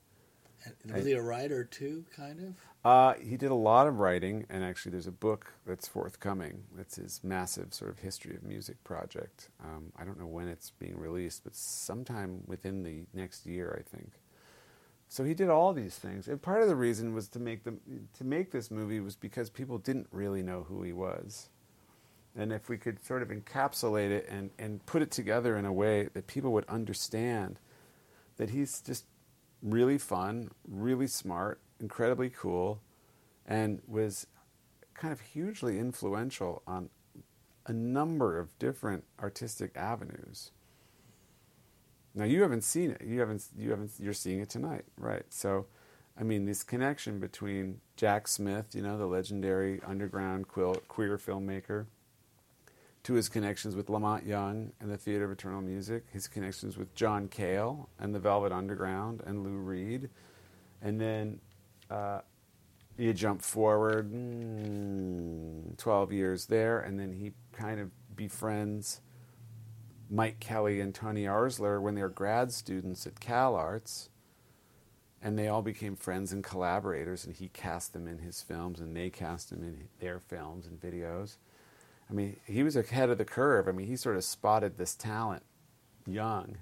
And 0.83 0.93
was 0.95 1.05
he 1.05 1.13
a 1.13 1.21
writer 1.21 1.63
too, 1.63 2.03
kind 2.15 2.39
of? 2.41 2.55
Uh, 2.83 3.13
he 3.15 3.37
did 3.37 3.51
a 3.51 3.55
lot 3.55 3.87
of 3.87 3.99
writing, 3.99 4.45
and 4.49 4.63
actually, 4.63 4.91
there's 4.91 5.07
a 5.07 5.11
book 5.11 5.53
that's 5.65 5.87
forthcoming. 5.87 6.63
That's 6.75 6.95
his 6.95 7.21
massive 7.23 7.73
sort 7.73 7.91
of 7.91 7.99
history 7.99 8.35
of 8.35 8.43
music 8.43 8.83
project. 8.83 9.49
Um, 9.63 9.91
I 9.97 10.05
don't 10.05 10.19
know 10.19 10.27
when 10.27 10.47
it's 10.47 10.71
being 10.71 10.97
released, 10.97 11.43
but 11.43 11.55
sometime 11.55 12.43
within 12.47 12.83
the 12.83 13.03
next 13.13 13.45
year, 13.45 13.77
I 13.79 13.97
think. 13.97 14.11
so 15.09 15.23
he 15.23 15.33
did 15.33 15.49
all 15.49 15.73
these 15.73 15.95
things, 15.95 16.27
and 16.27 16.41
part 16.41 16.61
of 16.61 16.67
the 16.67 16.75
reason 16.75 17.13
was 17.13 17.27
to 17.29 17.39
make 17.39 17.63
them 17.63 17.79
to 18.17 18.23
make 18.23 18.51
this 18.51 18.69
movie 18.71 18.99
was 18.99 19.15
because 19.15 19.49
people 19.49 19.77
didn't 19.77 20.07
really 20.11 20.43
know 20.43 20.63
who 20.67 20.83
he 20.83 20.93
was, 20.93 21.49
and 22.37 22.53
if 22.53 22.69
we 22.69 22.77
could 22.77 23.03
sort 23.03 23.21
of 23.21 23.29
encapsulate 23.29 24.11
it 24.11 24.27
and 24.29 24.51
and 24.57 24.85
put 24.85 25.01
it 25.01 25.11
together 25.11 25.57
in 25.57 25.65
a 25.65 25.73
way 25.73 26.07
that 26.13 26.27
people 26.27 26.53
would 26.53 26.65
understand 26.69 27.59
that 28.37 28.51
he's 28.51 28.81
just 28.81 29.05
really 29.61 29.97
fun, 29.97 30.51
really 30.67 31.07
smart, 31.07 31.59
incredibly 31.79 32.29
cool, 32.29 32.79
and 33.45 33.81
was 33.87 34.27
kind 34.93 35.11
of 35.11 35.19
hugely 35.21 35.79
influential 35.79 36.61
on 36.67 36.89
a 37.65 37.73
number 37.73 38.39
of 38.39 38.57
different 38.59 39.03
artistic 39.21 39.75
avenues. 39.75 40.51
Now 42.15 42.25
you 42.25 42.41
haven't 42.41 42.63
seen 42.63 42.91
it. 42.91 43.01
You 43.05 43.19
haven't. 43.19 43.45
You 43.57 43.71
haven't. 43.71 43.91
You're 43.99 44.13
seeing 44.13 44.39
it 44.39 44.49
tonight, 44.49 44.85
right? 44.97 45.23
So, 45.29 45.67
I 46.19 46.23
mean, 46.23 46.45
this 46.45 46.63
connection 46.63 47.19
between 47.19 47.81
Jack 47.95 48.27
Smith, 48.27 48.73
you 48.73 48.81
know, 48.81 48.97
the 48.97 49.05
legendary 49.05 49.81
underground 49.85 50.47
queer 50.47 51.17
filmmaker, 51.17 51.85
to 53.07 53.13
his 53.13 53.29
connections 53.29 53.73
with 53.73 53.89
La 53.89 53.99
Monte 53.99 54.27
Young 54.27 54.73
and 54.81 54.91
the 54.91 54.97
Theater 54.97 55.23
of 55.23 55.31
Eternal 55.31 55.61
Music, 55.61 56.03
his 56.11 56.27
connections 56.27 56.75
with 56.75 56.93
John 56.93 57.29
Cale 57.29 57.87
and 57.97 58.13
the 58.13 58.19
Velvet 58.19 58.51
Underground 58.51 59.23
and 59.25 59.45
Lou 59.45 59.55
Reed, 59.55 60.09
and 60.81 60.99
then 60.99 61.39
uh, 61.89 62.19
you 62.97 63.13
jump 63.13 63.41
forward 63.41 64.11
mm, 64.11 65.77
12 65.77 66.11
years 66.11 66.47
there, 66.47 66.81
and 66.81 66.99
then 66.99 67.13
he 67.13 67.31
kind 67.53 67.79
of 67.79 67.91
befriends 68.13 68.99
Mike 70.09 70.41
Kelley 70.41 70.81
and 70.81 70.93
Tony 70.93 71.23
Oursler 71.23 71.81
when 71.81 71.95
they're 71.95 72.09
grad 72.09 72.51
students 72.51 73.07
at 73.07 73.21
Cal 73.21 73.55
Arts. 73.55 74.09
And 75.21 75.39
they 75.39 75.47
all 75.47 75.61
became 75.61 75.95
friends 75.95 76.33
and 76.33 76.43
collaborators, 76.43 77.25
and 77.25 77.33
he 77.33 77.47
cast 77.47 77.93
them 77.93 78.05
in 78.05 78.19
his 78.19 78.41
films, 78.41 78.81
and 78.81 78.95
they 78.95 79.09
cast 79.09 79.51
him 79.51 79.63
in 79.63 79.87
their 79.99 80.19
films 80.19 80.67
and 80.67 80.79
videos. 80.79 81.37
I 82.09 82.13
mean, 82.13 82.37
he 82.45 82.63
was 82.63 82.75
ahead 82.75 83.09
of 83.09 83.17
the 83.17 83.25
curve. 83.25 83.67
I 83.67 83.71
mean, 83.71 83.87
he 83.87 83.95
sort 83.95 84.15
of 84.15 84.23
spotted 84.23 84.77
this 84.77 84.95
talent 84.95 85.43
young. 86.05 86.57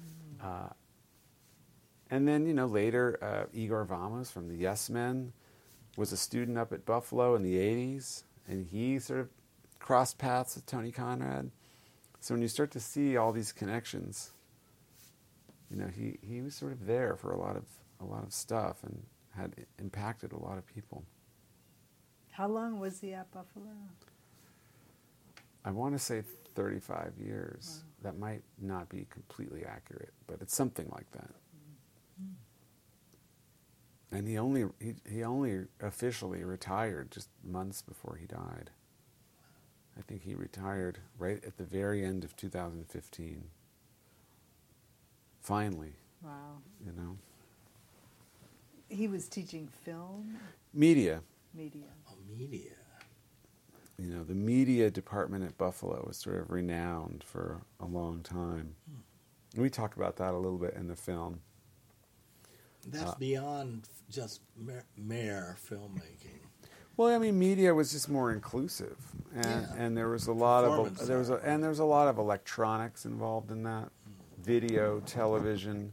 Mm-hmm. 0.00 0.46
Uh, 0.46 0.68
and 2.10 2.26
then, 2.26 2.46
you 2.46 2.54
know, 2.54 2.66
later, 2.66 3.18
uh, 3.22 3.48
Igor 3.52 3.84
Vamos 3.84 4.30
from 4.30 4.48
the 4.48 4.56
Yes 4.56 4.90
Men 4.90 5.32
was 5.96 6.12
a 6.12 6.16
student 6.16 6.58
up 6.58 6.72
at 6.72 6.84
Buffalo 6.84 7.34
in 7.34 7.42
the 7.42 7.56
80s, 7.56 8.24
and 8.48 8.66
he 8.66 8.98
sort 8.98 9.20
of 9.20 9.28
crossed 9.78 10.18
paths 10.18 10.54
with 10.54 10.66
Tony 10.66 10.92
Conrad. 10.92 11.50
So 12.20 12.34
when 12.34 12.42
you 12.42 12.48
start 12.48 12.70
to 12.72 12.80
see 12.80 13.16
all 13.16 13.32
these 13.32 13.52
connections, 13.52 14.30
you 15.70 15.76
know, 15.76 15.88
he, 15.88 16.18
he 16.22 16.42
was 16.42 16.54
sort 16.54 16.72
of 16.72 16.86
there 16.86 17.16
for 17.16 17.32
a 17.32 17.38
lot 17.38 17.56
of 17.56 17.64
a 18.00 18.04
lot 18.04 18.24
of 18.24 18.32
stuff 18.32 18.82
and 18.82 19.02
had 19.36 19.54
impacted 19.78 20.32
a 20.32 20.38
lot 20.38 20.58
of 20.58 20.66
people. 20.66 21.04
How 22.32 22.48
long 22.48 22.80
was 22.80 23.00
he 23.00 23.12
at 23.12 23.30
Buffalo? 23.30 23.66
I 25.64 25.70
want 25.70 25.94
to 25.94 25.98
say 25.98 26.22
35 26.54 27.12
years. 27.18 27.82
Wow. 27.82 27.86
That 28.02 28.18
might 28.18 28.42
not 28.60 28.88
be 28.88 29.06
completely 29.10 29.64
accurate, 29.64 30.12
but 30.26 30.38
it's 30.40 30.54
something 30.54 30.88
like 30.90 31.10
that. 31.12 31.34
Mm-hmm. 32.20 32.32
And 34.16 34.26
he 34.26 34.38
only 34.38 34.64
he, 34.80 34.94
he 35.08 35.22
only 35.22 35.66
officially 35.80 36.42
retired 36.44 37.10
just 37.10 37.28
months 37.44 37.82
before 37.82 38.16
he 38.18 38.26
died. 38.26 38.70
I 39.98 40.02
think 40.02 40.22
he 40.22 40.34
retired 40.34 40.98
right 41.18 41.44
at 41.44 41.58
the 41.58 41.64
very 41.64 42.04
end 42.04 42.24
of 42.24 42.34
2015. 42.36 43.44
Finally. 45.42 45.92
Wow. 46.22 46.58
You 46.84 46.92
know. 46.92 47.18
He 48.88 49.08
was 49.08 49.28
teaching 49.28 49.68
film? 49.84 50.38
Media. 50.72 51.20
Media. 51.54 51.84
Oh, 52.08 52.16
media. 52.36 52.72
You 54.00 54.06
know, 54.06 54.24
the 54.24 54.34
media 54.34 54.90
department 54.90 55.44
at 55.44 55.58
Buffalo 55.58 56.02
was 56.06 56.16
sort 56.16 56.40
of 56.40 56.50
renowned 56.50 57.22
for 57.26 57.60
a 57.80 57.84
long 57.84 58.22
time. 58.22 58.74
Hmm. 58.88 59.60
We 59.60 59.68
talk 59.68 59.96
about 59.96 60.16
that 60.16 60.32
a 60.32 60.38
little 60.38 60.58
bit 60.58 60.74
in 60.74 60.88
the 60.88 60.96
film. 60.96 61.40
That's 62.88 63.10
uh, 63.10 63.14
beyond 63.18 63.88
just 64.08 64.40
mere 64.96 65.56
filmmaking. 65.68 66.40
Well, 66.96 67.14
I 67.14 67.18
mean, 67.18 67.38
media 67.38 67.74
was 67.74 67.92
just 67.92 68.08
more 68.08 68.32
inclusive, 68.32 68.96
and, 69.34 69.44
yeah. 69.44 69.74
and 69.76 69.96
there 69.96 70.08
was 70.08 70.26
a 70.26 70.32
lot 70.32 70.64
of 70.64 71.06
there 71.06 71.18
was 71.18 71.30
a, 71.30 71.36
and 71.36 71.62
there 71.62 71.70
was 71.70 71.78
a 71.78 71.84
lot 71.84 72.08
of 72.08 72.18
electronics 72.18 73.04
involved 73.04 73.50
in 73.50 73.62
that, 73.64 73.90
video, 74.42 75.00
television. 75.00 75.92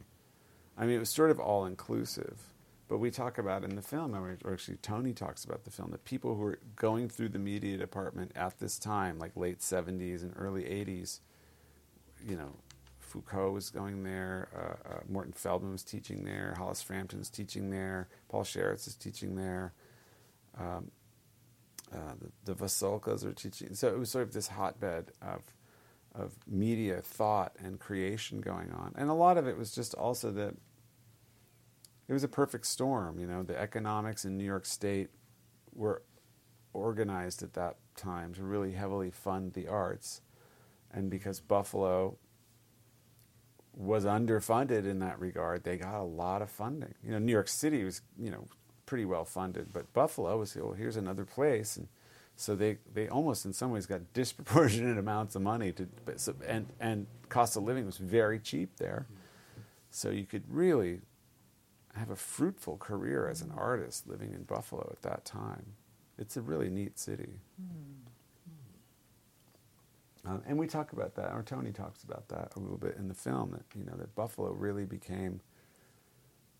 I 0.76 0.86
mean, 0.86 0.96
it 0.96 1.00
was 1.00 1.10
sort 1.10 1.30
of 1.30 1.40
all 1.40 1.66
inclusive. 1.66 2.40
But 2.88 2.98
we 2.98 3.10
talk 3.10 3.36
about 3.36 3.64
in 3.64 3.76
the 3.76 3.82
film, 3.82 4.14
or 4.14 4.38
actually 4.50 4.78
Tony 4.78 5.12
talks 5.12 5.44
about 5.44 5.64
the 5.64 5.70
film, 5.70 5.90
that 5.90 6.04
people 6.04 6.34
who 6.34 6.40
were 6.40 6.58
going 6.74 7.10
through 7.10 7.28
the 7.28 7.38
media 7.38 7.76
department 7.76 8.32
at 8.34 8.58
this 8.58 8.78
time, 8.78 9.18
like 9.18 9.36
late 9.36 9.58
'70s 9.58 10.22
and 10.22 10.32
early 10.36 10.62
'80s, 10.62 11.20
you 12.26 12.34
know, 12.34 12.52
Foucault 12.98 13.52
was 13.52 13.68
going 13.68 14.04
there, 14.04 14.48
uh, 14.56 14.88
uh, 14.88 15.00
Morton 15.08 15.32
Feldman 15.32 15.72
was 15.72 15.82
teaching 15.82 16.24
there, 16.24 16.54
Hollis 16.56 16.80
Frampton 16.80 17.18
was 17.18 17.28
teaching 17.28 17.70
there, 17.70 18.08
Paul 18.28 18.44
Sharits 18.44 18.86
is 18.86 18.94
teaching 18.94 19.36
there. 19.36 19.74
Um, 20.58 20.90
uh, 21.92 22.14
the, 22.44 22.52
the 22.52 22.64
Vasulkas 22.64 23.24
are 23.24 23.32
teaching. 23.32 23.74
So 23.74 23.88
it 23.88 23.98
was 23.98 24.10
sort 24.10 24.24
of 24.24 24.32
this 24.32 24.48
hotbed 24.48 25.12
of 25.20 25.42
of 26.14 26.32
media 26.46 27.00
thought 27.02 27.52
and 27.62 27.78
creation 27.78 28.40
going 28.40 28.72
on, 28.72 28.94
and 28.96 29.10
a 29.10 29.14
lot 29.14 29.36
of 29.36 29.46
it 29.46 29.58
was 29.58 29.74
just 29.74 29.94
also 29.94 30.30
that 30.32 30.54
it 32.08 32.12
was 32.12 32.24
a 32.24 32.28
perfect 32.28 32.66
storm. 32.66 33.18
You 33.18 33.26
know, 33.26 33.42
the 33.42 33.58
economics 33.58 34.24
in 34.24 34.36
New 34.36 34.44
York 34.44 34.64
State 34.66 35.10
were 35.74 36.02
organized 36.72 37.42
at 37.42 37.54
that 37.54 37.76
time 37.96 38.34
to 38.34 38.42
really 38.42 38.72
heavily 38.72 39.10
fund 39.10 39.52
the 39.52 39.68
arts, 39.68 40.22
and 40.90 41.10
because 41.10 41.40
Buffalo 41.40 42.16
was 43.74 44.04
underfunded 44.04 44.86
in 44.86 44.98
that 44.98 45.20
regard, 45.20 45.62
they 45.62 45.76
got 45.76 45.94
a 45.94 46.02
lot 46.02 46.42
of 46.42 46.50
funding. 46.50 46.94
You 47.04 47.12
know, 47.12 47.18
New 47.18 47.32
York 47.32 47.46
City 47.46 47.84
was, 47.84 48.00
you 48.18 48.30
know, 48.30 48.46
pretty 48.86 49.04
well 49.04 49.24
funded. 49.24 49.72
But 49.72 49.92
Buffalo 49.92 50.38
was, 50.38 50.56
well, 50.56 50.72
here's 50.72 50.96
another 50.96 51.24
place, 51.24 51.76
and 51.76 51.86
so 52.34 52.56
they, 52.56 52.78
they 52.92 53.08
almost 53.08 53.44
in 53.44 53.52
some 53.52 53.70
ways 53.70 53.86
got 53.86 54.00
disproportionate 54.14 54.98
amounts 54.98 55.36
of 55.36 55.42
money 55.42 55.72
to, 55.72 55.86
and 56.46 56.66
and 56.80 57.06
cost 57.28 57.56
of 57.56 57.62
living 57.62 57.86
was 57.86 57.98
very 57.98 58.40
cheap 58.40 58.76
there, 58.78 59.06
so 59.90 60.10
you 60.10 60.24
could 60.24 60.44
really 60.48 61.00
have 61.96 62.10
a 62.10 62.16
fruitful 62.16 62.76
career 62.78 63.28
as 63.28 63.42
an 63.42 63.52
artist 63.56 64.06
living 64.06 64.32
in 64.32 64.44
Buffalo 64.44 64.88
at 64.92 65.02
that 65.02 65.24
time. 65.24 65.74
It's 66.18 66.36
a 66.36 66.42
really 66.42 66.68
neat 66.70 66.98
city. 66.98 67.40
Um, 70.26 70.42
and 70.46 70.58
we 70.58 70.66
talk 70.66 70.92
about 70.92 71.14
that, 71.14 71.32
or 71.32 71.42
Tony 71.42 71.72
talks 71.72 72.02
about 72.04 72.28
that 72.28 72.52
a 72.56 72.60
little 72.60 72.76
bit 72.76 72.96
in 72.98 73.08
the 73.08 73.14
film. 73.14 73.52
That 73.52 73.78
you 73.78 73.84
know 73.84 73.96
that 73.96 74.14
Buffalo 74.14 74.50
really 74.50 74.84
became 74.84 75.40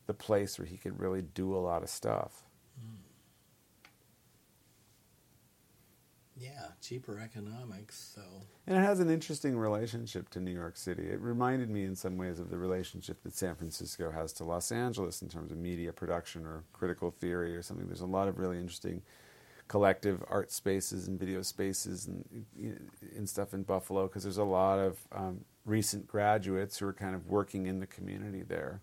the 0.06 0.14
place 0.14 0.58
where 0.58 0.66
he 0.66 0.76
could 0.76 0.98
really 0.98 1.22
do 1.22 1.54
a 1.54 1.58
lot 1.58 1.82
of 1.82 1.90
stuff. 1.90 2.44
Mm. 2.80 2.96
Yeah, 6.38 6.68
cheaper 6.80 7.18
economics. 7.18 8.12
So, 8.14 8.22
and 8.66 8.76
it 8.76 8.80
has 8.80 9.00
an 9.00 9.10
interesting 9.10 9.56
relationship 9.56 10.28
to 10.30 10.40
New 10.40 10.52
York 10.52 10.76
City. 10.76 11.08
It 11.08 11.20
reminded 11.20 11.68
me 11.68 11.84
in 11.84 11.96
some 11.96 12.16
ways 12.16 12.38
of 12.38 12.50
the 12.50 12.56
relationship 12.56 13.22
that 13.24 13.34
San 13.34 13.56
Francisco 13.56 14.10
has 14.12 14.32
to 14.34 14.44
Los 14.44 14.70
Angeles 14.70 15.20
in 15.20 15.28
terms 15.28 15.50
of 15.50 15.58
media 15.58 15.92
production 15.92 16.46
or 16.46 16.64
critical 16.72 17.10
theory 17.10 17.56
or 17.56 17.62
something. 17.62 17.86
There's 17.86 18.02
a 18.02 18.06
lot 18.06 18.28
of 18.28 18.38
really 18.38 18.58
interesting 18.58 19.02
collective 19.66 20.24
art 20.28 20.50
spaces 20.50 21.08
and 21.08 21.18
video 21.18 21.42
spaces 21.42 22.06
and, 22.06 22.46
and 23.16 23.28
stuff 23.28 23.52
in 23.52 23.62
Buffalo 23.62 24.06
because 24.06 24.22
there's 24.22 24.38
a 24.38 24.44
lot 24.44 24.78
of 24.78 24.98
um, 25.12 25.44
recent 25.66 26.06
graduates 26.06 26.78
who 26.78 26.86
are 26.86 26.92
kind 26.92 27.14
of 27.14 27.26
working 27.28 27.66
in 27.66 27.80
the 27.80 27.86
community 27.86 28.42
there. 28.42 28.80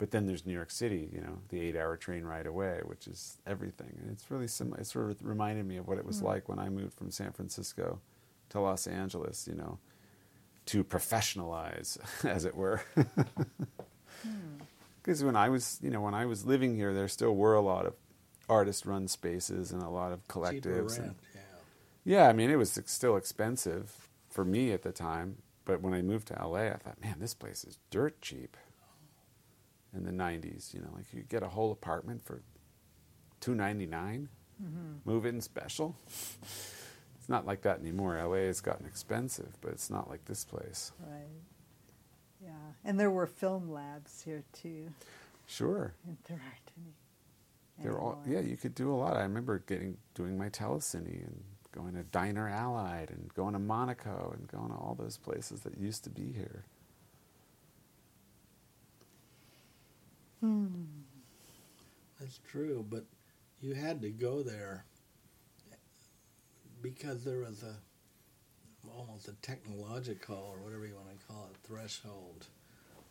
But 0.00 0.12
then 0.12 0.24
there's 0.24 0.46
New 0.46 0.54
York 0.54 0.70
City, 0.70 1.10
you 1.12 1.20
know, 1.20 1.40
the 1.50 1.60
eight-hour 1.60 1.98
train 1.98 2.24
ride 2.24 2.46
away, 2.46 2.80
which 2.86 3.06
is 3.06 3.36
everything. 3.46 3.98
And 4.00 4.10
it's 4.10 4.30
really 4.30 4.48
similar. 4.48 4.80
It 4.80 4.86
sort 4.86 5.10
of 5.10 5.22
reminded 5.22 5.66
me 5.66 5.76
of 5.76 5.86
what 5.86 5.98
it 5.98 6.06
was 6.06 6.22
mm. 6.22 6.24
like 6.24 6.48
when 6.48 6.58
I 6.58 6.70
moved 6.70 6.94
from 6.94 7.10
San 7.10 7.32
Francisco 7.32 8.00
to 8.48 8.60
Los 8.60 8.86
Angeles, 8.86 9.46
you 9.46 9.54
know, 9.54 9.78
to 10.66 10.82
professionalize, 10.84 11.98
as 12.24 12.46
it 12.46 12.56
were. 12.56 12.82
Because 15.02 15.22
mm. 15.22 15.26
when 15.26 15.36
I 15.36 15.50
was, 15.50 15.78
you 15.82 15.90
know, 15.90 16.00
when 16.00 16.14
I 16.14 16.26
was 16.26 16.44
living 16.44 16.76
here, 16.76 16.92
there 16.92 17.08
still 17.08 17.34
were 17.34 17.54
a 17.54 17.60
lot 17.60 17.86
of 17.86 17.94
artist-run 18.48 19.08
spaces 19.08 19.70
and 19.70 19.82
a 19.82 19.88
lot 19.88 20.12
of 20.12 20.26
collectives. 20.28 20.98
Rent, 20.98 20.98
and, 20.98 21.14
yeah. 21.34 22.20
yeah, 22.22 22.28
I 22.28 22.32
mean, 22.32 22.50
it 22.50 22.56
was 22.56 22.78
still 22.86 23.16
expensive 23.16 24.08
for 24.28 24.44
me 24.44 24.72
at 24.72 24.82
the 24.82 24.92
time. 24.92 25.36
But 25.64 25.80
when 25.82 25.94
I 25.94 26.02
moved 26.02 26.28
to 26.28 26.34
LA, 26.34 26.68
I 26.68 26.76
thought, 26.76 27.00
man, 27.02 27.16
this 27.18 27.32
place 27.32 27.64
is 27.64 27.78
dirt 27.90 28.20
cheap 28.20 28.56
in 29.94 30.04
the 30.04 30.10
90s. 30.12 30.74
You 30.74 30.80
know, 30.80 30.90
like 30.94 31.06
you 31.12 31.22
get 31.22 31.42
a 31.42 31.48
whole 31.48 31.72
apartment 31.72 32.22
for 32.22 32.42
two 33.40 33.54
ninety 33.54 33.86
nine, 33.86 34.28
mm-hmm. 34.62 34.98
move 35.04 35.26
in 35.26 35.40
special. 35.40 35.96
it's 36.42 37.28
not 37.28 37.46
like 37.46 37.62
that 37.62 37.80
anymore. 37.80 38.22
LA 38.22 38.46
has 38.46 38.60
gotten 38.60 38.86
expensive, 38.86 39.56
but 39.60 39.72
it's 39.72 39.90
not 39.90 40.08
like 40.08 40.24
this 40.26 40.44
place. 40.44 40.92
Right. 41.00 41.42
Yeah, 42.42 42.50
and 42.84 42.98
there 42.98 43.10
were 43.10 43.26
film 43.26 43.70
labs 43.70 44.22
here 44.22 44.44
too. 44.52 44.88
Sure. 45.46 45.94
If 46.10 46.22
there 46.28 46.40
aren't 46.42 46.70
any. 46.78 46.94
They're 47.82 47.98
all 47.98 48.20
anymore. 48.24 48.42
yeah. 48.42 48.48
You 48.48 48.56
could 48.56 48.74
do 48.74 48.92
a 48.92 48.96
lot. 48.96 49.16
I 49.16 49.22
remember 49.22 49.58
getting 49.66 49.96
doing 50.14 50.38
my 50.38 50.48
telecine 50.48 51.06
and 51.06 51.42
going 51.72 51.94
to 51.94 52.02
Diner 52.04 52.48
Allied 52.48 53.10
and 53.10 53.32
going 53.34 53.52
to 53.54 53.58
Monaco 53.58 54.34
and 54.36 54.48
going 54.48 54.70
to 54.70 54.74
all 54.74 54.94
those 54.98 55.16
places 55.16 55.60
that 55.60 55.78
used 55.78 56.04
to 56.04 56.10
be 56.10 56.32
here. 56.32 56.64
Hmm. 60.40 60.66
That's 62.18 62.40
true, 62.50 62.84
but 62.88 63.04
you 63.60 63.74
had 63.74 64.00
to 64.02 64.10
go 64.10 64.42
there 64.42 64.84
because 66.82 67.24
there 67.24 67.40
was 67.40 67.62
a 67.62 67.74
almost 68.96 69.28
a 69.28 69.32
technological 69.42 70.36
or 70.36 70.58
whatever 70.62 70.86
you 70.86 70.94
want 70.94 71.08
to 71.08 71.26
call 71.26 71.48
it 71.50 71.56
threshold 71.66 72.46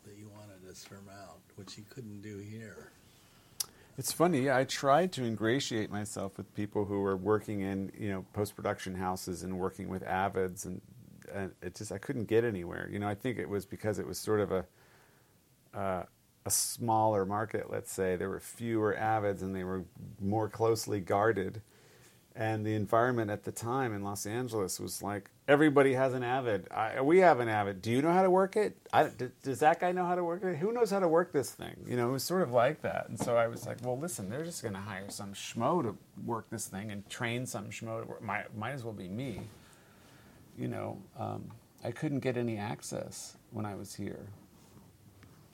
that 0.03 0.17
you 0.17 0.29
wanted 0.29 0.67
to 0.67 0.75
surmount, 0.75 1.39
which 1.55 1.77
you 1.77 1.83
couldn't 1.89 2.21
do 2.21 2.37
here. 2.37 2.91
It's 3.97 4.11
funny. 4.11 4.49
I 4.49 4.63
tried 4.63 5.11
to 5.13 5.23
ingratiate 5.23 5.91
myself 5.91 6.37
with 6.37 6.53
people 6.55 6.85
who 6.85 7.01
were 7.01 7.17
working 7.17 7.61
in 7.61 7.91
you 7.97 8.09
know 8.09 8.25
post 8.33 8.55
production 8.55 8.95
houses 8.95 9.43
and 9.43 9.59
working 9.59 9.89
with 9.89 10.03
avids, 10.03 10.65
and, 10.65 10.81
and 11.33 11.51
it 11.61 11.75
just 11.75 11.91
I 11.91 11.97
couldn't 11.97 12.25
get 12.25 12.43
anywhere. 12.43 12.89
You 12.91 12.99
know, 12.99 13.07
I 13.07 13.15
think 13.15 13.37
it 13.37 13.49
was 13.49 13.65
because 13.65 13.99
it 13.99 14.07
was 14.07 14.17
sort 14.17 14.39
of 14.39 14.51
a 14.51 14.65
uh, 15.73 16.03
a 16.45 16.51
smaller 16.51 17.25
market. 17.25 17.69
Let's 17.69 17.91
say 17.91 18.15
there 18.15 18.29
were 18.29 18.39
fewer 18.39 18.95
avids, 18.95 19.41
and 19.41 19.55
they 19.55 19.63
were 19.63 19.83
more 20.21 20.49
closely 20.49 20.99
guarded. 20.99 21.61
And 22.35 22.65
the 22.65 22.73
environment 22.73 23.31
at 23.31 23.43
the 23.43 23.51
time 23.51 23.93
in 23.93 24.03
Los 24.03 24.25
Angeles 24.25 24.79
was 24.79 25.03
like 25.03 25.29
everybody 25.49 25.93
has 25.93 26.13
an 26.13 26.23
avid. 26.23 26.67
I, 26.71 27.01
we 27.01 27.17
have 27.19 27.39
an 27.39 27.49
avid. 27.49 27.81
Do 27.81 27.91
you 27.91 28.01
know 28.01 28.13
how 28.13 28.21
to 28.21 28.29
work 28.29 28.55
it? 28.55 28.77
Does 29.41 29.59
that 29.59 29.79
guy 29.81 29.91
know 29.91 30.05
how 30.05 30.15
to 30.15 30.23
work 30.23 30.43
it? 30.43 30.55
Who 30.57 30.71
knows 30.71 30.91
how 30.91 30.99
to 30.99 31.07
work 31.07 31.33
this 31.33 31.51
thing? 31.51 31.75
You 31.85 31.97
know, 31.97 32.09
it 32.09 32.11
was 32.13 32.23
sort 32.23 32.43
of 32.43 32.51
like 32.51 32.81
that. 32.83 33.09
And 33.09 33.19
so 33.19 33.35
I 33.35 33.47
was 33.47 33.65
like, 33.65 33.77
well, 33.83 33.97
listen, 33.97 34.29
they're 34.29 34.45
just 34.45 34.61
going 34.61 34.75
to 34.75 34.79
hire 34.79 35.09
some 35.09 35.33
schmo 35.33 35.81
to 35.83 35.97
work 36.23 36.49
this 36.49 36.67
thing 36.67 36.91
and 36.91 37.09
train 37.09 37.45
some 37.45 37.71
schmo 37.71 38.03
to 38.03 38.07
work. 38.07 38.21
Might, 38.21 38.55
might 38.55 38.71
as 38.71 38.83
well 38.83 38.93
be 38.93 39.09
me. 39.09 39.41
You 40.57 40.67
know, 40.67 40.97
um, 41.17 41.49
I 41.83 41.91
couldn't 41.91 42.19
get 42.19 42.37
any 42.37 42.57
access 42.57 43.35
when 43.51 43.65
I 43.65 43.75
was 43.75 43.95
here. 43.95 44.27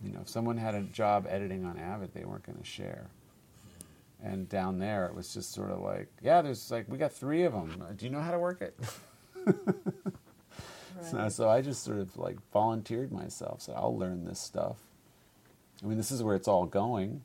You 0.06 0.12
know, 0.14 0.20
if 0.22 0.30
someone 0.30 0.58
had 0.58 0.76
a 0.76 0.82
job 0.82 1.26
editing 1.28 1.66
on 1.66 1.78
Avid, 1.80 2.14
they 2.14 2.24
weren't 2.26 2.46
going 2.46 2.58
to 2.60 2.64
share. 2.64 3.08
And 4.24 4.48
down 4.48 4.80
there, 4.80 5.06
it 5.08 5.16
was 5.16 5.34
just 5.34 5.52
sort 5.54 5.72
of 5.72 5.80
like, 5.82 6.08
yeah, 6.22 6.42
there's 6.42 6.70
like, 6.72 6.86
we 6.88 6.98
got 6.98 7.12
three 7.12 7.44
of 7.44 7.54
them. 7.54 7.84
Do 7.98 8.06
you 8.06 8.12
know 8.12 8.22
how 8.22 8.32
to 8.32 8.40
work 8.40 8.62
it? 8.62 8.78
So, 11.02 11.18
Right. 11.18 11.32
so 11.32 11.50
I 11.50 11.62
just 11.62 11.84
sort 11.84 12.00
of 12.00 12.16
like 12.18 12.38
volunteered 12.54 13.12
myself. 13.12 13.62
So 13.62 13.74
I'll 13.74 13.96
learn 13.98 14.24
this 14.24 14.40
stuff. 14.40 14.78
I 15.84 15.88
mean, 15.88 15.98
this 15.98 16.10
is 16.10 16.24
where 16.24 16.36
it's 16.36 16.48
all 16.48 16.66
going. 16.66 17.22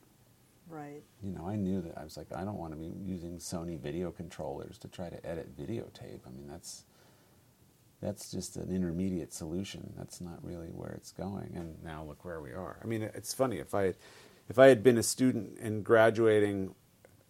Right. 0.68 1.02
You 1.22 1.30
know, 1.30 1.46
I 1.46 1.54
knew 1.54 1.80
that 1.82 1.96
I 1.96 2.02
was 2.04 2.16
like, 2.16 2.26
I 2.34 2.42
don't 2.44 2.58
want 2.58 2.72
to 2.72 2.76
be 2.76 2.92
using 3.02 3.38
Sony 3.38 3.78
video 3.78 4.10
controllers 4.10 4.76
to 4.78 4.88
try 4.88 5.08
to 5.08 5.24
edit 5.24 5.56
videotape. 5.56 6.20
I 6.26 6.30
mean, 6.30 6.48
that's 6.48 6.84
that's 8.00 8.30
just 8.30 8.56
an 8.56 8.74
intermediate 8.74 9.32
solution. 9.32 9.92
That's 9.96 10.20
not 10.20 10.38
really 10.42 10.68
where 10.68 10.92
it's 10.92 11.12
going. 11.12 11.52
And 11.54 11.82
now 11.84 12.04
look 12.04 12.24
where 12.24 12.40
we 12.40 12.52
are. 12.52 12.78
I 12.82 12.86
mean, 12.86 13.02
it's 13.02 13.34
funny 13.34 13.58
if 13.58 13.74
I 13.74 13.94
if 14.48 14.58
I 14.58 14.68
had 14.68 14.82
been 14.82 14.98
a 14.98 15.02
student 15.02 15.58
and 15.60 15.84
graduating 15.84 16.74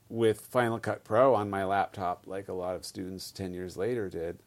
with 0.08 0.40
Final 0.40 0.78
Cut 0.78 1.04
Pro 1.04 1.34
on 1.34 1.50
my 1.50 1.64
laptop, 1.64 2.24
like 2.26 2.48
a 2.48 2.52
lot 2.52 2.76
of 2.76 2.84
students 2.84 3.30
ten 3.30 3.52
years 3.52 3.76
later 3.76 4.08
did, 4.08 4.38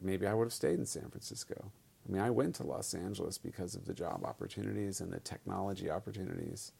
maybe 0.00 0.26
I 0.26 0.34
would 0.34 0.44
have 0.44 0.52
stayed 0.52 0.78
in 0.78 0.86
San 0.86 1.10
Francisco. 1.10 1.72
I 2.08 2.12
mean, 2.12 2.22
I 2.22 2.30
went 2.30 2.54
to 2.56 2.66
Los 2.66 2.94
Angeles 2.94 3.36
because 3.36 3.74
of 3.74 3.84
the 3.86 3.94
job 3.94 4.24
opportunities 4.24 5.00
and 5.00 5.12
the 5.12 5.20
technology 5.20 5.90
opportunities 5.90 6.72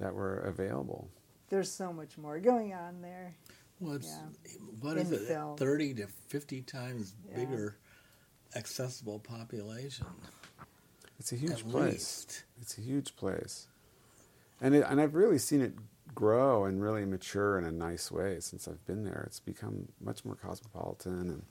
that 0.00 0.14
were 0.14 0.38
available. 0.38 1.08
There's 1.50 1.70
so 1.70 1.92
much 1.92 2.18
more 2.18 2.38
going 2.40 2.74
on 2.74 3.00
there. 3.00 3.36
Well, 3.80 3.94
it's, 3.94 4.06
Yeah. 4.08 4.58
what 4.80 4.96
In 4.98 5.06
is 5.06 5.12
it? 5.12 5.20
film. 5.28 5.56
Thirty 5.56 5.94
to 5.94 6.06
fifty 6.26 6.62
times 6.62 7.14
Yeah. 7.28 7.36
bigger 7.36 7.76
accessible 8.56 9.18
population. 9.20 10.06
It's 11.18 11.32
a 11.32 11.36
huge 11.36 11.52
At 11.52 11.68
place. 11.68 11.92
least. 11.92 12.44
It's 12.60 12.78
a 12.78 12.80
huge 12.80 13.16
place, 13.16 13.66
and 14.60 14.74
it, 14.74 14.84
and 14.88 15.00
I've 15.00 15.14
really 15.14 15.38
seen 15.38 15.60
it 15.60 15.74
grow 16.14 16.64
and 16.64 16.80
really 16.82 17.04
mature 17.04 17.58
in 17.58 17.64
a 17.64 17.70
nice 17.72 18.10
way 18.10 18.40
since 18.40 18.66
I've 18.66 18.84
been 18.86 19.04
there. 19.04 19.24
It's 19.26 19.40
become 19.40 19.88
much 20.00 20.24
more 20.24 20.34
cosmopolitan, 20.36 21.30
and 21.30 21.42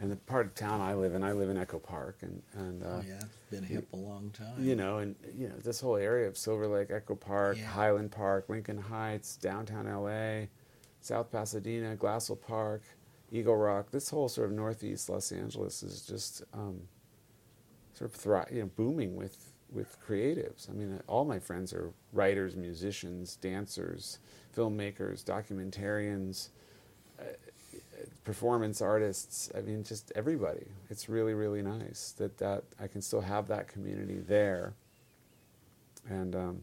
and 0.00 0.12
the 0.12 0.16
part 0.16 0.46
of 0.46 0.54
town 0.54 0.80
I 0.80 0.94
live 0.94 1.14
in, 1.14 1.24
I 1.24 1.32
live 1.32 1.50
in 1.50 1.56
Echo 1.56 1.78
Park, 1.80 2.18
and 2.22 2.42
and 2.54 2.82
uh, 2.84 2.86
oh 2.86 3.02
yeah, 3.06 3.16
it's 3.16 3.50
been 3.50 3.64
hip 3.64 3.92
a 3.92 3.96
long 3.96 4.30
time. 4.30 4.62
you 4.62 4.76
know, 4.76 4.98
and 4.98 5.16
you 5.36 5.48
know 5.48 5.56
this 5.56 5.80
whole 5.80 5.96
area 5.96 6.28
of 6.28 6.36
Silver 6.38 6.68
Lake, 6.68 6.90
Echo 6.90 7.14
Park, 7.16 7.58
Yeah. 7.58 7.66
Highland 7.66 8.12
Park, 8.12 8.48
Lincoln 8.48 8.78
Heights, 8.78 9.36
downtown 9.36 9.86
LA, 9.86 10.46
South 11.00 11.30
Pasadena, 11.30 11.96
Glassell 11.96 12.40
Park, 12.40 12.82
Eagle 13.30 13.56
Rock. 13.56 13.90
This 13.90 14.10
whole 14.10 14.28
sort 14.28 14.50
of 14.50 14.56
northeast 14.56 15.08
Los 15.08 15.32
Angeles 15.32 15.82
is 15.82 16.02
just 16.02 16.42
um, 16.52 16.80
sort 17.92 18.10
of 18.10 18.16
thri- 18.16 18.56
you 18.56 18.62
know, 18.62 18.70
booming 18.76 19.16
with 19.16 19.52
with 19.70 19.98
creatives. 20.06 20.70
I 20.70 20.72
mean, 20.72 20.98
all 21.06 21.26
my 21.26 21.38
friends 21.38 21.74
are 21.74 21.92
writers, 22.12 22.56
musicians, 22.56 23.36
dancers, 23.36 24.18
filmmakers, 24.56 25.24
documentarians. 25.24 26.48
Uh, 27.20 27.24
performance 28.22 28.80
artists 28.80 29.50
i 29.56 29.60
mean 29.60 29.82
just 29.82 30.12
everybody 30.14 30.66
it's 30.88 31.08
really 31.08 31.34
really 31.34 31.62
nice 31.62 32.14
that 32.16 32.38
that 32.38 32.62
i 32.78 32.86
can 32.86 33.02
still 33.02 33.22
have 33.22 33.48
that 33.48 33.66
community 33.66 34.18
there 34.18 34.74
and 36.08 36.36
um, 36.36 36.62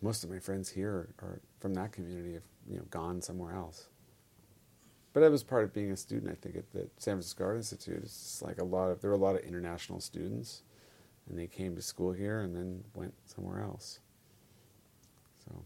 most 0.00 0.24
of 0.24 0.30
my 0.30 0.38
friends 0.38 0.70
here 0.70 1.08
are 1.20 1.40
from 1.60 1.74
that 1.74 1.92
community 1.92 2.34
have 2.34 2.42
you 2.68 2.76
know 2.76 2.84
gone 2.90 3.20
somewhere 3.22 3.54
else 3.54 3.88
but 5.12 5.20
that 5.20 5.30
was 5.30 5.42
part 5.42 5.64
of 5.64 5.72
being 5.72 5.90
a 5.90 5.96
student 5.96 6.30
i 6.30 6.34
think 6.34 6.56
at 6.56 6.70
the 6.72 6.88
san 6.98 7.14
francisco 7.14 7.44
art 7.44 7.56
institute 7.56 8.00
it's 8.02 8.42
like 8.42 8.58
a 8.58 8.64
lot 8.64 8.90
of 8.90 9.00
there 9.00 9.10
were 9.10 9.16
a 9.16 9.20
lot 9.20 9.34
of 9.36 9.42
international 9.42 10.00
students 10.00 10.62
and 11.28 11.38
they 11.38 11.46
came 11.46 11.74
to 11.76 11.82
school 11.82 12.12
here 12.12 12.40
and 12.40 12.54
then 12.56 12.82
went 12.94 13.14
somewhere 13.26 13.62
else 13.62 14.00
so 15.44 15.64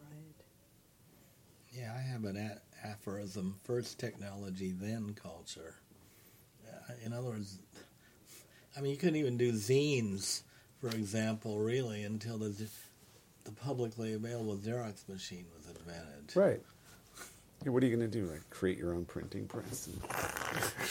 Right. 0.00 0.34
Yeah, 1.72 1.94
I 1.96 2.00
have 2.00 2.24
an 2.24 2.36
a- 2.36 2.60
aphorism: 2.86 3.58
first 3.64 3.98
technology, 3.98 4.72
then 4.72 5.14
culture. 5.14 5.76
Uh, 6.68 6.92
in 7.04 7.12
other 7.12 7.28
words, 7.28 7.58
I 8.76 8.80
mean, 8.80 8.90
you 8.92 8.96
couldn't 8.96 9.16
even 9.16 9.36
do 9.36 9.52
zines, 9.52 10.42
for 10.80 10.88
example, 10.88 11.58
really, 11.60 12.02
until 12.02 12.38
the 12.38 12.50
the 13.44 13.52
publicly 13.52 14.14
available 14.14 14.56
Xerox 14.56 15.08
machine 15.08 15.46
was 15.56 15.66
an 15.66 15.76
advantage. 15.76 16.34
Right. 16.36 16.60
Yeah, 17.64 17.70
what 17.70 17.82
are 17.82 17.86
you 17.86 17.96
going 17.96 18.10
to 18.10 18.18
do? 18.20 18.26
Like 18.26 18.48
create 18.50 18.76
your 18.76 18.92
own 18.94 19.06
printing 19.06 19.46
press? 19.46 19.88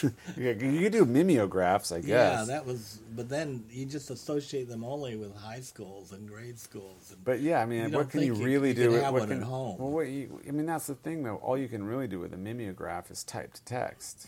And 0.02 0.14
you 0.76 0.80
could 0.82 0.92
do 0.92 1.06
mimeographs, 1.06 1.92
I 1.92 2.00
guess. 2.00 2.08
Yeah, 2.08 2.44
that 2.48 2.66
was. 2.66 3.00
But 3.16 3.30
then 3.30 3.64
you 3.70 3.86
just 3.86 4.10
associate 4.10 4.68
them 4.70 4.84
only 4.84 5.16
with 5.16 5.36
high 5.36 5.60
schools 5.62 6.12
and 6.14 6.28
grade 6.28 6.58
schools. 6.58 7.12
And, 7.12 7.24
but 7.24 7.42
yeah, 7.42 7.62
I 7.62 7.66
mean, 7.68 7.92
what 7.92 8.10
can 8.10 8.22
you 8.22 8.36
you- 8.36 8.44
really 8.44 8.70
you 8.70 8.74
do? 8.76 8.82
can 8.86 8.92
with- 8.94 9.04
have 9.04 9.14
what 9.14 9.20
one 9.22 9.30
can- 9.30 9.42
at 9.42 9.44
home. 9.44 9.78
Well, 9.78 9.92
what 9.92 10.08
you, 10.08 10.40
I 10.48 10.52
mean, 10.52 10.66
that's 10.66 10.88
the 10.88 10.96
thing, 10.96 11.22
though. 11.24 11.36
All 11.38 11.58
you 11.58 11.68
can 11.68 11.84
really 11.84 12.08
do 12.08 12.20
with 12.20 12.34
a 12.34 12.38
mimeograph 12.38 13.12
is 13.12 13.24
type 13.24 13.54
to 13.54 13.64
text. 13.66 14.28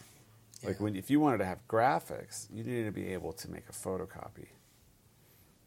Like 0.64 0.76
Yeah. 0.78 0.84
when, 0.84 0.96
if 0.96 1.10
you 1.10 1.20
wanted 1.20 1.40
to 1.40 1.46
have 1.46 1.68
graphics, 1.68 2.48
you 2.54 2.64
needed 2.64 2.86
to 2.86 2.92
be 2.92 3.08
able 3.08 3.34
to 3.34 3.50
make 3.50 3.64
a 3.70 3.74
photocopy 3.74 4.48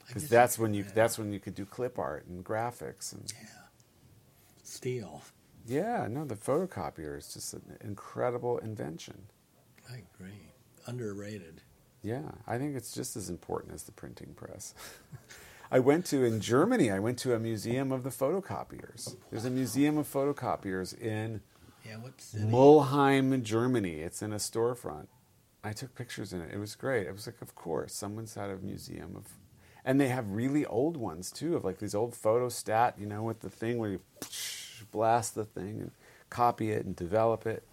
because 0.09 0.29
that's 0.29 0.59
when 0.59 0.75
you 0.75 0.83
could, 0.85 0.95
that's 0.95 1.19
when 1.19 1.33
you 1.33 1.39
could 1.39 1.55
do 1.55 1.65
clip 1.65 1.99
art 1.99 2.27
and 2.27 2.45
graphics 2.45 3.13
and 3.13 3.31
Yeah. 3.33 3.49
Steel. 4.63 5.23
yeah, 5.67 6.07
no, 6.11 6.25
the 6.25 6.35
photocopier 6.37 7.17
is 7.19 7.33
just 7.33 7.55
an 7.55 7.77
incredible 7.83 8.59
invention. 8.59 9.27
I 9.91 10.03
agree. 10.15 10.53
Underrated. 10.87 11.63
Yeah, 12.03 12.31
I 12.47 12.59
think 12.59 12.77
it's 12.77 12.93
just 12.93 13.17
as 13.17 13.29
important 13.31 13.75
as 13.75 13.83
the 13.85 13.93
printing 13.93 14.35
press. 14.35 14.75
I 15.71 15.81
went 15.81 16.07
to 16.07 16.25
in 16.25 16.41
Germany. 16.41 16.91
I 16.91 16.99
went 16.99 17.19
to 17.21 17.35
a 17.35 17.39
museum 17.39 17.93
of 17.93 18.03
the 18.03 18.11
photocopiers. 18.11 19.17
There's 19.31 19.45
a 19.45 19.51
museum 19.51 19.99
of 19.99 20.11
photocopiers 20.11 20.99
in 20.99 21.41
Yeah? 21.85 21.97
Mulheim, 22.37 23.43
Germany. 23.43 23.97
It's 24.01 24.23
in 24.23 24.33
a 24.33 24.37
storefront. 24.37 25.09
I 25.65 25.73
took 25.73 25.95
pictures 25.95 26.33
in 26.33 26.41
it. 26.41 26.51
It 26.55 26.59
was 26.59 26.75
great. 26.77 27.09
I 27.09 27.11
was 27.11 27.27
like, 27.27 27.43
of 27.43 27.55
course, 27.55 27.93
someone's 27.95 28.35
had 28.35 28.49
a 28.51 28.57
museum 28.57 29.15
of, 29.17 29.27
and 29.89 29.99
they 29.99 30.09
have 30.09 30.33
really 30.33 30.67
old 30.67 30.99
ones 30.99 31.31
too, 31.31 31.57
of 31.57 31.65
like 31.65 31.79
these 31.79 31.95
old 31.95 32.13
photostat, 32.13 33.01
you 33.01 33.07
know, 33.07 33.23
with 33.23 33.41
the 33.41 33.49
thing 33.49 33.79
where 33.79 33.89
you 33.89 34.01
blast 34.93 35.35
the 35.35 35.47
thing 35.47 35.81
and 35.81 35.91
copy 36.29 36.71
it 36.71 36.85
and 36.85 36.95
develop 36.95 37.47
it. 37.47 37.65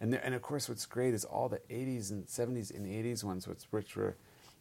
And, 0.00 0.12
there, 0.12 0.20
and 0.24 0.34
of 0.34 0.42
course, 0.42 0.68
what's 0.68 0.86
great 0.86 1.14
is 1.14 1.24
all 1.24 1.48
the 1.48 1.60
80s 1.70 2.10
and 2.10 2.26
70s 2.26 2.74
and 2.74 2.84
80s 2.84 3.22
ones, 3.22 3.46
which, 3.46 3.62
which 3.70 3.94
were 3.94 4.16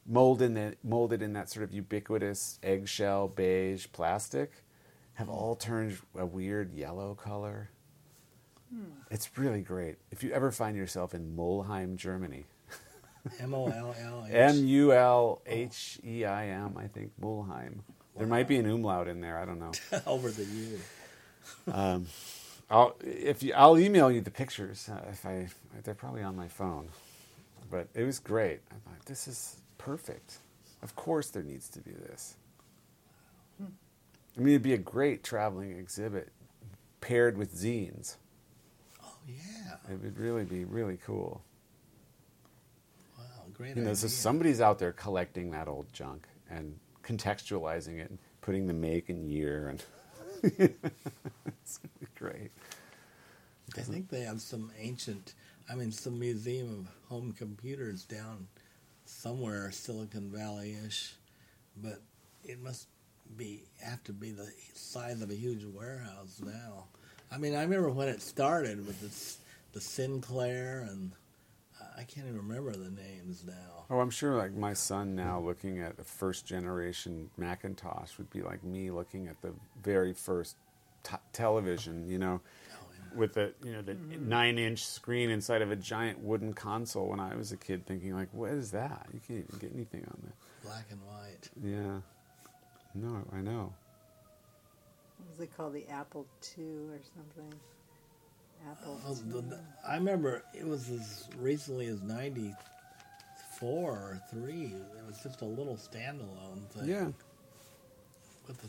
molded 0.06 0.46
in, 0.46 0.54
the, 0.54 0.76
molded 0.84 1.24
in 1.24 1.34
that 1.34 1.50
sort 1.50 1.64
of 1.64 1.74
ubiquitous 1.74 2.60
eggshell 2.62 3.30
beige 3.30 3.88
plastic, 3.92 4.52
have 5.16 5.28
all 5.28 5.56
turned 5.56 5.98
a 6.16 6.28
weird 6.28 6.72
yellow 6.72 7.16
color. 7.16 7.72
Hmm. 8.72 8.84
It's 9.10 9.40
really 9.40 9.62
great. 9.62 9.96
If 10.12 10.24
you 10.24 10.34
ever 10.34 10.52
find 10.52 10.78
yourself 10.78 11.16
in 11.16 11.36
Mulheim, 11.36 11.96
Germany, 11.96 12.46
M 13.40 13.54
O 13.54 13.68
L 13.68 13.96
L 14.00 14.26
H. 14.28 14.34
M 14.34 14.66
U 14.66 14.94
L 14.94 15.42
H 15.46 16.00
E 16.06 16.26
I 16.26 16.48
M, 16.48 16.76
I 16.78 16.88
think, 16.88 17.12
Mulheim. 17.22 17.80
There 18.18 18.28
might 18.28 18.48
be 18.48 18.58
an 18.58 18.66
umlaut 18.66 19.08
in 19.08 19.22
there. 19.22 19.38
I 19.38 19.46
don't 19.46 19.60
know. 19.60 19.72
over 20.08 20.30
the 20.30 20.44
U. 20.44 20.80
Um, 21.72 22.08
I'll 22.70 22.96
if 23.02 23.44
you, 23.44 23.54
I'll 23.54 23.78
email 23.78 24.12
you 24.12 24.22
the 24.22 24.32
pictures 24.32 24.90
uh, 24.90 25.10
if 25.12 25.26
I 25.26 25.48
they're 25.84 25.94
probably 25.94 26.24
on 26.24 26.36
my 26.36 26.48
phone. 26.48 26.90
But 27.70 27.88
it 27.94 28.04
was 28.04 28.20
great. 28.20 28.60
I 28.70 28.76
thought 28.76 29.06
this 29.06 29.28
is 29.28 29.58
perfect. 29.78 30.38
Of 30.82 30.96
course, 30.96 31.30
there 31.30 31.44
needs 31.44 31.70
to 31.70 31.80
be 31.80 31.92
this. 31.92 32.36
I 33.62 34.40
mean, 34.40 34.50
it'd 34.50 34.62
be 34.64 34.74
a 34.74 34.78
great 34.78 35.24
traveling 35.24 35.78
exhibit 35.78 36.30
paired 37.02 37.38
with 37.38 37.54
zines. 37.54 38.16
Oh 39.04 39.16
yeah. 39.28 39.94
It 39.94 40.02
would 40.02 40.18
really 40.18 40.46
be 40.46 40.64
really 40.64 40.98
cool. 41.06 41.42
Great 43.62 43.78
You 43.78 43.84
know, 43.84 43.94
so 43.94 44.08
somebody's 44.08 44.60
out 44.60 44.80
there 44.80 44.92
collecting 44.92 45.52
that 45.52 45.68
old 45.68 45.94
junk 45.94 46.26
and 46.50 46.80
contextualizing 47.04 48.00
it 48.00 48.10
and 48.10 48.18
putting 48.42 48.66
the 48.66 48.74
make 48.74 49.08
and 49.10 49.30
year 49.30 49.68
and 49.68 49.84
it's 50.58 51.80
great. 52.16 52.50
I 53.78 53.82
think 53.82 54.10
they 54.10 54.22
have 54.22 54.42
some 54.42 54.72
ancient, 54.80 55.36
I 55.70 55.76
mean, 55.76 55.92
some 55.92 56.18
museum 56.18 56.72
of 56.72 57.08
home 57.08 57.34
computers 57.34 58.04
down 58.04 58.48
somewhere, 59.06 59.70
Silicon 59.70 60.32
Valley 60.32 60.76
ish, 60.84 61.14
but 61.78 62.02
it 62.44 62.60
must 62.60 62.88
be 63.38 63.66
have 63.84 64.04
to 64.06 64.12
be 64.12 64.32
the 64.32 64.52
size 64.74 65.22
of 65.22 65.30
a 65.30 65.36
huge 65.36 65.66
warehouse 65.66 66.42
now. 66.44 66.86
I 67.32 67.38
mean, 67.38 67.54
I 67.54 67.62
remember 67.62 67.92
when 67.92 68.08
it 68.08 68.24
started 68.24 68.88
with 68.88 69.00
this, 69.02 69.38
the 69.74 69.82
Sinclair, 69.82 70.88
and 70.90 71.12
I 71.98 72.04
can't 72.04 72.28
even 72.28 72.38
remember 72.38 72.72
the 72.72 72.90
names 72.90 73.44
now. 73.46 73.86
Oh, 73.90 74.00
I'm 74.00 74.10
sure 74.10 74.36
like 74.36 74.54
my 74.54 74.74
son 74.74 75.16
now 75.16 75.40
looking 75.40 75.82
at 75.82 76.00
a 76.00 76.04
first 76.04 76.46
generation 76.46 77.30
Macintosh 77.38 78.18
would 78.18 78.30
be 78.30 78.42
like 78.42 78.64
me 78.64 78.92
looking 78.92 79.28
at 79.28 79.42
the 79.42 79.54
very 79.84 80.14
first 80.14 80.56
t- 81.04 81.16
television, 81.34 82.08
you 82.08 82.18
know, 82.18 82.40
Oh, 82.74 82.86
yeah. 82.94 83.20
with 83.20 83.34
the, 83.34 83.54
you 83.64 83.74
know, 83.74 83.82
the 83.82 83.94
mm-hmm. 83.94 84.30
nine 84.30 84.58
inch 84.58 84.86
screen 84.86 85.30
inside 85.30 85.62
of 85.62 85.72
a 85.72 85.76
giant 85.76 86.20
wooden 86.20 86.54
console 86.54 87.08
when 87.10 87.20
I 87.20 87.36
was 87.36 87.52
a 87.52 87.58
kid 87.58 87.86
thinking 87.86 88.16
like, 88.16 88.30
what 88.32 88.52
is 88.52 88.72
that? 88.72 89.08
You 89.14 89.20
can't 89.28 89.46
even 89.48 89.60
get 89.60 89.74
anything 89.74 90.06
on 90.06 90.18
that. 90.24 90.34
Black 90.64 90.86
and 90.92 91.02
white. 91.04 91.50
Yeah. 91.64 92.00
No, 92.94 93.24
I 93.34 93.42
know. 93.42 93.74
What 95.18 95.30
was 95.32 95.40
it 95.42 95.56
called? 95.56 95.74
The 95.74 95.88
Apple 95.90 96.26
II 96.58 96.66
or 96.66 97.00
something? 97.16 97.60
Apple 98.70 99.00
the, 99.28 99.42
the- 99.42 99.60
I 99.88 99.96
remember 99.96 100.44
it 100.54 100.66
was 100.68 100.90
as 100.90 101.28
recently 101.38 101.88
as 101.88 102.02
'94 102.02 102.56
or 103.62 104.22
three. 104.30 104.74
It 104.98 105.06
was 105.08 105.18
just 105.24 105.42
a 105.42 105.46
little 105.46 105.76
standalone 105.78 106.68
thing. 106.70 106.86
Yeah. 106.90 107.08
with 108.48 108.64
a 108.64 108.68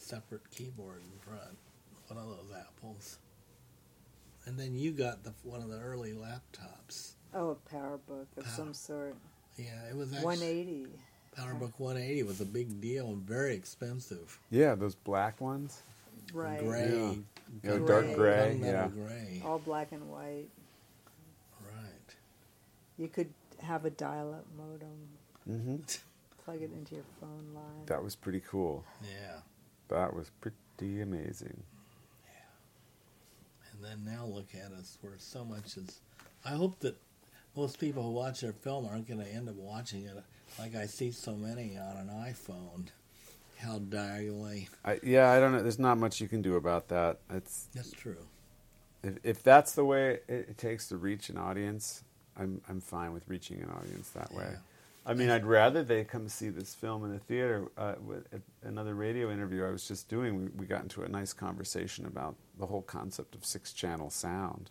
separate 0.00 0.48
keyboard 0.50 1.00
in 1.02 1.18
front. 1.20 1.56
One 2.08 2.18
of 2.18 2.28
those 2.28 2.52
apples. 2.58 3.18
And 4.46 4.58
then 4.58 4.74
you 4.76 4.90
got 4.92 5.22
the 5.22 5.32
one 5.44 5.62
of 5.62 5.68
the 5.68 5.78
early 5.78 6.12
laptops. 6.12 7.12
Oh, 7.34 7.50
a 7.50 7.74
PowerBook 7.74 8.26
of 8.36 8.44
Power. 8.44 8.54
some 8.54 8.74
sort. 8.74 9.16
Yeah, 9.56 9.88
it 9.90 9.96
was 9.96 10.12
actually 10.12 10.24
180. 10.26 10.86
PowerBook 11.38 11.72
180 11.78 12.22
was 12.24 12.40
a 12.40 12.44
big 12.44 12.80
deal 12.80 13.06
and 13.08 13.22
very 13.22 13.54
expensive. 13.54 14.38
Yeah, 14.50 14.74
those 14.74 14.94
black 14.94 15.40
ones. 15.40 15.82
Right. 16.34 16.58
Gray, 16.60 16.90
Yeah, 16.92 17.14
gun- 17.60 17.84
dark 17.86 18.14
gray, 18.14 18.58
gunmetal 18.60 18.62
yeah. 18.64 18.88
gray. 18.88 19.42
All 19.44 19.58
black 19.58 19.92
and 19.92 20.08
white. 20.08 20.48
Right. 21.60 22.16
You 22.98 23.08
could 23.08 23.32
have 23.60 23.84
a 23.84 23.90
dial 23.90 24.34
up 24.34 24.46
modem, 24.56 25.08
hmm 25.46 25.76
plug 26.44 26.60
it 26.60 26.70
into 26.72 26.96
your 26.96 27.04
phone 27.20 27.54
line. 27.54 27.86
That 27.86 28.02
was 28.02 28.16
pretty 28.16 28.40
cool. 28.40 28.84
Yeah. 29.02 29.38
That 29.88 30.14
was 30.14 30.30
pretty 30.40 31.00
amazing. 31.00 31.62
Yeah. 32.24 33.70
And 33.72 33.84
then 33.84 34.12
now 34.12 34.24
look 34.24 34.48
at 34.54 34.72
us 34.72 34.98
where 35.00 35.14
so 35.18 35.44
much 35.44 35.76
is. 35.76 36.00
I 36.44 36.50
hope 36.50 36.80
that 36.80 36.96
most 37.54 37.78
people 37.78 38.02
who 38.02 38.10
watch 38.10 38.40
their 38.40 38.52
film 38.52 38.86
aren't 38.86 39.06
going 39.06 39.20
to 39.20 39.28
end 39.32 39.48
up 39.48 39.54
watching 39.54 40.04
it 40.04 40.16
like 40.58 40.74
I 40.74 40.86
see 40.86 41.10
so 41.10 41.34
many 41.34 41.76
on 41.76 41.96
an 41.96 42.08
iPhone. 42.08 42.88
How 43.62 43.78
diagonally. 43.78 44.68
I, 44.84 44.98
yeah, 45.02 45.30
I 45.30 45.40
don't 45.40 45.52
know. 45.52 45.62
There's 45.62 45.78
not 45.78 45.98
much 45.98 46.20
you 46.20 46.28
can 46.28 46.42
do 46.42 46.56
about 46.56 46.88
that. 46.88 47.18
It's 47.30 47.68
That's 47.74 47.92
true. 47.92 48.18
if, 49.02 49.14
if 49.22 49.42
that's 49.42 49.72
the 49.72 49.84
way 49.84 50.18
it, 50.28 50.46
it 50.50 50.58
takes 50.58 50.88
to 50.88 50.96
reach 50.96 51.28
an 51.28 51.38
audience, 51.38 52.04
I'm 52.36 52.60
I'm 52.68 52.80
fine 52.80 53.12
with 53.12 53.28
reaching 53.28 53.60
an 53.62 53.70
audience 53.70 54.10
that 54.10 54.32
way. 54.34 54.48
Yeah. 54.50 54.56
I 55.04 55.14
mean, 55.14 55.30
I'd 55.30 55.44
rather 55.44 55.82
they 55.82 56.04
come 56.04 56.28
see 56.28 56.48
this 56.48 56.74
film 56.74 57.04
in 57.04 57.12
the 57.12 57.18
theater. 57.18 57.68
Uh, 57.76 57.94
with 58.00 58.24
another 58.62 58.94
radio 58.94 59.32
interview 59.32 59.64
I 59.64 59.70
was 59.70 59.88
just 59.88 60.08
doing, 60.08 60.38
we, 60.38 60.44
we 60.56 60.66
got 60.66 60.82
into 60.82 61.02
a 61.02 61.08
nice 61.08 61.32
conversation 61.32 62.06
about 62.06 62.36
the 62.56 62.66
whole 62.66 62.82
concept 62.82 63.34
of 63.34 63.44
six-channel 63.44 64.10
sound. 64.10 64.70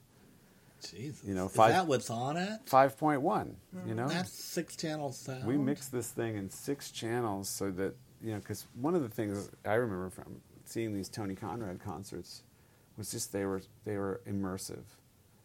Jesus. 0.89 1.21
You 1.27 1.35
know, 1.35 1.47
Is 1.47 1.53
that 1.53 1.85
what's 1.85 2.09
on 2.09 2.37
it? 2.37 2.61
Five 2.65 2.97
point 2.97 3.21
one, 3.21 3.57
you 3.85 3.93
know. 3.93 4.07
That's 4.07 4.31
six 4.31 4.75
channel 4.75 5.11
sound. 5.11 5.45
We 5.45 5.57
mix 5.57 5.89
this 5.89 6.07
thing 6.07 6.37
in 6.37 6.49
six 6.49 6.91
channels 6.91 7.49
so 7.49 7.69
that 7.71 7.95
you 8.23 8.31
know, 8.31 8.39
because 8.39 8.67
one 8.79 8.95
of 8.95 9.01
the 9.01 9.09
things 9.09 9.51
I 9.65 9.73
remember 9.73 10.09
from 10.09 10.41
seeing 10.65 10.93
these 10.93 11.09
Tony 11.09 11.35
Conrad 11.35 11.79
concerts 11.79 12.43
was 12.97 13.11
just 13.11 13.31
they 13.31 13.45
were 13.45 13.61
they 13.85 13.97
were 13.97 14.21
immersive, 14.27 14.83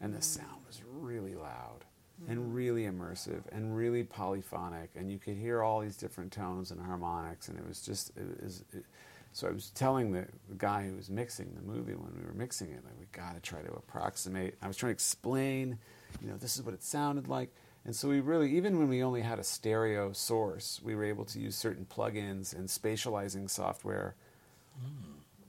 and 0.01 0.15
the 0.15 0.19
mm. 0.19 0.25
sound 0.25 0.67
was 0.67 0.83
really 1.01 1.35
loud 1.35 1.85
and 2.29 2.39
mm. 2.39 2.55
really 2.55 2.85
immersive 2.85 3.43
and 3.53 3.77
really 3.77 4.03
polyphonic, 4.03 4.91
and 4.95 5.11
you 5.11 5.19
could 5.19 5.37
hear 5.37 5.63
all 5.63 5.81
these 5.81 5.97
different 5.97 6.33
tones 6.33 6.71
and 6.71 6.81
harmonics, 6.81 7.49
and 7.49 7.59
it 7.59 7.67
was 7.67 7.83
just 7.83 8.11
it 8.17 8.43
was. 8.43 8.65
It, 8.73 8.85
so 9.33 9.49
I 9.49 9.51
was 9.51 9.69
telling 9.73 10.13
the, 10.13 10.27
the 10.49 10.55
guy 10.57 10.87
who 10.87 10.97
was 10.97 11.11
mixing 11.11 11.53
the 11.55 11.61
movie 11.61 11.93
when 11.93 12.11
we 12.19 12.25
were 12.25 12.33
mixing 12.33 12.71
it, 12.71 12.83
like 12.83 12.95
we 12.99 13.05
got 13.13 13.35
to 13.35 13.41
try 13.41 13.61
to 13.61 13.71
approximate. 13.71 14.55
I 14.63 14.67
was 14.67 14.79
trying 14.79 14.93
to 14.93 14.95
explain, 14.95 15.79
you 16.23 16.29
know, 16.29 16.39
this 16.39 16.57
is 16.57 16.63
what 16.63 16.73
it 16.73 16.83
sounded 16.83 17.29
like. 17.29 17.53
And 17.87 17.95
so 17.95 18.09
we 18.09 18.19
really, 18.19 18.57
even 18.57 18.79
when 18.79 18.89
we 18.89 19.05
only 19.05 19.23
had 19.23 19.39
a 19.39 19.45
stereo 19.45 20.13
source, 20.13 20.81
we 20.83 20.97
were 20.97 21.05
able 21.05 21.25
to 21.27 21.39
use 21.39 21.55
certain 21.55 21.87
plugins 21.87 22.53
and 22.53 22.69
spatializing 22.69 23.49
software, 23.49 24.17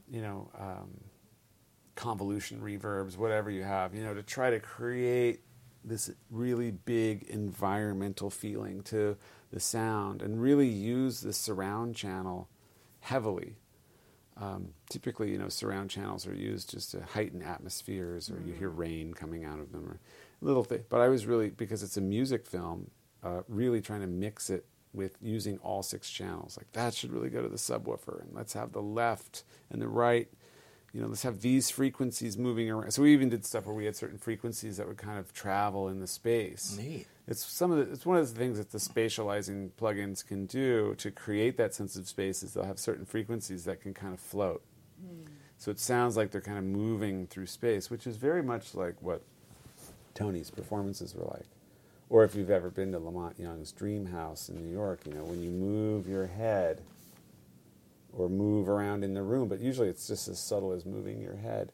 you 0.07 0.21
know, 0.21 0.51
um, 0.59 1.01
convolution 1.95 2.61
reverbs, 2.61 3.17
whatever 3.17 3.49
you 3.49 3.63
have, 3.63 3.95
you 3.95 4.03
know, 4.03 4.13
to 4.13 4.21
try 4.21 4.51
to 4.51 4.59
create 4.59 5.41
this 5.83 6.11
really 6.29 6.69
big 6.69 7.23
environmental 7.23 8.29
feeling 8.29 8.83
to 8.83 9.17
the 9.51 9.59
sound 9.59 10.21
and 10.21 10.39
really 10.39 10.67
use 10.67 11.21
the 11.21 11.33
surround 11.33 11.95
channel 11.95 12.47
heavily. 12.99 13.55
Um, 14.39 14.69
typically, 14.89 15.31
you 15.31 15.37
know, 15.37 15.49
surround 15.49 15.89
channels 15.89 16.27
are 16.27 16.35
used 16.35 16.71
just 16.71 16.91
to 16.91 17.01
heighten 17.01 17.41
atmospheres, 17.41 18.29
or 18.29 18.39
you 18.45 18.53
hear 18.53 18.69
rain 18.69 19.13
coming 19.13 19.45
out 19.45 19.59
of 19.59 19.71
them, 19.71 19.87
or 19.87 19.99
little 20.41 20.63
thing. 20.63 20.83
But 20.89 21.01
I 21.01 21.07
was 21.07 21.25
really 21.25 21.49
because 21.49 21.81
it's 21.81 21.97
a 21.97 22.01
music 22.01 22.45
film, 22.45 22.91
uh, 23.23 23.41
really 23.47 23.81
trying 23.81 24.01
to 24.01 24.07
mix 24.07 24.49
it 24.49 24.65
with 24.93 25.17
using 25.21 25.57
all 25.59 25.81
six 25.81 26.09
channels. 26.09 26.57
Like 26.57 26.71
that 26.73 26.93
should 26.93 27.11
really 27.11 27.29
go 27.29 27.41
to 27.41 27.49
the 27.49 27.57
subwoofer, 27.57 28.21
and 28.21 28.29
let's 28.33 28.53
have 28.53 28.73
the 28.73 28.81
left 28.81 29.43
and 29.71 29.81
the 29.81 29.87
right. 29.87 30.29
You 30.93 31.01
know, 31.01 31.07
let's 31.07 31.23
have 31.23 31.41
these 31.41 31.69
frequencies 31.69 32.37
moving 32.37 32.69
around. 32.69 32.91
So 32.91 33.01
we 33.03 33.13
even 33.13 33.29
did 33.29 33.45
stuff 33.45 33.65
where 33.65 33.75
we 33.75 33.85
had 33.85 33.95
certain 33.95 34.17
frequencies 34.17 34.77
that 34.77 34.87
would 34.87 34.97
kind 34.97 35.19
of 35.19 35.33
travel 35.33 35.89
in 35.89 35.99
the 35.99 36.07
space. 36.07 36.77
Neat. 36.77 37.07
It's 37.27 37.45
some 37.45 37.71
of 37.71 37.77
the, 37.77 37.91
it's 37.91 38.05
one 38.05 38.17
of 38.17 38.27
the 38.27 38.39
things 38.39 38.57
that 38.57 38.71
the 38.71 38.77
spatializing 38.77 39.71
plugins 39.79 40.25
can 40.25 40.45
do 40.45 40.95
to 40.95 41.11
create 41.11 41.57
that 41.57 41.73
sense 41.73 41.97
of 41.97 42.07
space 42.07 42.41
is 42.41 42.53
they'll 42.53 42.63
have 42.63 42.79
certain 42.79 43.05
frequencies 43.05 43.65
that 43.65 43.81
can 43.81 43.93
kind 43.93 44.13
of 44.13 44.19
float. 44.19 44.63
Hmm. 45.01 45.25
So 45.57 45.71
it 45.71 45.79
sounds 45.79 46.15
like 46.15 46.31
they're 46.31 46.41
kind 46.41 46.57
of 46.57 46.63
moving 46.63 47.27
through 47.27 47.47
space, 47.47 47.89
which 47.89 48.07
is 48.07 48.15
very 48.17 48.41
much 48.43 48.73
like 48.73 48.95
what 49.01 49.21
Tony's 50.13 50.49
performances 50.49 51.13
were 51.13 51.25
like. 51.25 51.45
Or 52.09 52.23
if 52.23 52.35
you've 52.35 52.49
ever 52.49 52.69
been 52.69 52.93
to 52.93 52.99
La 52.99 53.11
Monte 53.11 53.41
Young's 53.41 53.71
Dream 53.71 54.05
House 54.05 54.49
in 54.49 54.55
New 54.55 54.71
York, 54.71 55.01
you 55.05 55.13
know, 55.13 55.23
when 55.23 55.43
you 55.43 55.49
move 55.49 56.07
your 56.07 56.27
head 56.27 56.81
or 58.17 58.29
move 58.29 58.67
around 58.67 59.03
in 59.03 59.13
the 59.13 59.21
room, 59.23 59.47
but 59.47 59.59
usually 59.59 59.87
it's 59.89 60.07
just 60.07 60.27
as 60.27 60.39
subtle 60.39 60.71
as 60.71 60.85
moving 60.85 61.21
your 61.21 61.35
head, 61.37 61.71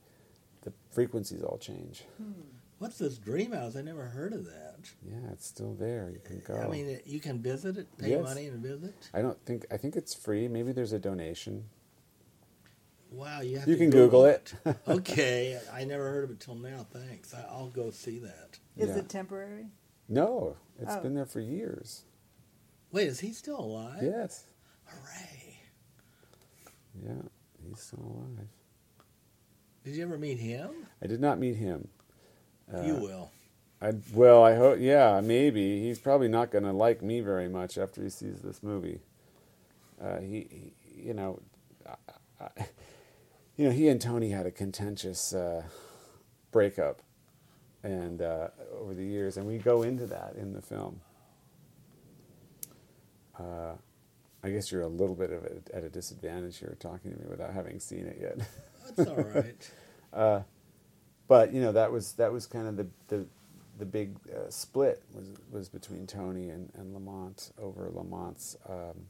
the 0.62 0.74
frequencies 0.91 1.41
all 1.41 1.58
change. 1.58 2.04
Hmm. 2.18 2.32
What's 2.80 2.98
this 2.98 3.18
dream 3.18 3.54
house? 3.54 3.78
I 3.78 3.82
never 3.82 4.06
heard 4.08 4.34
of 4.34 4.44
that. 4.46 4.91
Yeah, 5.08 5.32
it's 5.32 5.48
still 5.48 5.74
there. 5.74 6.10
You 6.12 6.20
can 6.24 6.41
go. 6.46 6.56
I 6.62 6.68
mean, 6.68 7.00
you 7.06 7.22
can 7.22 7.41
visit 7.41 7.78
it, 7.78 7.88
pay 7.98 8.10
Yes. 8.12 8.24
money 8.24 8.48
and 8.48 8.62
visit. 8.62 8.94
I 9.14 9.22
don't 9.22 9.39
think 9.46 9.66
I 9.72 9.78
think 9.78 9.96
it's 9.96 10.14
free. 10.14 10.50
Maybe 10.50 10.74
there's 10.74 10.91
a 10.91 11.00
donation. 11.00 11.64
Wow, 13.10 13.41
you 13.41 13.60
have 13.60 13.68
You 13.70 13.76
to 13.76 13.80
can 13.80 13.89
Google 13.89 14.26
it. 14.26 14.54
okay, 14.88 15.60
I 15.72 15.84
never 15.86 16.10
heard 16.10 16.24
of 16.26 16.32
it 16.32 16.39
till 16.41 16.56
now. 16.56 16.86
Thanks. 16.91 17.34
I, 17.34 17.41
I'll 17.50 17.70
go 17.70 17.89
see 17.91 18.20
that. 18.20 18.58
Is 18.76 18.89
Yeah. 18.89 18.98
it 18.98 19.10
temporary? 19.10 19.68
no, 20.10 20.58
it's 20.80 20.91
Oh. 20.94 21.00
been 21.02 21.14
there 21.14 21.26
for 21.26 21.39
years. 21.39 22.04
Wait, 22.91 23.08
is 23.08 23.22
he 23.22 23.32
still 23.32 23.60
alive? 23.60 24.04
Yes. 24.04 24.46
Hooray! 24.86 25.43
Yeah, 27.02 27.14
he's 27.68 27.80
still 27.80 28.00
alive. 28.00 28.48
Did 29.84 29.96
you 29.96 30.04
ever 30.04 30.18
meet 30.18 30.39
him? 30.39 30.72
I 31.02 31.08
did 31.08 31.20
not 31.20 31.39
meet 31.39 31.56
him. 31.56 31.89
Uh, 32.74 32.82
you 32.82 32.96
will. 32.96 33.32
I 33.82 33.94
well, 34.14 34.44
I 34.44 34.56
hope. 34.56 34.78
Yeah, 34.80 35.22
maybe 35.22 35.82
he's 35.82 36.00
probably 36.00 36.30
not 36.30 36.52
going 36.52 36.64
to 36.64 36.72
like 36.72 37.02
me 37.02 37.20
very 37.20 37.50
much 37.50 37.78
after 37.78 38.02
he 38.02 38.10
sees 38.10 38.39
this 38.39 38.64
movie. 38.64 39.02
Uh, 40.02 40.20
he, 40.20 40.48
he, 40.50 41.04
you 41.08 41.14
know, 41.14 41.41
I, 41.86 41.96
I, 42.39 42.50
you 43.58 43.66
know, 43.66 43.72
he 43.72 43.89
and 43.89 44.00
Tony 44.00 44.30
had 44.30 44.46
a 44.46 44.52
contentious 44.52 45.34
uh, 45.34 45.64
breakup, 46.52 47.02
and 47.84 48.22
uh, 48.22 48.50
over 48.80 48.94
the 48.94 49.06
years, 49.06 49.36
and 49.36 49.46
we 49.46 49.58
go 49.58 49.82
into 49.82 50.06
that 50.08 50.36
in 50.38 50.54
the 50.54 50.62
film. 50.62 51.02
I 54.44 54.50
guess 54.50 54.72
you're 54.72 54.82
a 54.82 54.88
little 54.88 55.16
bit 55.16 55.32
of 55.32 55.44
a, 55.46 55.76
at 55.76 55.84
a 55.84 55.89
disadvantage 55.89 56.58
here 56.60 56.76
talking 56.80 57.12
to 57.12 57.18
me 57.18 57.26
without 57.30 57.54
having 57.54 57.80
seen 57.80 58.06
it 58.06 58.18
yet. 58.20 58.48
That's 58.96 59.10
all 59.10 59.24
right. 59.24 59.72
uh, 60.14 60.41
but 61.28 61.54
you 61.54 61.62
know 61.62 61.72
that 61.72 61.91
was 61.91 62.14
that 62.14 62.32
was 62.34 62.46
kind 62.46 62.68
of 62.68 62.76
the 62.76 62.88
the, 63.08 63.26
the 63.80 63.86
big 63.86 64.18
uh, 64.30 64.50
split 64.50 65.02
was 65.14 65.30
was 65.50 65.70
between 65.70 66.06
Tony 66.08 66.50
and, 66.50 66.72
and 66.76 66.94
La 66.94 67.00
Monte 67.00 67.52
over 67.58 67.89
La 67.89 68.04
Monte's 68.04 68.58
um, 68.70 69.06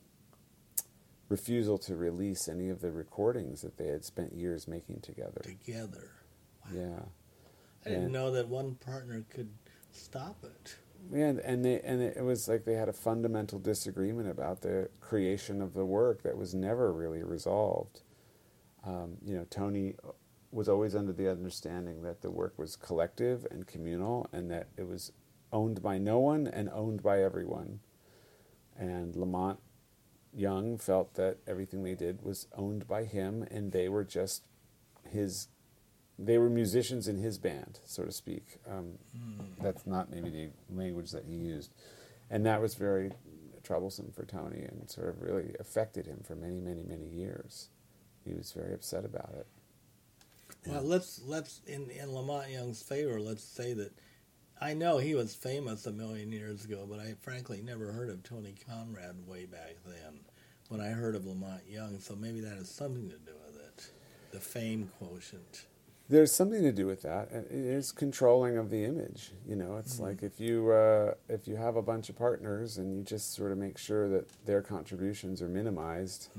refusal 1.29 1.77
to 1.79 1.95
release 1.95 2.47
any 2.47 2.69
of 2.69 2.81
the 2.81 2.91
recordings 2.91 3.61
that 3.61 3.77
they 3.77 3.87
had 3.87 4.05
spent 4.05 4.33
years 4.33 4.67
making 4.67 4.99
together. 5.01 5.41
Together. 5.43 6.11
Yeah. 6.71 6.99
I 7.85 7.89
didn't 7.89 8.03
And- 8.05 8.13
know 8.13 8.31
that 8.31 8.47
one 8.47 8.75
partner 8.75 9.25
could 9.29 9.49
stop 9.91 10.43
it. 10.43 10.77
Yeah, 11.11 11.33
and 11.43 11.63
they 11.65 11.79
and 11.81 12.01
it 12.01 12.23
was 12.23 12.47
like 12.47 12.65
they 12.65 12.75
had 12.75 12.89
a 12.89 12.93
fundamental 12.93 13.59
disagreement 13.59 14.29
about 14.29 14.61
the 14.61 14.89
creation 14.99 15.61
of 15.61 15.73
the 15.73 15.85
work 15.85 16.23
that 16.23 16.37
was 16.37 16.53
never 16.53 16.91
really 16.91 17.23
resolved. 17.23 18.01
Um, 18.85 19.17
you 19.23 19.35
know, 19.35 19.45
Tony 19.49 19.95
was 20.51 20.69
always 20.69 20.95
under 20.95 21.13
the 21.13 21.29
understanding 21.29 22.03
that 22.03 22.21
the 22.21 22.29
work 22.31 22.57
was 22.57 22.75
collective 22.75 23.45
and 23.51 23.67
communal, 23.67 24.27
and 24.31 24.49
that 24.51 24.67
it 24.77 24.87
was 24.87 25.11
owned 25.51 25.81
by 25.81 25.97
no 25.97 26.19
one 26.19 26.47
and 26.47 26.69
owned 26.69 27.03
by 27.03 27.21
everyone. 27.21 27.79
And 28.77 29.15
La 29.15 29.25
Monte 29.25 29.61
Young 30.33 30.77
felt 30.77 31.13
that 31.15 31.37
everything 31.47 31.83
they 31.83 31.95
did 31.95 32.23
was 32.23 32.47
owned 32.55 32.87
by 32.87 33.03
him, 33.05 33.43
and 33.51 33.71
they 33.71 33.89
were 33.89 34.03
just 34.03 34.43
his 35.09 35.47
they 36.19 36.37
were 36.37 36.49
musicians 36.49 37.07
in 37.07 37.17
his 37.17 37.37
band, 37.37 37.79
so 37.85 38.03
to 38.03 38.11
speak. 38.11 38.59
Um, 38.69 38.97
That's 39.61 39.85
not 39.85 40.11
maybe 40.11 40.29
the 40.29 40.49
language 40.75 41.11
that 41.11 41.25
he 41.25 41.35
used, 41.35 41.73
and 42.29 42.45
that 42.45 42.61
was 42.61 42.75
very 42.75 43.11
troublesome 43.63 44.11
for 44.11 44.25
Tony, 44.25 44.63
and 44.63 44.89
sort 44.89 45.09
of 45.09 45.21
really 45.21 45.55
affected 45.59 46.05
him 46.05 46.21
for 46.23 46.35
many, 46.35 46.59
many, 46.59 46.83
many 46.83 47.07
years. 47.07 47.69
He 48.25 48.33
was 48.33 48.51
very 48.51 48.73
upset 48.73 49.05
about 49.05 49.33
it. 49.37 49.47
Well, 50.65 50.83
let's 50.83 51.21
let's 51.25 51.61
in 51.65 51.89
in 51.89 52.13
La 52.13 52.21
Monte 52.21 52.51
Young's 52.51 52.81
favor, 52.81 53.19
let's 53.19 53.43
say 53.43 53.73
that 53.73 53.91
I 54.61 54.73
know 54.73 54.97
he 54.97 55.15
was 55.15 55.35
famous 55.35 55.85
a 55.87 55.91
million 55.91 56.31
years 56.31 56.63
ago, 56.63 56.85
but 56.89 56.99
I 56.99 57.15
frankly 57.21 57.61
never 57.61 57.91
heard 57.91 58.09
of 58.09 58.23
Tony 58.23 58.55
Conrad 58.69 59.27
way 59.27 59.45
back 59.45 59.75
then. 59.85 60.21
When 60.69 60.79
I 60.79 60.89
heard 60.89 61.15
of 61.15 61.25
La 61.25 61.33
Monte 61.33 61.69
Young, 61.69 61.99
so 61.99 62.15
maybe 62.15 62.39
that 62.41 62.57
has 62.57 62.69
something 62.69 63.09
to 63.09 63.17
do 63.17 63.33
with 63.45 63.61
it, 63.61 63.91
the 64.31 64.39
fame 64.39 64.89
quotient. 64.99 65.65
There's 66.13 66.31
something 66.31 66.61
to 66.61 66.71
do 66.71 66.85
with 66.85 67.01
that. 67.01 67.31
and 67.31 67.43
It 67.47 67.51
is 67.51 67.91
controlling 67.91 68.55
of 68.55 68.69
the 68.69 68.85
image. 68.85 69.31
You 69.47 69.55
know, 69.55 69.77
it's 69.77 69.99
like 69.99 70.21
if 70.21 70.39
you 70.39 70.69
uh, 70.71 71.15
if 71.27 71.47
you 71.47 71.55
have 71.55 71.75
a 71.75 71.81
bunch 71.81 72.07
of 72.07 72.15
partners 72.15 72.77
and 72.77 72.95
you 72.95 73.01
just 73.01 73.33
sort 73.33 73.51
of 73.51 73.57
make 73.57 73.79
sure 73.79 74.07
that 74.09 74.29
their 74.45 74.61
contributions 74.61 75.41
are 75.41 75.47
minimized. 75.47 76.29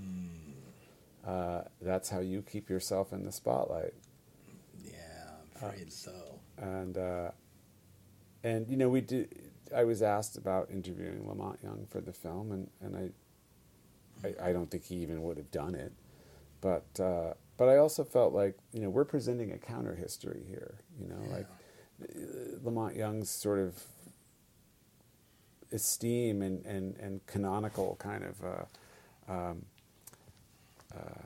Uh, 1.27 1.62
that's 1.83 2.09
how 2.09 2.20
you 2.20 2.41
keep 2.43 2.70
yourself 2.70 3.12
in 3.12 3.25
the 3.25 3.33
spotlight. 3.33 3.95
Yeah, 4.85 4.93
I'm 5.57 5.70
afraid 5.72 5.93
so. 5.93 6.39
and 6.57 6.97
uh, 6.97 7.31
and 8.45 8.68
you 8.68 8.77
know 8.77 8.89
we 8.89 9.01
did. 9.01 9.51
I 9.75 9.83
was 9.83 10.03
asked 10.03 10.37
about 10.37 10.70
interviewing 10.70 11.27
La 11.27 11.35
Monte 11.35 11.64
Young 11.64 11.87
for 11.91 12.01
the 12.01 12.12
film, 12.12 12.53
and 12.53 12.70
and 12.81 13.12
I, 14.22 14.29
I, 14.29 14.51
I 14.51 14.53
don't 14.53 14.70
think 14.70 14.85
he 14.85 14.97
even 14.97 15.20
would 15.25 15.37
have 15.37 15.51
done 15.51 15.75
it, 15.75 15.93
but 16.61 16.85
uh, 17.01 17.35
but 17.57 17.69
I 17.69 17.77
also 17.77 18.05
felt 18.05 18.33
like 18.33 18.57
you 18.73 18.81
know 18.81 18.91
we're 18.91 19.05
presenting 19.05 19.53
a 19.53 19.59
counter 19.59 19.95
history 19.95 20.43
here. 20.49 20.81
You 21.01 21.09
know, 21.09 21.21
like 21.31 21.47
uh, 22.03 22.59
La 22.63 22.71
Monte 22.71 22.99
Young's 22.99 23.31
sort 23.31 23.59
of 23.59 23.83
esteem 25.73 26.43
and 26.43 26.65
and 26.67 26.97
and 26.97 27.27
canonical 27.27 27.97
kind 27.97 28.25
of. 28.25 28.45
Uh, 28.45 29.33
um, 29.33 29.65
uh, 30.95 31.23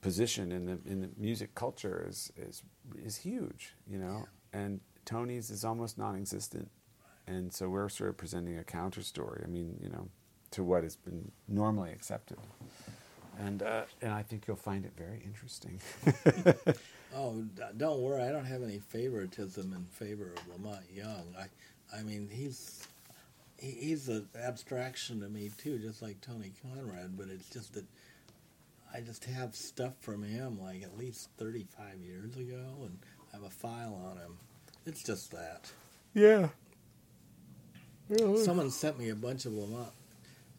position 0.00 0.52
in 0.52 0.66
the 0.66 0.78
in 0.84 1.00
the 1.00 1.08
music 1.16 1.54
culture 1.54 2.06
is 2.08 2.30
is 2.36 2.62
is 3.02 3.16
huge, 3.16 3.74
you 3.86 3.98
know. 3.98 4.26
And 4.52 4.80
Tony's 5.06 5.50
is 5.50 5.64
almost 5.64 5.96
non-existent, 5.98 6.70
and 7.26 7.52
so 7.52 7.68
we're 7.68 7.88
sort 7.88 8.10
of 8.10 8.16
presenting 8.16 8.58
a 8.58 8.64
counter 8.64 9.02
story. 9.02 9.42
I 9.44 9.48
mean, 9.48 9.78
you 9.80 9.88
know, 9.88 10.08
to 10.52 10.62
what 10.62 10.82
has 10.82 10.96
been 10.96 11.32
normally 11.48 11.90
accepted, 11.90 12.36
and 13.38 13.62
uh, 13.62 13.82
and 14.02 14.12
I 14.12 14.22
think 14.22 14.46
you'll 14.46 14.56
find 14.56 14.84
it 14.84 14.92
very 14.96 15.22
interesting. 15.24 15.80
Oh, 17.16 17.44
don't 17.76 18.00
worry. 18.00 18.22
I 18.22 18.32
don't 18.32 18.44
have 18.44 18.64
any 18.64 18.80
favoritism 18.80 19.72
in 19.72 19.84
favor 19.84 20.32
of 20.36 20.48
La 20.48 20.56
Monte 20.70 20.92
Young. 20.92 21.32
I, 21.38 21.46
I 21.96 22.02
mean, 22.02 22.28
he's 22.28 22.88
he, 23.56 23.70
he's 23.70 24.08
an 24.08 24.26
abstraction 24.36 25.20
to 25.20 25.28
me 25.28 25.50
too, 25.56 25.78
just 25.78 26.02
like 26.02 26.20
Tony 26.20 26.50
Conrad. 26.60 27.16
But 27.16 27.28
it's 27.28 27.48
just 27.50 27.74
that 27.74 27.84
I 28.92 29.00
just 29.00 29.24
have 29.26 29.54
stuff 29.54 29.92
from 30.00 30.24
him 30.24 30.60
like 30.60 30.82
at 30.82 30.98
least 30.98 31.28
thirty-five 31.38 32.00
years 32.04 32.36
ago, 32.36 32.64
and 32.80 32.98
I 33.32 33.36
have 33.36 33.44
a 33.44 33.50
file 33.50 33.94
on 34.10 34.16
him. 34.16 34.36
It's 34.84 35.04
just 35.04 35.30
that. 35.30 35.70
yeah. 36.14 36.48
Someone 38.42 38.70
sent 38.70 38.98
me 38.98 39.10
a 39.10 39.14
bunch 39.14 39.46
of 39.46 39.52
La 39.52 39.66
Monte. 39.66 39.92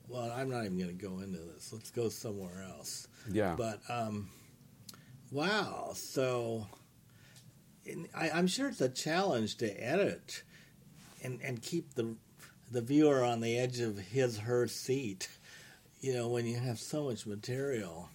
Well, 0.08 0.32
I'm 0.32 0.50
not 0.50 0.66
even 0.66 0.78
going 0.78 0.98
to 0.98 1.06
go 1.06 1.20
into 1.20 1.40
this. 1.40 1.72
Let's 1.74 1.92
go 1.92 2.10
somewhere 2.10 2.66
else. 2.70 3.08
Yeah. 3.32 3.56
But 3.58 3.82
um, 3.90 4.30
wow, 5.32 5.92
so 5.96 6.68
in, 7.86 8.08
I, 8.16 8.30
I'm 8.30 8.48
sure 8.48 8.68
it's 8.68 8.82
a 8.82 8.90
challenge 8.90 9.58
to 9.58 9.72
edit 9.72 10.44
and 11.24 11.40
and 11.44 11.62
keep 11.62 11.96
the 11.96 12.16
the 12.72 12.82
viewer 12.82 13.24
on 13.24 13.42
the 13.42 13.58
edge 13.58 13.80
of 13.80 13.98
his 13.98 14.40
her 14.40 14.68
seat. 14.68 15.30
You 16.02 16.14
know, 16.14 16.28
when 16.28 16.46
you 16.46 16.58
have 16.58 16.80
so 16.80 17.06
much 17.06 17.26
material. 17.26 18.10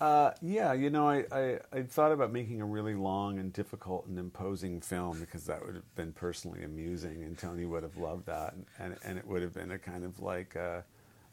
Uh, 0.00 0.30
yeah, 0.40 0.72
you 0.72 0.90
know, 0.90 1.08
I, 1.08 1.24
I, 1.32 1.58
I 1.72 1.82
thought 1.82 2.12
about 2.12 2.32
making 2.32 2.60
a 2.60 2.64
really 2.64 2.94
long 2.94 3.38
and 3.38 3.52
difficult 3.52 4.06
and 4.06 4.16
imposing 4.18 4.80
film 4.80 5.18
because 5.18 5.44
that 5.46 5.64
would 5.64 5.74
have 5.74 5.94
been 5.96 6.12
personally 6.12 6.62
amusing, 6.62 7.24
and 7.24 7.36
Tony 7.36 7.64
would 7.64 7.82
have 7.82 7.96
loved 7.96 8.26
that, 8.26 8.54
and, 8.54 8.66
and, 8.78 8.96
and 9.04 9.18
it 9.18 9.26
would 9.26 9.42
have 9.42 9.54
been 9.54 9.72
a 9.72 9.78
kind 9.78 10.04
of 10.04 10.20
like 10.20 10.54
a 10.54 10.84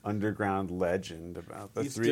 underground 0.04 0.72
legend 0.72 1.38
about 1.38 1.74
the 1.74 1.84
You 1.84 1.90
three 1.90 2.08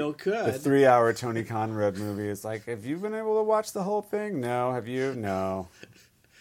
the 0.51 0.59
three 0.59 0.85
hour 0.85 1.11
Tony 1.13 1.43
Conrad 1.43 1.97
movie. 1.97 2.27
It's 2.27 2.43
like, 2.43 2.65
have 2.65 2.85
you 2.85 2.97
been 2.97 3.13
able 3.15 3.37
to 3.37 3.43
watch 3.43 3.71
the 3.71 3.83
whole 3.83 4.01
thing? 4.01 4.39
No, 4.39 4.73
have 4.73 4.87
you? 4.87 5.15
No. 5.15 5.67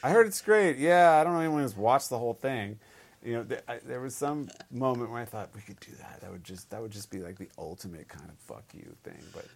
I 0.02 0.10
heard 0.10 0.26
it's 0.26 0.40
great. 0.42 0.78
Yeah, 0.78 1.12
I 1.12 1.24
don't 1.24 1.34
know 1.34 1.40
anyone 1.40 1.62
who's 1.62 1.76
watched 1.76 2.10
the 2.10 2.18
whole 2.18 2.34
thing. 2.34 2.78
You 3.24 3.34
know, 3.34 3.44
th- 3.44 3.60
I, 3.68 3.78
there 3.78 4.00
was 4.00 4.16
some 4.16 4.48
moment 4.70 5.10
where 5.10 5.20
I 5.20 5.24
thought 5.24 5.50
we 5.54 5.60
could 5.60 5.78
do 5.78 5.92
that. 6.00 6.20
That 6.22 6.32
would 6.32 6.42
just 6.42 6.70
that 6.70 6.82
would 6.82 6.90
just 6.90 7.10
be 7.10 7.20
like 7.20 7.38
the 7.38 7.48
ultimate 7.56 8.08
kind 8.08 8.28
of 8.28 8.36
fuck 8.38 8.64
you 8.74 8.96
thing. 9.04 9.22
But 9.32 9.46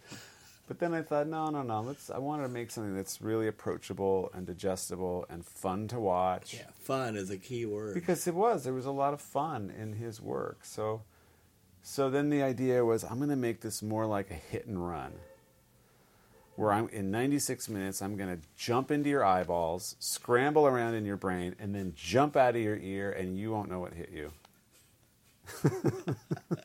but 0.66 0.80
then 0.80 0.94
I 0.94 1.02
thought, 1.02 1.28
no, 1.28 1.48
no, 1.50 1.62
no. 1.62 1.80
Let's. 1.80 2.10
I 2.10 2.18
wanted 2.18 2.42
to 2.44 2.48
make 2.48 2.70
something 2.70 2.94
that's 2.94 3.22
really 3.22 3.46
approachable 3.46 4.30
and 4.34 4.46
digestible 4.46 5.24
and 5.30 5.44
fun 5.46 5.86
to 5.88 6.00
watch. 6.00 6.54
Yeah, 6.54 6.70
fun 6.80 7.16
is 7.16 7.30
a 7.30 7.36
key 7.36 7.66
word. 7.66 7.94
Because 7.94 8.26
it 8.26 8.34
was. 8.34 8.64
There 8.64 8.74
was 8.74 8.86
a 8.86 8.90
lot 8.90 9.14
of 9.14 9.20
fun 9.20 9.72
in 9.76 9.94
his 9.94 10.20
work. 10.20 10.64
So, 10.64 11.02
so 11.82 12.10
then 12.10 12.30
the 12.30 12.42
idea 12.42 12.84
was, 12.84 13.04
I'm 13.04 13.18
going 13.18 13.30
to 13.30 13.36
make 13.36 13.60
this 13.60 13.80
more 13.80 14.06
like 14.06 14.30
a 14.30 14.34
hit 14.34 14.66
and 14.66 14.84
run. 14.84 15.12
Where 16.56 16.72
I'm 16.72 16.88
in 16.88 17.10
96 17.10 17.68
minutes, 17.68 18.02
I'm 18.02 18.16
going 18.16 18.34
to 18.34 18.42
jump 18.56 18.90
into 18.90 19.10
your 19.10 19.24
eyeballs, 19.24 19.94
scramble 20.00 20.66
around 20.66 20.94
in 20.94 21.04
your 21.04 21.18
brain, 21.18 21.54
and 21.60 21.74
then 21.74 21.92
jump 21.94 22.34
out 22.34 22.56
of 22.56 22.62
your 22.62 22.76
ear, 22.76 23.12
and 23.12 23.38
you 23.38 23.52
won't 23.52 23.70
know 23.70 23.78
what 23.78 23.92
hit 23.92 24.10
you. 24.10 24.32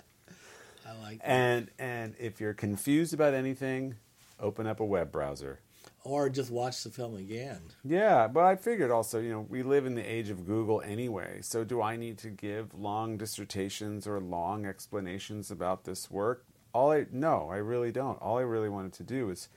Like 1.11 1.19
that. 1.19 1.29
And 1.29 1.69
and 1.77 2.15
if 2.19 2.39
you're 2.39 2.53
confused 2.53 3.13
about 3.13 3.33
anything, 3.33 3.95
open 4.39 4.67
up 4.67 4.79
a 4.79 4.85
web 4.85 5.11
browser. 5.11 5.59
Or 6.03 6.29
just 6.29 6.49
watch 6.49 6.83
the 6.83 6.89
film 6.89 7.15
again. 7.15 7.61
Yeah, 7.83 8.27
but 8.27 8.43
I 8.43 8.55
figured 8.55 8.89
also, 8.89 9.19
you 9.19 9.29
know, 9.29 9.45
we 9.47 9.61
live 9.61 9.85
in 9.85 9.93
the 9.93 10.03
age 10.03 10.29
of 10.29 10.47
Google 10.47 10.81
anyway. 10.81 11.39
So 11.41 11.63
do 11.63 11.81
I 11.81 11.95
need 11.95 12.17
to 12.19 12.29
give 12.29 12.73
long 12.73 13.17
dissertations 13.17 14.07
or 14.07 14.19
long 14.19 14.65
explanations 14.65 15.51
about 15.51 15.83
this 15.83 16.09
work? 16.09 16.45
All 16.73 16.91
I 16.91 17.05
no, 17.11 17.49
I 17.51 17.57
really 17.57 17.91
don't. 17.91 18.19
All 18.21 18.37
I 18.37 18.41
really 18.41 18.69
wanted 18.69 18.93
to 18.93 19.03
do 19.03 19.29
is 19.29 19.49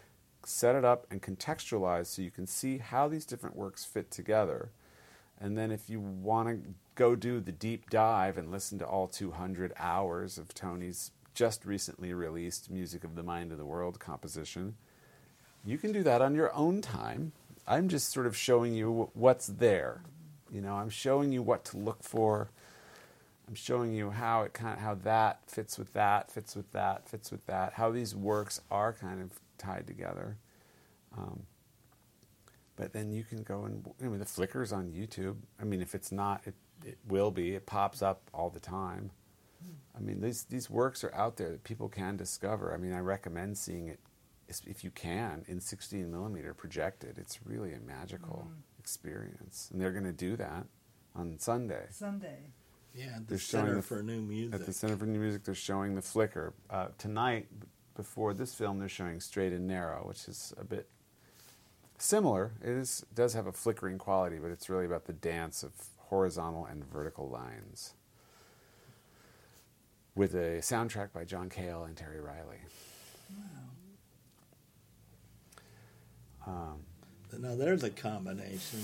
set 0.44 0.74
it 0.74 0.84
up 0.84 1.06
and 1.10 1.22
contextualize 1.22 2.06
so 2.06 2.20
you 2.20 2.30
can 2.30 2.46
see 2.46 2.78
how 2.78 3.08
these 3.08 3.24
different 3.24 3.56
works 3.56 3.84
fit 3.84 4.10
together. 4.10 4.70
And 5.40 5.56
then 5.56 5.70
if 5.70 5.88
you 5.88 6.00
want 6.00 6.48
to 6.48 6.74
go 6.94 7.16
do 7.16 7.40
the 7.40 7.52
deep 7.52 7.90
dive 7.90 8.38
and 8.38 8.50
listen 8.50 8.78
to 8.78 8.86
all 8.86 9.08
200 9.08 9.72
hours 9.78 10.38
of 10.38 10.54
Tony's 10.54 11.10
just 11.34 11.64
recently 11.64 12.14
released 12.14 12.70
Music 12.70 13.04
of 13.04 13.14
the 13.16 13.22
Mind 13.22 13.52
of 13.52 13.58
the 13.58 13.66
World 13.66 13.98
composition, 13.98 14.76
you 15.64 15.78
can 15.78 15.92
do 15.92 16.02
that 16.02 16.22
on 16.22 16.34
your 16.34 16.54
own 16.54 16.80
time. 16.80 17.32
I'm 17.66 17.88
just 17.88 18.12
sort 18.12 18.26
of 18.26 18.36
showing 18.36 18.74
you 18.74 19.10
what's 19.14 19.46
there. 19.46 20.02
You 20.50 20.60
know, 20.60 20.74
I'm 20.74 20.90
showing 20.90 21.32
you 21.32 21.42
what 21.42 21.64
to 21.66 21.78
look 21.78 22.02
for. 22.02 22.50
I'm 23.48 23.54
showing 23.54 23.92
you 23.92 24.10
how 24.10 24.42
it 24.42 24.52
kind 24.52 24.74
of 24.74 24.80
how 24.80 24.94
that 24.94 25.40
fits 25.46 25.78
with 25.78 25.92
that, 25.94 26.30
fits 26.30 26.54
with 26.54 26.70
that, 26.72 27.08
fits 27.08 27.30
with 27.30 27.44
that. 27.46 27.74
How 27.74 27.90
these 27.90 28.14
works 28.14 28.60
are 28.70 28.92
kind 28.92 29.20
of 29.20 29.30
tied 29.58 29.86
together. 29.86 30.36
Um, 31.16 31.44
but 32.76 32.92
then 32.92 33.12
you 33.12 33.24
can 33.24 33.42
go 33.42 33.64
and 33.64 33.84
I 34.02 34.06
mean 34.06 34.18
the 34.18 34.24
flickers 34.24 34.72
on 34.72 34.92
YouTube. 34.92 35.36
I 35.60 35.64
mean, 35.64 35.82
if 35.82 35.94
it's 35.94 36.12
not, 36.12 36.42
it 36.46 36.54
it 36.84 36.98
will 37.08 37.30
be. 37.30 37.54
It 37.54 37.66
pops 37.66 38.02
up 38.02 38.22
all 38.32 38.50
the 38.50 38.60
time. 38.60 39.10
I 39.96 40.00
mean, 40.00 40.20
these 40.20 40.44
these 40.44 40.68
works 40.68 41.04
are 41.04 41.14
out 41.14 41.36
there 41.36 41.50
that 41.50 41.64
people 41.64 41.88
can 41.88 42.16
discover. 42.16 42.74
I 42.74 42.76
mean, 42.78 42.92
I 42.92 42.98
recommend 43.00 43.56
seeing 43.58 43.88
it 43.88 44.00
if 44.66 44.84
you 44.84 44.90
can 44.90 45.44
in 45.48 45.60
16 45.60 46.10
millimeter 46.10 46.52
projected. 46.52 47.18
It's 47.18 47.44
really 47.46 47.72
a 47.72 47.80
magical 47.80 48.46
Mm. 48.50 48.78
experience, 48.78 49.70
and 49.72 49.80
they're 49.80 49.92
going 49.92 50.04
to 50.04 50.12
do 50.12 50.36
that 50.36 50.66
on 51.14 51.38
Sunday. 51.38 51.86
Sunday. 51.90 52.52
Yeah, 52.92 53.18
the 53.20 53.24
They're 53.24 53.38
showing 53.38 53.64
Center 53.64 53.74
the- 53.76 53.82
for 53.82 54.02
New 54.02 54.20
Music. 54.20 54.60
At 54.60 54.66
the 54.66 54.72
Center 54.72 54.96
for 54.96 55.06
New 55.06 55.18
Music, 55.18 55.44
they're 55.44 55.54
showing 55.54 55.94
the 55.94 56.02
Flicker. 56.02 56.52
Uh, 56.70 56.88
tonight, 56.98 57.48
before 57.96 58.34
this 58.34 58.54
film, 58.54 58.78
they're 58.78 58.88
showing 58.88 59.20
Straight 59.20 59.52
and 59.52 59.66
Narrow, 59.66 60.06
which 60.06 60.28
is 60.28 60.52
a 60.58 60.64
bit 60.64 60.88
similar. 61.98 62.52
It 62.60 62.68
is 62.68 63.04
does 63.14 63.34
have 63.34 63.46
a 63.46 63.52
flickering 63.52 63.98
quality, 63.98 64.38
but 64.38 64.50
it's 64.50 64.68
really 64.68 64.84
about 64.86 65.06
the 65.06 65.12
dance 65.12 65.62
of 65.62 65.72
horizontal 65.96 66.66
and 66.66 66.84
vertical 66.84 67.28
lines. 67.28 67.94
With 70.16 70.34
a 70.34 70.58
soundtrack 70.60 71.12
by 71.12 71.24
John 71.24 71.48
Cale 71.50 71.84
and 71.84 71.96
Terry 71.96 72.20
Riley. 72.20 72.58
Um, 76.46 76.80
Now 77.38 77.56
there's 77.56 77.82
a 77.82 77.90
combination. 77.90 78.80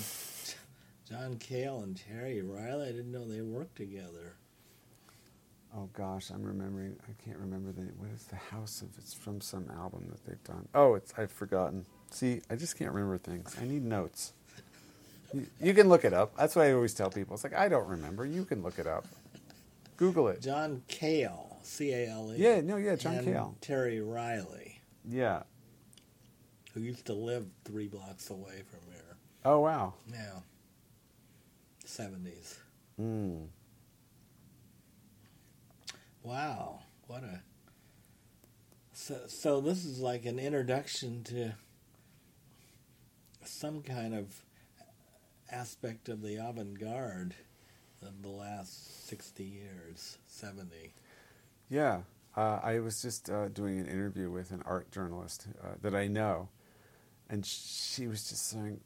John 1.09 1.37
Cale 1.39 1.81
and 1.81 1.97
Terry 1.97 2.43
Riley. 2.43 2.89
I 2.89 2.93
didn't 2.93 3.13
know 3.13 3.25
they 3.25 3.43
worked 3.43 3.77
together. 3.77 4.35
oh 5.77 5.89
gosh, 5.93 6.31
I'm 6.31 6.43
remembering. 6.43 6.97
I 7.09 7.23
can't 7.25 7.39
remember 7.39 7.71
the 7.73 7.83
what 7.99 8.11
is 8.11 8.25
the 8.25 8.37
House 8.37 8.83
of. 8.83 8.89
It's 8.99 9.15
from 9.15 9.41
some 9.41 9.71
album 9.77 10.07
that 10.11 10.25
they've 10.25 10.43
done. 10.45 10.69
Oh, 10.75 10.95
it's 10.95 11.13
I've 11.17 11.31
forgotten. 11.33 11.85
See, 12.11 12.41
I 12.51 12.57
just 12.57 12.77
can't 12.79 12.93
remember 12.93 13.19
things. 13.19 13.57
I 13.61 13.67
need 13.67 13.85
notes. 13.85 14.33
You, 15.33 15.47
you 15.61 15.75
can 15.75 15.89
look 15.89 16.05
it 16.05 16.13
up. 16.13 16.37
That's 16.37 16.57
what 16.57 16.67
I 16.67 16.73
always 16.73 16.93
tell 16.95 17.11
people. 17.11 17.35
It's 17.35 17.45
like 17.45 17.55
I 17.55 17.69
don't 17.69 17.87
remember. 17.87 18.25
You 18.27 18.45
can 18.45 18.63
look 18.63 18.79
it 18.81 18.87
up. 18.89 19.05
Google 20.01 20.29
it. 20.29 20.41
John 20.41 20.83
Cale, 20.89 21.59
C 21.63 21.93
A 21.93 22.09
L 22.09 22.33
E. 22.33 22.37
Yeah, 22.39 22.63
no, 22.63 22.77
yeah, 22.77 22.97
John 22.97 23.17
and 23.17 23.27
Cale. 23.27 23.55
Terry 23.61 24.01
Riley, 24.01 24.81
Yeah. 25.07 25.43
who 26.73 26.81
used 26.81 27.05
to 27.07 27.13
live 27.13 27.47
three 27.67 27.87
blocks 27.87 28.31
away 28.31 28.63
from 28.71 28.81
here. 28.91 29.17
Oh 29.45 29.61
wow. 29.61 29.93
Yeah. 30.11 30.39
Seventies. 31.85 32.59
Mm. 32.99 33.49
Wow, 36.23 36.81
what 37.07 37.23
a. 37.23 37.43
So, 38.95 39.19
so 39.29 39.61
this 39.61 39.85
is 39.85 39.99
like 40.01 40.25
an 40.25 40.39
introduction 40.39 41.25
to 41.25 41.53
some 43.45 43.83
kind 43.83 44.15
of 44.15 44.45
aspect 45.51 46.09
of 46.09 46.23
the 46.23 46.37
avant-garde 46.37 47.35
of 48.03 48.23
the 48.23 48.29
last 48.29 49.09
60 49.09 49.45
years, 49.45 50.19
70. 50.27 50.95
Yeah, 51.69 52.03
uh, 52.37 52.61
I 52.63 52.81
was 52.81 53.03
just 53.03 53.31
uh, 53.31 53.49
doing 53.49 53.79
an 53.79 53.87
interview 53.87 54.31
with 54.31 54.51
an 54.51 54.63
art 54.65 54.91
journalist 54.91 55.47
uh, 55.63 55.75
that 55.83 55.95
I 55.95 56.07
know, 56.07 56.49
and 57.29 57.45
she 57.45 58.07
was 58.07 58.29
just 58.29 58.49
saying, 58.49 58.81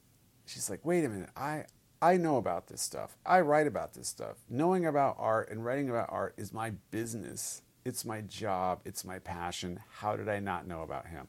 she's 0.46 0.68
like, 0.68 0.84
"Wait 0.84 1.04
a 1.04 1.08
minute, 1.08 1.30
I 1.36 1.64
I 2.02 2.16
know 2.16 2.36
about 2.36 2.66
this 2.66 2.82
stuff. 2.82 3.16
I 3.24 3.40
write 3.40 3.66
about 3.66 3.94
this 3.94 4.08
stuff. 4.08 4.36
Knowing 4.50 4.84
about 4.84 5.16
art 5.18 5.50
and 5.50 5.64
writing 5.64 5.88
about 5.88 6.10
art 6.10 6.34
is 6.36 6.52
my 6.52 6.72
business. 6.90 7.62
It's 7.84 8.04
my 8.04 8.20
job. 8.22 8.80
It's 8.84 9.04
my 9.04 9.18
passion. 9.18 9.80
How 9.98 10.16
did 10.16 10.28
I 10.28 10.40
not 10.40 10.66
know 10.66 10.82
about 10.82 11.06
him?" 11.06 11.28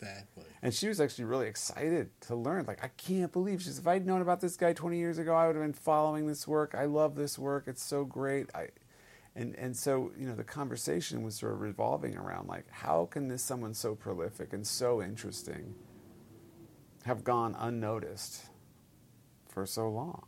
Exactly. 0.00 0.44
And 0.62 0.74
she 0.74 0.88
was 0.88 1.00
actually 1.00 1.24
really 1.24 1.46
excited 1.46 2.10
to 2.22 2.34
learn. 2.34 2.64
Like, 2.66 2.84
I 2.84 2.88
can't 2.88 3.32
believe 3.32 3.62
she's. 3.62 3.78
If 3.78 3.86
I'd 3.86 4.06
known 4.06 4.22
about 4.22 4.40
this 4.40 4.56
guy 4.56 4.72
20 4.72 4.98
years 4.98 5.18
ago, 5.18 5.34
I 5.34 5.46
would 5.46 5.56
have 5.56 5.64
been 5.64 5.72
following 5.72 6.26
this 6.26 6.46
work. 6.46 6.74
I 6.74 6.84
love 6.84 7.14
this 7.14 7.38
work. 7.38 7.64
It's 7.66 7.82
so 7.82 8.04
great. 8.04 8.50
I, 8.54 8.68
and 9.34 9.54
and 9.56 9.76
so 9.76 10.12
you 10.18 10.26
know, 10.26 10.34
the 10.34 10.44
conversation 10.44 11.22
was 11.22 11.36
sort 11.36 11.52
of 11.52 11.60
revolving 11.60 12.16
around 12.16 12.48
like, 12.48 12.66
how 12.70 13.06
can 13.06 13.28
this 13.28 13.42
someone 13.42 13.74
so 13.74 13.94
prolific 13.94 14.52
and 14.52 14.66
so 14.66 15.02
interesting 15.02 15.74
have 17.04 17.24
gone 17.24 17.54
unnoticed 17.58 18.46
for 19.48 19.66
so 19.66 19.88
long? 19.88 20.24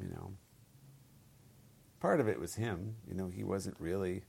You 0.00 0.08
know, 0.08 0.32
part 2.00 2.20
of 2.20 2.28
it 2.28 2.38
was 2.40 2.54
him. 2.56 2.96
You 3.08 3.14
know, 3.14 3.28
he 3.28 3.44
wasn't 3.44 3.76
really 3.78 4.24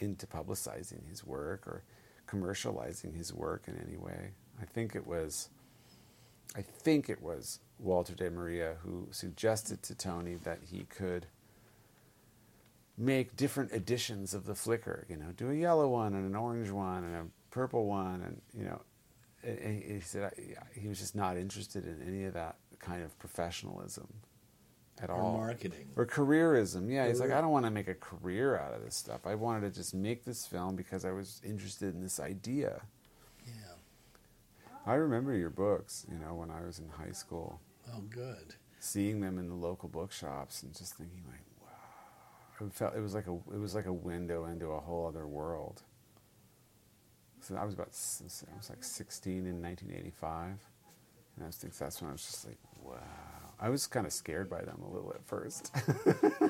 into 0.00 0.26
publicizing 0.26 1.08
his 1.08 1.24
work 1.24 1.66
or 1.66 1.84
commercializing 2.26 3.16
his 3.16 3.32
work 3.32 3.64
in 3.68 3.76
any 3.86 3.96
way. 3.96 4.32
I 4.60 4.64
think 4.64 4.94
it 4.94 5.06
was 5.06 5.48
I 6.56 6.62
think 6.62 7.10
it 7.10 7.20
was 7.22 7.60
Walter 7.78 8.14
de 8.14 8.30
Maria 8.30 8.76
who 8.82 9.08
suggested 9.10 9.82
to 9.84 9.94
Tony 9.94 10.34
that 10.44 10.60
he 10.70 10.84
could 10.84 11.26
make 12.96 13.36
different 13.36 13.72
editions 13.72 14.32
of 14.32 14.46
the 14.46 14.54
Flicker, 14.54 15.04
you 15.08 15.16
know, 15.16 15.32
do 15.36 15.50
a 15.50 15.54
yellow 15.54 15.88
one 15.88 16.14
and 16.14 16.24
an 16.24 16.34
orange 16.34 16.70
one 16.70 17.04
and 17.04 17.14
a 17.14 17.26
purple 17.50 17.86
one 17.86 18.22
and 18.22 18.40
you 18.56 18.64
know 18.64 18.80
and- 19.42 19.82
he 19.82 20.00
said 20.00 20.32
he 20.74 20.88
was 20.88 20.98
just 20.98 21.14
not 21.14 21.36
interested 21.36 21.86
in 21.86 22.02
any 22.06 22.24
of 22.24 22.34
that 22.34 22.56
kind 22.78 23.02
of 23.02 23.18
professionalism 23.18 24.06
at 25.02 25.10
Or 25.10 25.16
all 25.16 25.36
marketing. 25.38 25.88
or 25.96 26.06
careerism. 26.06 26.90
Yeah, 26.90 27.06
he's 27.08 27.20
like, 27.20 27.30
I 27.30 27.40
don't 27.40 27.50
want 27.50 27.64
to 27.66 27.70
make 27.70 27.88
a 27.88 27.94
career 27.94 28.58
out 28.58 28.72
of 28.74 28.82
this 28.82 28.94
stuff. 28.96 29.26
I 29.26 29.34
wanted 29.34 29.60
to 29.72 29.78
just 29.78 29.94
make 29.94 30.24
this 30.24 30.46
film 30.46 30.74
because 30.76 31.04
I 31.04 31.10
was 31.10 31.40
interested 31.44 31.94
in 31.94 32.02
this 32.02 32.18
idea. 32.20 32.82
Yeah. 33.46 33.52
I 34.86 34.94
remember 34.94 35.34
your 35.34 35.50
books, 35.50 36.06
you 36.10 36.18
know, 36.18 36.34
when 36.34 36.50
I 36.50 36.62
was 36.64 36.78
in 36.78 36.88
high 36.88 37.12
school, 37.12 37.60
Oh, 37.94 38.00
good. 38.08 38.54
seeing 38.80 39.20
them 39.20 39.38
in 39.38 39.48
the 39.48 39.54
local 39.54 39.88
bookshops 39.88 40.62
and 40.62 40.74
just 40.74 40.94
thinking 40.94 41.22
like, 41.28 41.40
wow. 41.62 42.66
It 42.66 42.72
felt 42.72 42.94
it 42.96 43.00
was 43.00 43.14
like 43.14 43.26
a 43.26 43.32
it 43.54 43.58
was 43.60 43.74
like 43.74 43.86
a 43.86 43.92
window 43.92 44.46
into 44.46 44.68
a 44.68 44.80
whole 44.80 45.06
other 45.06 45.26
world. 45.26 45.82
So 47.40 47.54
I 47.54 47.64
was 47.64 47.74
about 47.74 47.88
I 47.88 48.56
was 48.56 48.70
like 48.70 48.82
16 48.82 49.46
in 49.46 49.62
1985, 49.62 50.58
and 51.36 51.44
I 51.44 51.46
was 51.46 51.56
think 51.56 51.76
that's 51.76 52.00
when 52.00 52.08
I 52.08 52.12
was 52.12 52.22
just 52.26 52.46
like, 52.46 52.58
wow. 52.82 52.96
I 53.58 53.70
was 53.70 53.86
kind 53.86 54.06
of 54.06 54.12
scared 54.12 54.50
by 54.50 54.62
them 54.62 54.82
a 54.86 54.92
little 54.92 55.12
at 55.14 55.24
first, 55.26 55.74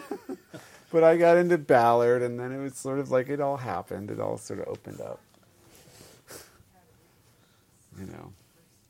but 0.92 1.04
I 1.04 1.16
got 1.16 1.36
into 1.36 1.58
Ballard, 1.58 2.22
and 2.22 2.38
then 2.38 2.52
it 2.52 2.58
was 2.60 2.76
sort 2.76 2.98
of 2.98 3.10
like 3.10 3.28
it 3.28 3.40
all 3.40 3.56
happened. 3.56 4.10
It 4.10 4.20
all 4.20 4.38
sort 4.38 4.60
of 4.60 4.68
opened 4.68 5.00
up, 5.00 5.20
you 7.98 8.06
know. 8.06 8.32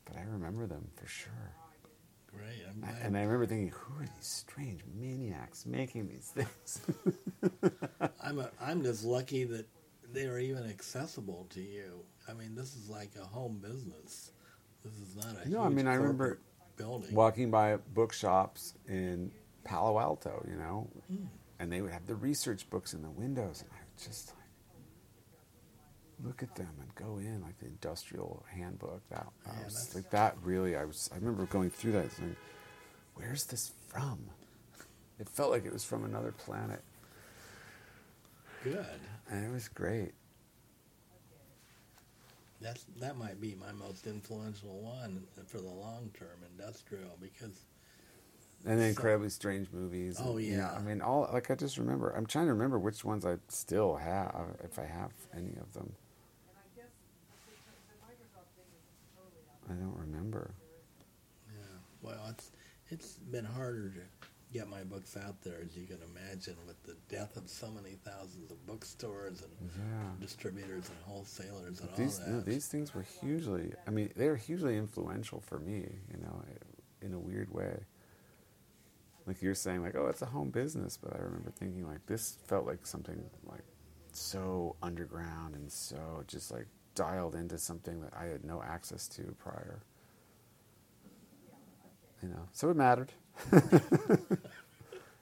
But 0.05 0.17
I 0.17 0.23
remember 0.31 0.65
them 0.65 0.87
for 0.95 1.07
sure. 1.07 1.53
Great. 2.27 2.63
I'm 2.69 2.79
glad. 2.81 2.95
And 3.03 3.17
I 3.17 3.21
remember 3.21 3.45
thinking, 3.45 3.69
who 3.69 4.01
are 4.01 4.05
these 4.05 4.27
strange 4.27 4.81
maniacs 4.95 5.65
making 5.65 6.07
these 6.07 6.33
things? 6.35 6.81
I'm, 8.23 8.39
a, 8.39 8.49
I'm 8.61 8.83
just 8.83 9.03
lucky 9.03 9.43
that 9.45 9.65
they're 10.13 10.39
even 10.39 10.69
accessible 10.69 11.47
to 11.51 11.61
you. 11.61 12.03
I 12.27 12.33
mean, 12.33 12.55
this 12.55 12.75
is 12.75 12.89
like 12.89 13.11
a 13.19 13.25
home 13.25 13.59
business. 13.61 14.31
This 14.83 14.93
is 14.93 15.15
not 15.15 15.45
a 15.45 15.49
No, 15.49 15.63
I 15.63 15.69
mean, 15.69 15.87
I 15.87 15.95
remember 15.95 16.39
building. 16.77 17.13
Walking 17.13 17.51
by 17.51 17.77
bookshops 17.93 18.73
in 18.87 19.31
Palo 19.63 19.99
Alto, 19.99 20.45
you 20.49 20.55
know, 20.55 20.87
hmm. 21.07 21.25
and 21.59 21.71
they 21.71 21.81
would 21.81 21.91
have 21.91 22.05
the 22.07 22.15
research 22.15 22.69
books 22.69 22.93
in 22.93 23.01
the 23.01 23.09
windows, 23.09 23.61
and 23.61 23.69
I 23.73 23.79
would 23.79 24.03
just 24.03 24.29
like 24.29 24.37
look 26.23 26.41
at 26.41 26.55
them 26.55 26.69
and 26.79 26.95
go 26.95 27.17
in 27.17 27.41
like 27.41 27.57
the 27.59 27.65
industrial 27.65 28.45
handbook. 28.49 29.01
That 29.09 29.27
I 29.45 29.63
was 29.65 29.93
like 29.93 30.09
that. 30.11 30.37
Really, 30.41 30.75
I 30.75 30.85
was. 30.85 31.09
I 31.11 31.15
remember 31.15 31.45
going 31.45 31.69
through 31.69 31.93
that, 31.93 32.11
saying, 32.11 32.35
"Where's 33.15 33.45
this 33.45 33.73
from?" 33.87 34.19
It 35.19 35.27
felt 35.27 35.51
like 35.51 35.65
it 35.65 35.73
was 35.73 35.83
from 35.83 36.05
another 36.05 36.31
planet, 36.31 36.83
Good. 38.63 38.85
and 39.29 39.45
it 39.45 39.51
was 39.51 39.67
great. 39.67 40.13
That's 42.59 42.85
that 42.99 43.17
might 43.17 43.39
be 43.39 43.55
my 43.55 43.71
most 43.71 44.07
influential 44.07 44.81
one 44.81 45.25
for 45.45 45.59
the 45.59 45.69
long 45.69 46.09
term 46.17 46.37
industrial 46.51 47.17
because 47.21 47.65
And 48.65 48.79
the 48.79 48.83
So- 48.85 48.89
incredibly 48.89 49.29
strange 49.29 49.71
movies. 49.71 50.17
Oh, 50.19 50.37
and, 50.37 50.45
you 50.45 50.57
know, 50.57 50.63
yeah. 50.63 50.71
I 50.73 50.81
mean, 50.81 51.01
all 51.01 51.29
like 51.31 51.51
I 51.51 51.55
just 51.55 51.77
remember. 51.77 52.09
I'm 52.09 52.25
trying 52.25 52.47
to 52.47 52.53
remember 52.53 52.79
which 52.79 53.05
ones 53.05 53.25
I 53.25 53.37
still 53.47 53.95
have, 53.97 54.57
if 54.63 54.79
I 54.79 54.85
have 54.85 55.11
any 55.35 55.55
of 55.57 55.71
them. 55.73 55.93
I 59.69 59.73
don't 59.73 59.97
remember. 59.97 60.51
yeah, 61.49 61.61
well, 62.01 62.25
it's 62.29 62.51
it's 62.89 63.17
been 63.17 63.43
harder 63.45 63.89
to 63.89 64.01
get 64.57 64.67
my 64.69 64.83
books 64.83 65.15
out 65.15 65.41
there 65.43 65.59
as 65.63 65.75
you 65.77 65.85
can 65.85 65.99
imagine 66.15 66.55
with 66.65 66.81
the 66.83 66.95
death 67.13 67.37
of 67.37 67.47
so 67.47 67.69
many 67.69 67.95
thousands 68.03 68.49
of 68.49 68.65
bookstores 68.65 69.41
and 69.43 69.51
Yeah. 69.77 70.09
distributors 70.19 70.89
and 70.89 70.97
wholesalers 71.05 71.79
and 71.81 71.89
These 71.95 72.19
all 72.21 72.27
no, 72.27 72.35
that. 72.37 72.45
these 72.45 72.67
things 72.67 72.93
were 72.95 73.03
hugely. 73.03 73.73
I 73.85 73.91
mean, 73.91 74.11
they 74.15 74.27
were 74.29 74.35
hugely 74.35 74.77
influential 74.77 75.39
for 75.41 75.59
me. 75.59 75.99
You 76.11 76.17
know, 76.17 76.43
in 77.01 77.13
a 77.13 77.19
weird 77.19 77.53
way. 77.53 77.85
Like 79.27 79.41
you're 79.41 79.53
saying, 79.55 79.81
like, 79.83 79.95
oh, 79.95 80.07
it's 80.07 80.21
a 80.21 80.25
home 80.27 80.49
business, 80.49 80.97
but 80.97 81.13
I 81.13 81.19
remember 81.19 81.51
thinking 81.51 81.85
like 81.85 82.05
this 82.07 82.37
felt 82.47 82.65
like 82.65 82.85
something 82.87 83.29
like 83.45 83.63
so 84.13 84.75
underground 84.81 85.53
and 85.53 85.71
so 85.71 86.23
just 86.27 86.49
like 86.49 86.65
dialed 86.95 87.35
into 87.35 87.57
something 87.59 88.01
that 88.01 88.13
I 88.17 88.25
had 88.25 88.43
no 88.43 88.63
access 88.63 89.07
to 89.09 89.35
prior. 89.37 89.81
You 92.23 92.29
know, 92.29 92.47
so 92.51 92.69
it 92.71 92.75
mattered. 92.77 93.11
it 93.51 94.39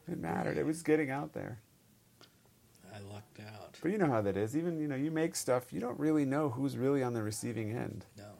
mattered. 0.07 0.57
It 0.57 0.65
was 0.65 0.81
getting 0.83 1.11
out 1.11 1.33
there. 1.33 1.59
I 2.93 2.99
lucked 3.13 3.39
out. 3.39 3.77
But 3.81 3.91
you 3.91 3.97
know 3.97 4.07
how 4.07 4.21
that 4.21 4.37
is. 4.37 4.55
Even 4.55 4.79
you 4.79 4.87
know, 4.87 4.95
you 4.95 5.11
make 5.11 5.35
stuff. 5.35 5.73
You 5.73 5.79
don't 5.79 5.99
really 5.99 6.25
know 6.25 6.49
who's 6.49 6.77
really 6.77 7.03
on 7.03 7.13
the 7.13 7.21
receiving 7.23 7.75
end. 7.75 8.05
No. 8.17 8.31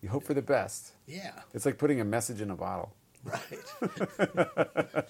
You 0.00 0.08
hope 0.08 0.24
for 0.24 0.34
the 0.34 0.42
best. 0.42 0.92
Yeah. 1.06 1.32
It's 1.52 1.66
like 1.66 1.76
putting 1.78 2.00
a 2.00 2.04
message 2.04 2.40
in 2.40 2.50
a 2.50 2.56
bottle. 2.56 2.94
Right. 3.24 3.58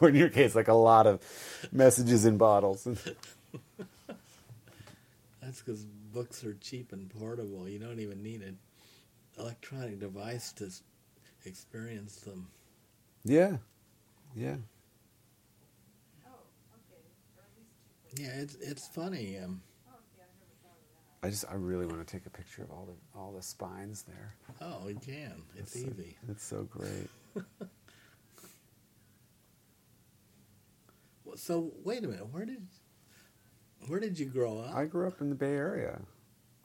or 0.00 0.08
in 0.10 0.14
your 0.14 0.28
case, 0.28 0.54
like 0.54 0.68
a 0.68 0.74
lot 0.74 1.06
of 1.06 1.20
messages 1.72 2.26
in 2.26 2.36
bottles. 2.36 2.86
That's 5.42 5.60
because 5.60 5.84
books 6.12 6.44
are 6.44 6.54
cheap 6.54 6.92
and 6.92 7.08
portable. 7.10 7.68
You 7.68 7.78
don't 7.78 8.00
even 8.00 8.22
need 8.22 8.42
an 8.42 8.58
electronic 9.38 9.98
device 9.98 10.52
to 10.54 10.70
experience 11.46 12.16
them. 12.16 12.48
yeah, 13.24 13.56
yeah. 14.34 14.56
Yeah, 18.16 18.28
it's 18.36 18.54
it's 18.56 18.86
funny. 18.86 19.38
Um, 19.38 19.60
I 21.22 21.30
just, 21.30 21.46
I 21.50 21.54
really 21.54 21.86
want 21.86 22.06
to 22.06 22.12
take 22.16 22.26
a 22.26 22.30
picture 22.30 22.62
of 22.62 22.70
all 22.70 22.86
the 22.86 23.18
all 23.18 23.32
the 23.32 23.42
spines 23.42 24.02
there. 24.02 24.36
oh, 24.60 24.86
you 24.88 24.94
can. 24.96 25.42
It's 25.56 25.74
easy. 25.76 26.16
It's 26.28 26.44
so 26.44 26.62
great. 26.64 27.08
Well, 31.24 31.36
So 31.36 31.72
wait 31.82 32.04
a 32.04 32.08
minute. 32.08 32.28
Where 32.30 32.44
did 32.44 32.66
where 33.88 33.98
did 34.00 34.18
you 34.18 34.26
grow 34.26 34.58
up? 34.60 34.74
I 34.74 34.84
grew 34.84 35.06
up 35.08 35.20
in 35.20 35.30
the 35.30 35.34
Bay 35.34 35.54
Area. 35.54 36.02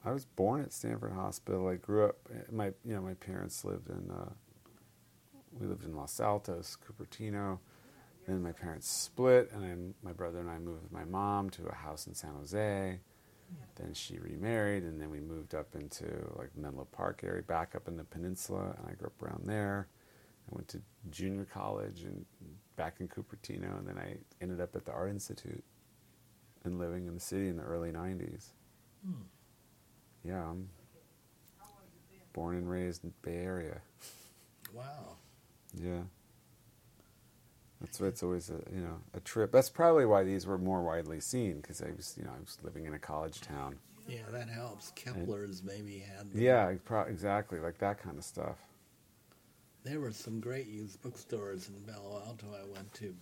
I 0.04 0.12
was 0.12 0.24
born 0.24 0.62
at 0.62 0.72
Stanford 0.72 1.12
Hospital. 1.12 1.66
I 1.68 1.76
grew 1.76 2.04
up. 2.04 2.16
My 2.52 2.66
you 2.84 2.94
know 2.94 3.00
my 3.00 3.14
parents 3.14 3.64
lived 3.64 3.88
in. 3.88 4.10
Uh, 4.10 4.30
we 5.58 5.66
lived 5.66 5.84
in 5.84 5.96
Los 5.96 6.20
Altos, 6.20 6.76
Cupertino. 6.86 7.58
Then 8.26 8.42
my 8.42 8.52
parents 8.52 8.88
split, 8.88 9.50
and 9.52 9.62
then 9.62 9.94
my 10.02 10.12
brother 10.12 10.38
and 10.40 10.50
I 10.50 10.58
moved 10.58 10.82
with 10.82 10.92
my 10.92 11.04
mom 11.04 11.50
to 11.50 11.66
a 11.66 11.74
house 11.74 12.06
in 12.06 12.14
San 12.14 12.34
Jose. 12.34 13.00
Then 13.76 13.94
she 13.94 14.18
remarried, 14.18 14.84
and 14.84 15.00
then 15.00 15.10
we 15.10 15.20
moved 15.20 15.54
up 15.54 15.74
into 15.74 16.04
like 16.36 16.56
Menlo 16.56 16.86
Park 16.92 17.22
area, 17.24 17.42
back 17.42 17.74
up 17.74 17.88
in 17.88 17.96
the 17.96 18.04
peninsula, 18.04 18.74
and 18.78 18.86
I 18.86 18.92
grew 18.92 19.08
up 19.08 19.22
around 19.22 19.46
there. 19.46 19.88
I 20.50 20.54
went 20.54 20.68
to 20.68 20.82
junior 21.10 21.46
college 21.46 22.02
and 22.02 22.24
back 22.76 22.96
in 23.00 23.08
Cupertino, 23.08 23.78
and 23.78 23.88
then 23.88 23.98
I 23.98 24.16
ended 24.40 24.60
up 24.60 24.76
at 24.76 24.84
the 24.84 24.92
Art 24.92 25.10
Institute 25.10 25.64
and 26.64 26.78
living 26.78 27.06
in 27.06 27.14
the 27.14 27.20
city 27.20 27.48
in 27.48 27.56
the 27.56 27.62
early 27.62 27.90
90s. 27.90 28.50
Hmm. 29.04 29.12
Yeah, 30.24 30.44
I'm 30.50 30.68
born 32.32 32.56
and 32.56 32.70
raised 32.70 33.02
in 33.02 33.12
the 33.22 33.30
Bay 33.30 33.38
Area. 33.38 33.80
Wow. 34.74 35.16
Yeah. 35.74 36.02
That's 37.80 37.98
why 37.98 38.08
it's 38.08 38.22
always 38.22 38.50
a 38.50 38.60
you 38.74 38.80
know 38.82 38.98
a 39.14 39.20
trip. 39.20 39.52
That's 39.52 39.70
probably 39.70 40.04
why 40.04 40.22
these 40.22 40.46
were 40.46 40.58
more 40.58 40.82
widely 40.82 41.20
seen 41.20 41.60
because 41.60 41.80
I 41.82 41.90
was 41.96 42.14
you 42.18 42.24
know 42.24 42.30
I 42.36 42.40
was 42.40 42.58
living 42.62 42.84
in 42.84 42.94
a 42.94 42.98
college 42.98 43.40
town. 43.40 43.76
Yeah, 44.06 44.22
that 44.32 44.48
helps. 44.48 44.92
Kepler's 44.96 45.62
maybe 45.62 45.98
had. 45.98 46.32
them. 46.32 46.42
Yeah, 46.42 46.74
pro- 46.84 47.02
exactly 47.02 47.60
like 47.60 47.78
that 47.78 48.02
kind 48.02 48.18
of 48.18 48.24
stuff. 48.24 48.56
There 49.84 50.00
were 50.00 50.12
some 50.12 50.40
great 50.40 50.66
used 50.66 51.00
bookstores 51.00 51.68
in 51.68 51.74
Palo 51.90 52.22
Alto 52.26 52.46
I 52.52 52.64
went 52.70 52.92
to. 52.94 53.14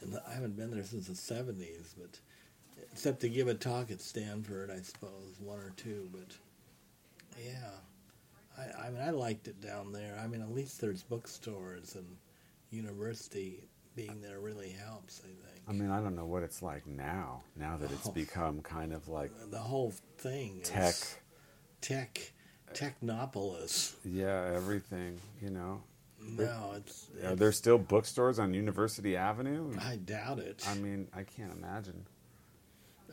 And 0.00 0.18
I 0.26 0.32
haven't 0.32 0.56
been 0.56 0.70
there 0.70 0.82
since 0.82 1.08
the 1.08 1.12
70s, 1.12 1.94
but 1.96 2.18
except 2.90 3.20
to 3.20 3.28
give 3.28 3.48
a 3.48 3.54
talk 3.54 3.90
at 3.90 4.00
Stanford, 4.00 4.70
I 4.70 4.80
suppose, 4.80 5.36
one 5.38 5.58
or 5.58 5.72
two. 5.76 6.08
But 6.10 6.34
yeah, 7.38 7.70
I, 8.60 8.86
I 8.86 8.90
mean, 8.90 9.00
I 9.02 9.10
liked 9.10 9.48
it 9.48 9.60
down 9.60 9.92
there. 9.92 10.18
I 10.22 10.26
mean, 10.26 10.42
at 10.42 10.52
least 10.52 10.80
there's 10.80 11.02
bookstores 11.02 11.94
and 11.94 12.06
university 12.70 13.64
being 13.96 14.20
there 14.20 14.38
really 14.40 14.70
helps, 14.70 15.20
I 15.24 15.28
think. 15.28 15.64
I 15.68 15.72
mean, 15.72 15.90
I 15.90 16.00
don't 16.00 16.14
know 16.16 16.26
what 16.26 16.42
it's 16.42 16.62
like 16.62 16.86
now. 16.86 17.42
Now 17.56 17.76
that 17.76 17.90
it's 17.90 18.06
Oh. 18.08 18.12
become 18.12 18.60
kind 18.62 18.92
of 18.92 19.08
like 19.08 19.30
the 19.50 19.58
whole 19.58 19.92
thing 20.18 20.60
tech. 20.62 20.90
is 20.90 21.16
tech, 21.80 22.32
technopolis. 22.74 23.94
Yeah, 24.04 24.50
everything. 24.54 25.18
You 25.42 25.50
know, 25.50 25.82
No, 26.22 26.72
it's, 26.76 27.08
are 27.16 27.18
it's- 27.18 27.38
there 27.38 27.52
still 27.52 27.78
bookstores 27.78 28.38
on 28.38 28.54
University 28.54 29.16
Avenue? 29.16 29.72
I 29.80 29.96
doubt 29.96 30.38
it. 30.38 30.64
I 30.68 30.74
mean, 30.74 31.08
I 31.14 31.22
can't 31.24 31.52
imagine. 31.52 32.06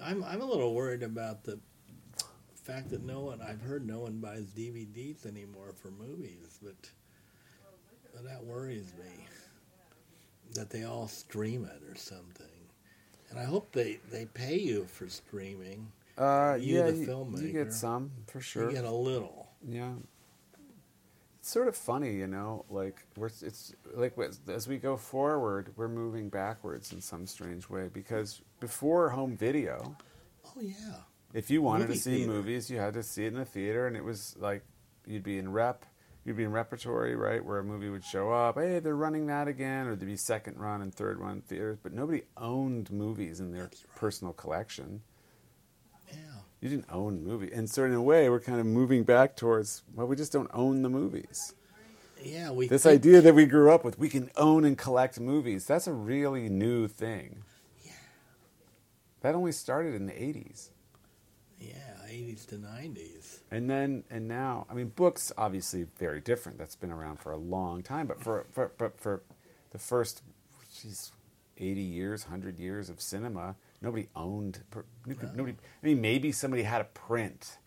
I'm 0.01 0.23
I'm 0.23 0.41
a 0.41 0.45
little 0.45 0.75
worried 0.75 1.01
about 1.01 1.43
the 1.43 1.59
fact 2.67 2.89
that 2.89 3.03
no 3.03 3.21
one 3.21 3.41
I've 3.41 3.61
heard 3.61 3.87
no 3.87 3.99
one 3.99 4.19
buys 4.19 4.45
DVDs 4.47 5.25
anymore 5.25 5.73
for 5.73 5.89
movies, 5.91 6.59
but, 6.61 6.75
but 8.13 8.23
that 8.25 8.43
worries 8.43 8.93
me. 8.99 9.25
That 10.53 10.69
they 10.69 10.83
all 10.83 11.07
stream 11.07 11.65
it 11.65 11.81
or 11.89 11.95
something. 11.95 12.45
And 13.29 13.39
I 13.39 13.43
hope 13.43 13.71
they, 13.71 13.99
they 14.11 14.25
pay 14.25 14.57
you 14.57 14.85
for 14.85 15.07
streaming. 15.09 15.87
Uh, 16.17 16.57
You, 16.59 16.77
yeah, 16.77 16.83
the 16.87 16.93
you, 16.93 17.01
you 17.01 17.07
filmmaker. 17.07 17.53
get 17.53 17.73
some 17.73 18.11
for 18.27 18.41
sure. 18.41 18.69
You 18.69 18.75
get 18.75 18.85
a 18.85 18.91
little. 18.91 19.49
Yeah. 19.67 19.93
It's 21.39 21.49
sort 21.49 21.67
of 21.67 21.75
funny, 21.75 22.13
you 22.15 22.27
know, 22.27 22.65
like 22.69 23.05
we're 23.15 23.27
it's 23.27 23.73
like 23.93 24.15
as 24.49 24.67
we 24.67 24.77
go 24.77 24.97
forward, 24.97 25.71
we're 25.77 25.87
moving 25.87 26.27
backwards 26.29 26.91
in 26.91 26.99
some 26.99 27.25
strange 27.27 27.69
way 27.69 27.89
because 27.93 28.41
before 28.59 29.09
home 29.09 29.37
video, 29.37 29.95
Oh 30.45 30.59
yeah. 30.61 30.95
If 31.37 31.51
you 31.51 31.61
wanted 31.61 31.87
Movie 31.87 31.93
to 31.93 31.99
see 31.99 32.15
theater. 32.17 32.31
movies, 32.31 32.69
you 32.69 32.77
had 32.79 32.93
to 32.95 33.03
see 33.03 33.25
it 33.25 33.27
in 33.27 33.35
the 33.35 33.45
theater 33.45 33.85
and 33.87 33.95
it 33.95 34.03
was 34.03 34.35
like 34.39 34.63
you'd 35.05 35.23
be 35.23 35.37
in 35.37 35.51
rep, 35.51 35.85
you'd 36.25 36.35
be 36.35 36.43
in 36.43 36.51
repertory, 36.51 37.15
right, 37.15 37.43
where 37.45 37.59
a 37.59 37.63
movie 37.63 37.89
would 37.89 38.03
show 38.03 38.31
up, 38.31 38.55
hey, 38.55 38.79
they're 38.79 38.95
running 38.95 39.27
that 39.27 39.47
again 39.47 39.85
or 39.87 39.95
there'd 39.95 40.09
be 40.09 40.17
second 40.17 40.57
run 40.57 40.81
and 40.81 40.93
third 40.93 41.19
run 41.19 41.41
theaters, 41.41 41.77
but 41.81 41.93
nobody 41.93 42.23
owned 42.37 42.91
movies 42.91 43.39
in 43.39 43.51
their 43.51 43.65
right. 43.65 43.83
personal 43.95 44.33
collection. 44.33 45.01
Yeah. 46.09 46.15
You 46.61 46.69
didn't 46.69 46.87
own 46.91 47.23
movie. 47.23 47.51
And 47.53 47.69
so 47.69 47.83
in 47.83 47.93
a 47.93 48.01
way, 48.01 48.29
we're 48.29 48.39
kind 48.39 48.59
of 48.59 48.65
moving 48.65 49.03
back 49.03 49.35
towards 49.35 49.83
well, 49.93 50.07
we 50.07 50.15
just 50.15 50.31
don't 50.31 50.49
own 50.53 50.81
the 50.81 50.89
movies. 50.89 51.53
Yeah, 52.19 52.49
we 52.49 52.67
This 52.67 52.81
think- 52.83 52.95
idea 52.95 53.21
that 53.21 53.35
we 53.35 53.45
grew 53.45 53.71
up 53.71 53.85
with, 53.85 53.99
we 53.99 54.09
can 54.09 54.31
own 54.35 54.65
and 54.65 54.75
collect 54.75 55.19
movies. 55.19 55.65
That's 55.67 55.85
a 55.85 55.93
really 55.93 56.49
new 56.49 56.87
thing. 56.87 57.43
Yeah. 57.85 57.91
That 59.21 59.35
only 59.35 59.51
started 59.51 59.93
in 59.93 60.07
the 60.07 60.13
'80s, 60.13 60.71
Yeah, 61.59 61.73
eighties 62.07 62.45
to 62.47 62.57
nineties. 62.57 63.39
and 63.51 63.69
then 63.69 64.03
and 64.09 64.27
now, 64.27 64.67
I 64.69 64.73
mean, 64.73 64.89
books 64.89 65.31
obviously 65.37 65.87
very 65.97 66.21
different. 66.21 66.57
That's 66.57 66.75
been 66.75 66.91
around 66.91 67.19
for 67.19 67.31
a 67.31 67.37
long 67.37 67.83
time, 67.83 68.07
but 68.07 68.21
for 68.21 68.45
for 68.51 68.71
but 68.77 68.99
for 68.99 69.23
the 69.71 69.79
first, 69.79 70.21
geez, 70.81 71.11
80 71.57 71.81
years, 71.81 72.23
100 72.25 72.59
years 72.59 72.89
of 72.89 73.01
cinema, 73.01 73.55
nobody 73.81 74.07
owned. 74.15 74.59
Nobody. 75.05 75.55
I 75.83 75.85
mean, 75.85 76.01
maybe 76.01 76.31
somebody 76.31 76.63
had 76.63 76.81
a 76.81 76.85
print. 76.85 77.57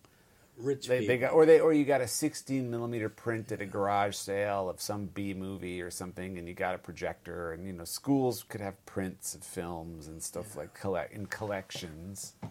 Rich 0.56 0.88
They, 0.88 1.06
they 1.06 1.16
got 1.16 1.32
or 1.32 1.46
they 1.46 1.58
or 1.58 1.72
you 1.72 1.86
got 1.86 2.02
a 2.02 2.06
16 2.06 2.70
millimeter 2.70 3.08
print 3.08 3.50
at 3.50 3.62
a 3.62 3.66
garage 3.66 4.14
sale 4.14 4.68
of 4.68 4.78
some 4.78 5.06
B 5.06 5.32
movie 5.32 5.80
or 5.80 5.90
something, 5.90 6.36
and 6.36 6.46
you 6.46 6.52
got 6.52 6.74
a 6.74 6.78
projector, 6.78 7.52
and 7.52 7.66
you 7.66 7.72
know 7.72 7.84
schools 7.84 8.44
could 8.46 8.60
have 8.60 8.84
prints 8.84 9.34
of 9.34 9.42
films 9.42 10.06
and 10.06 10.22
stuff 10.22 10.56
like 10.56 10.74
collect 10.74 11.14
in 11.14 11.24
collections, 11.26 12.34
yeah, 12.42 12.48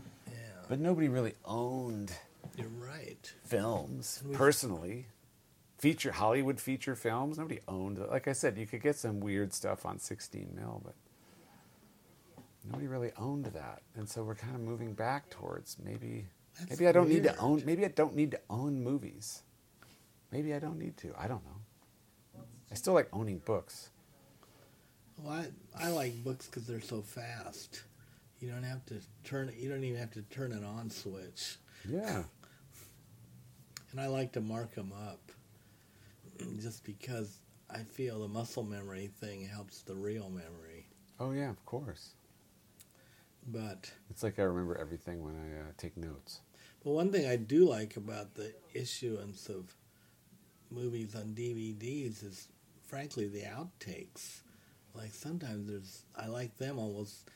but 0.69 0.79
nobody 0.79 1.09
really 1.09 1.33
owned 1.43 2.13
you're 2.55 2.67
right. 2.69 3.33
films 3.43 4.23
we- 4.25 4.35
personally. 4.35 5.07
Feature 5.79 6.11
Hollywood 6.11 6.59
feature 6.59 6.93
films, 6.93 7.37
nobody 7.37 7.61
owned. 7.65 7.97
it. 7.99 8.09
Like 8.09 8.27
I 8.27 8.33
said, 8.33 8.57
you 8.57 8.67
could 8.67 8.81
get 8.81 8.97
some 8.97 9.21
weird 9.21 9.53
stuff 9.53 9.85
on 9.85 9.97
16 9.97 10.49
mil, 10.53 10.81
but 10.83 10.93
nobody 12.65 12.87
really 12.87 13.11
owned 13.17 13.45
that, 13.45 13.81
and 13.95 14.07
so 14.07 14.23
we're 14.23 14.35
kind 14.35 14.55
of 14.55 14.61
moving 14.61 14.93
back 14.93 15.29
towards 15.29 15.77
maybe. 15.81 16.27
That's 16.59 16.71
maybe 16.71 16.87
I 16.89 16.91
don't 16.91 17.07
need 17.07 17.23
to 17.23 17.29
weird. 17.29 17.39
own. 17.39 17.63
Maybe 17.65 17.85
I 17.85 17.87
don't 17.89 18.13
need 18.13 18.31
to 18.31 18.39
own 18.49 18.83
movies. 18.83 19.43
Maybe 20.33 20.53
I 20.53 20.59
don't 20.59 20.77
need 20.77 20.97
to. 20.97 21.13
I 21.17 21.27
don't 21.29 21.43
know. 21.45 22.41
I 22.69 22.75
still 22.75 22.93
like 22.93 23.07
owning 23.13 23.39
books. 23.39 23.89
Well, 25.17 25.45
I, 25.77 25.85
I 25.85 25.89
like 25.91 26.23
books 26.25 26.45
because 26.47 26.67
they're 26.67 26.81
so 26.81 27.01
fast. 27.01 27.83
You 28.39 28.49
don't 28.49 28.63
have 28.63 28.85
to 28.87 28.95
turn 29.23 29.49
it. 29.49 29.55
You 29.55 29.69
don't 29.69 29.83
even 29.83 29.99
have 29.99 30.11
to 30.11 30.21
turn 30.23 30.51
an 30.53 30.63
on 30.63 30.89
switch. 30.89 31.57
Yeah. 31.89 32.23
And 33.91 33.99
I 33.99 34.07
like 34.07 34.33
to 34.33 34.41
mark 34.41 34.75
them 34.75 34.93
up, 34.93 35.31
just 36.59 36.83
because 36.83 37.39
I 37.69 37.79
feel 37.79 38.19
the 38.19 38.27
muscle 38.27 38.63
memory 38.63 39.09
thing 39.19 39.47
helps 39.47 39.81
the 39.81 39.95
real 39.95 40.29
memory. 40.29 40.85
Oh 41.19 41.31
yeah, 41.31 41.49
of 41.49 41.65
course. 41.65 42.11
But 43.47 43.91
It's 44.09 44.21
like 44.23 44.37
I 44.39 44.43
remember 44.43 44.77
everything 44.77 45.23
when 45.23 45.35
I 45.35 45.59
uh, 45.61 45.71
take 45.77 45.97
notes. 45.97 46.41
but 46.83 46.91
one 46.91 47.11
thing 47.11 47.27
I 47.27 47.35
do 47.35 47.67
like 47.67 47.97
about 47.97 48.35
the 48.35 48.53
issuance 48.73 49.49
of 49.49 49.73
movies 50.69 51.15
on 51.15 51.33
DVDs 51.33 52.23
is, 52.23 52.47
frankly, 52.85 53.27
the 53.27 53.41
outtakes. 53.41 54.41
Like 54.93 55.13
sometimes 55.13 55.67
there's, 55.67 56.03
I 56.15 56.27
like 56.27 56.57
them 56.57 56.77
almost 56.77 57.27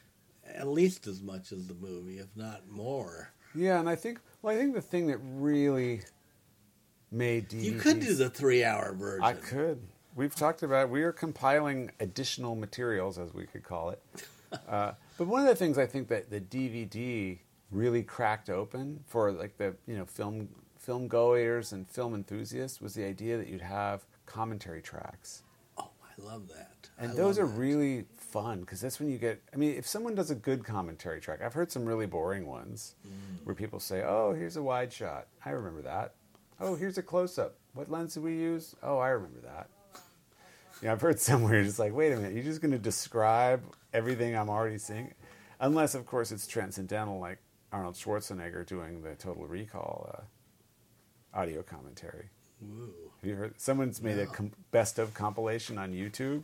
at 0.48 0.68
least 0.68 1.08
as 1.08 1.22
much 1.22 1.52
as 1.52 1.68
the 1.68 1.74
movie, 1.74 2.20
if 2.20 2.28
not 2.36 2.70
more. 2.70 3.32
Yeah, 3.56 3.80
and 3.80 3.88
I 3.90 3.96
think 3.96 4.20
well, 4.42 4.56
I 4.56 4.60
think 4.60 4.74
the 4.74 4.82
thing 4.82 5.08
that 5.08 5.20
really 5.22 6.02
made 7.12 7.50
DVDs. 7.50 7.64
You 7.64 7.74
could 7.80 8.00
do 8.00 8.14
the 8.16 8.30
three-hour 8.30 8.94
version. 8.94 9.24
I 9.24 9.34
could. 9.34 9.80
We've 10.16 10.36
talked 10.36 10.64
about. 10.64 10.90
We 10.90 11.04
are 11.04 11.12
compiling 11.12 11.92
additional 12.00 12.56
materials, 12.56 13.18
as 13.18 13.34
we 13.34 13.46
could 13.46 13.64
call 13.64 13.90
it. 13.92 14.02
Uh, 14.70 14.92
but 15.18 15.26
one 15.26 15.42
of 15.42 15.48
the 15.48 15.56
things 15.56 15.80
I 15.80 15.88
think 15.88 16.10
that 16.10 16.30
the 16.30 16.40
DVD 16.40 17.40
really 17.72 18.04
cracked 18.04 18.52
open 18.52 19.04
for 19.08 19.32
like 19.32 19.58
the 19.58 19.74
you 19.88 19.98
know 19.98 20.06
film 20.06 20.48
film 20.78 21.08
goers 21.08 21.74
and 21.74 21.90
film 21.90 22.14
enthusiasts 22.14 22.80
was 22.80 22.94
the 22.94 23.04
idea 23.04 23.36
that 23.38 23.48
you'd 23.48 23.62
have 23.62 24.06
commentary 24.28 24.82
tracks. 24.82 25.42
Oh, 25.78 25.90
I 26.04 26.22
love 26.22 26.48
that. 26.50 26.90
And 27.00 27.14
I 27.14 27.16
those 27.16 27.40
are 27.40 27.48
that. 27.48 27.60
really 27.60 28.06
fun 28.34 28.62
because 28.62 28.82
that's 28.82 29.00
when 29.00 29.10
you 29.10 29.18
get. 29.18 29.42
I 29.54 29.58
mean, 29.58 29.76
if 29.78 29.88
someone 29.88 30.16
does 30.16 30.32
a 30.32 30.36
good 30.36 30.64
commentary 30.66 31.22
track, 31.22 31.42
I've 31.42 31.54
heard 31.54 31.72
some 31.72 31.86
really 31.86 32.08
boring 32.08 32.46
ones 32.48 32.96
Mm. 33.08 33.46
where 33.46 33.56
people 33.56 33.80
say, 33.80 34.02
"Oh, 34.04 34.34
here's 34.34 34.58
a 34.58 34.64
wide 34.64 34.92
shot. 34.92 35.28
I 35.46 35.52
remember 35.52 35.82
that. 35.84 36.16
Oh, 36.60 36.76
here's 36.76 36.98
a 36.98 37.04
close 37.04 37.38
up. 37.38 37.56
What 37.74 37.90
lens 37.92 38.16
did 38.16 38.24
we 38.24 38.34
use? 38.34 38.76
Oh, 38.82 38.98
I 38.98 39.10
remember 39.10 39.40
that." 39.42 39.70
Yeah, 40.82 40.92
I've 40.94 41.02
heard 41.02 41.20
somewhere 41.32 41.64
just 41.64 41.80
like, 41.80 41.94
"Wait 41.94 42.12
a 42.12 42.16
minute, 42.18 42.34
you're 42.34 42.44
just 42.44 42.62
going 42.62 42.72
to 42.72 42.80
describe 42.80 43.62
everything 43.94 44.36
I'm 44.36 44.50
already 44.50 44.78
seeing," 44.80 45.14
unless, 45.60 45.94
of 45.96 46.06
course, 46.06 46.32
it's 46.32 46.48
transcendental, 46.48 47.20
like 47.20 47.38
Arnold 47.72 47.96
Schwarzenegger 47.96 48.66
doing 48.66 49.02
the 49.04 49.16
Total 49.16 49.46
Recall 49.46 50.10
uh, 50.14 51.38
audio 51.40 51.62
commentary. 51.64 52.30
Have 52.62 53.30
you 53.30 53.36
heard? 53.36 53.60
Someone's 53.60 54.02
made 54.02 54.18
a 54.20 54.26
com- 54.26 54.54
best 54.72 54.98
of 55.00 55.14
compilation 55.14 55.78
on 55.78 55.92
YouTube. 55.92 56.44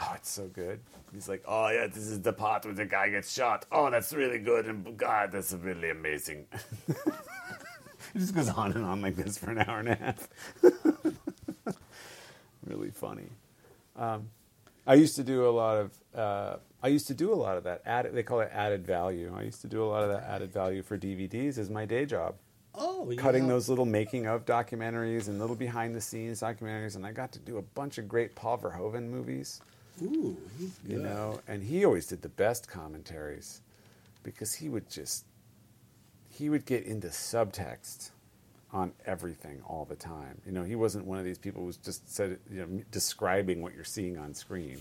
Oh, 0.00 0.12
it's 0.14 0.30
so 0.30 0.46
good. 0.48 0.80
He's 1.12 1.28
like, 1.28 1.42
oh 1.46 1.70
yeah, 1.70 1.86
this 1.86 2.06
is 2.06 2.20
the 2.20 2.32
part 2.32 2.64
where 2.64 2.74
the 2.74 2.84
guy 2.84 3.08
gets 3.08 3.32
shot. 3.32 3.64
Oh, 3.72 3.90
that's 3.90 4.12
really 4.12 4.38
good, 4.38 4.66
and 4.66 4.96
God, 4.96 5.32
that's 5.32 5.52
really 5.52 5.90
amazing. 5.90 6.46
it 6.88 6.96
just 8.14 8.34
goes 8.34 8.50
on 8.50 8.72
and 8.72 8.84
on 8.84 9.00
like 9.00 9.16
this 9.16 9.38
for 9.38 9.50
an 9.50 9.58
hour 9.58 9.78
and 9.78 9.88
a 9.88 9.94
half. 9.94 10.28
really 12.66 12.90
funny. 12.90 13.28
Um, 13.96 14.28
I 14.86 14.94
used 14.94 15.16
to 15.16 15.24
do 15.24 15.48
a 15.48 15.50
lot 15.50 15.78
of. 15.78 15.92
Uh, 16.14 16.56
I 16.82 16.88
used 16.88 17.06
to 17.06 17.14
do 17.14 17.32
a 17.32 17.34
lot 17.34 17.56
of 17.56 17.64
that. 17.64 17.82
Added, 17.86 18.14
they 18.14 18.22
call 18.22 18.40
it 18.40 18.50
added 18.52 18.86
value. 18.86 19.34
I 19.34 19.42
used 19.42 19.62
to 19.62 19.66
do 19.66 19.82
a 19.82 19.86
lot 19.86 20.02
of 20.02 20.10
that 20.10 20.24
added 20.24 20.52
value 20.52 20.82
for 20.82 20.98
DVDs 20.98 21.58
as 21.58 21.70
my 21.70 21.86
day 21.86 22.04
job 22.04 22.34
Oh, 22.78 23.10
cutting 23.16 23.44
know, 23.44 23.54
those 23.54 23.70
little 23.70 23.86
making 23.86 24.26
of 24.26 24.44
documentaries 24.44 25.28
and 25.28 25.38
little 25.38 25.56
behind 25.56 25.94
the 25.94 26.00
scenes 26.00 26.42
documentaries 26.42 26.96
and 26.96 27.06
I 27.06 27.12
got 27.12 27.32
to 27.32 27.38
do 27.38 27.56
a 27.56 27.62
bunch 27.62 27.96
of 27.96 28.06
great 28.06 28.34
Paul 28.34 28.58
Verhoeven 28.58 29.08
movies, 29.08 29.62
Ooh, 30.02 30.36
he's 30.58 30.78
good. 30.78 30.92
you 30.92 30.98
know, 30.98 31.40
and 31.48 31.62
he 31.62 31.84
always 31.84 32.06
did 32.06 32.22
the 32.22 32.28
best 32.28 32.68
commentaries 32.68 33.60
because 34.22 34.54
he 34.54 34.68
would 34.68 34.90
just 34.90 35.24
he 36.28 36.50
would 36.50 36.66
get 36.66 36.84
into 36.84 37.08
subtext 37.08 38.10
on 38.72 38.92
everything 39.06 39.62
all 39.66 39.86
the 39.86 39.96
time. 39.96 40.40
You 40.44 40.52
know, 40.52 40.64
he 40.64 40.74
wasn't 40.74 41.06
one 41.06 41.18
of 41.18 41.24
these 41.24 41.38
people 41.38 41.62
who 41.62 41.66
was 41.66 41.78
just 41.78 42.12
said, 42.12 42.38
you 42.50 42.60
know, 42.60 42.82
describing 42.90 43.62
what 43.62 43.74
you're 43.74 43.84
seeing 43.84 44.18
on 44.18 44.34
screen. 44.34 44.78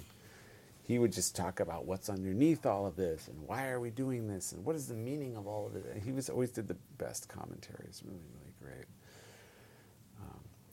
He 0.84 1.00
would 1.00 1.14
just 1.14 1.36
talk 1.36 1.62
about 1.62 1.86
what's 1.86 2.10
underneath 2.10 2.66
all 2.66 2.86
of 2.86 2.96
this 2.96 3.28
and 3.28 3.48
why 3.48 3.70
are 3.70 3.80
we 3.80 3.90
doing 3.90 4.28
this 4.28 4.52
and 4.52 4.64
what 4.66 4.76
is 4.76 4.88
the 4.88 4.96
meaning 4.96 5.36
of 5.38 5.48
all 5.48 5.66
of 5.66 5.76
it. 5.76 5.86
And 5.94 6.04
he 6.04 6.12
was 6.12 6.30
always 6.30 6.52
did 6.52 6.68
the 6.68 6.78
best 6.98 7.30
commentaries, 7.30 8.04
really, 8.06 8.20
really 8.38 8.54
great. 8.62 8.86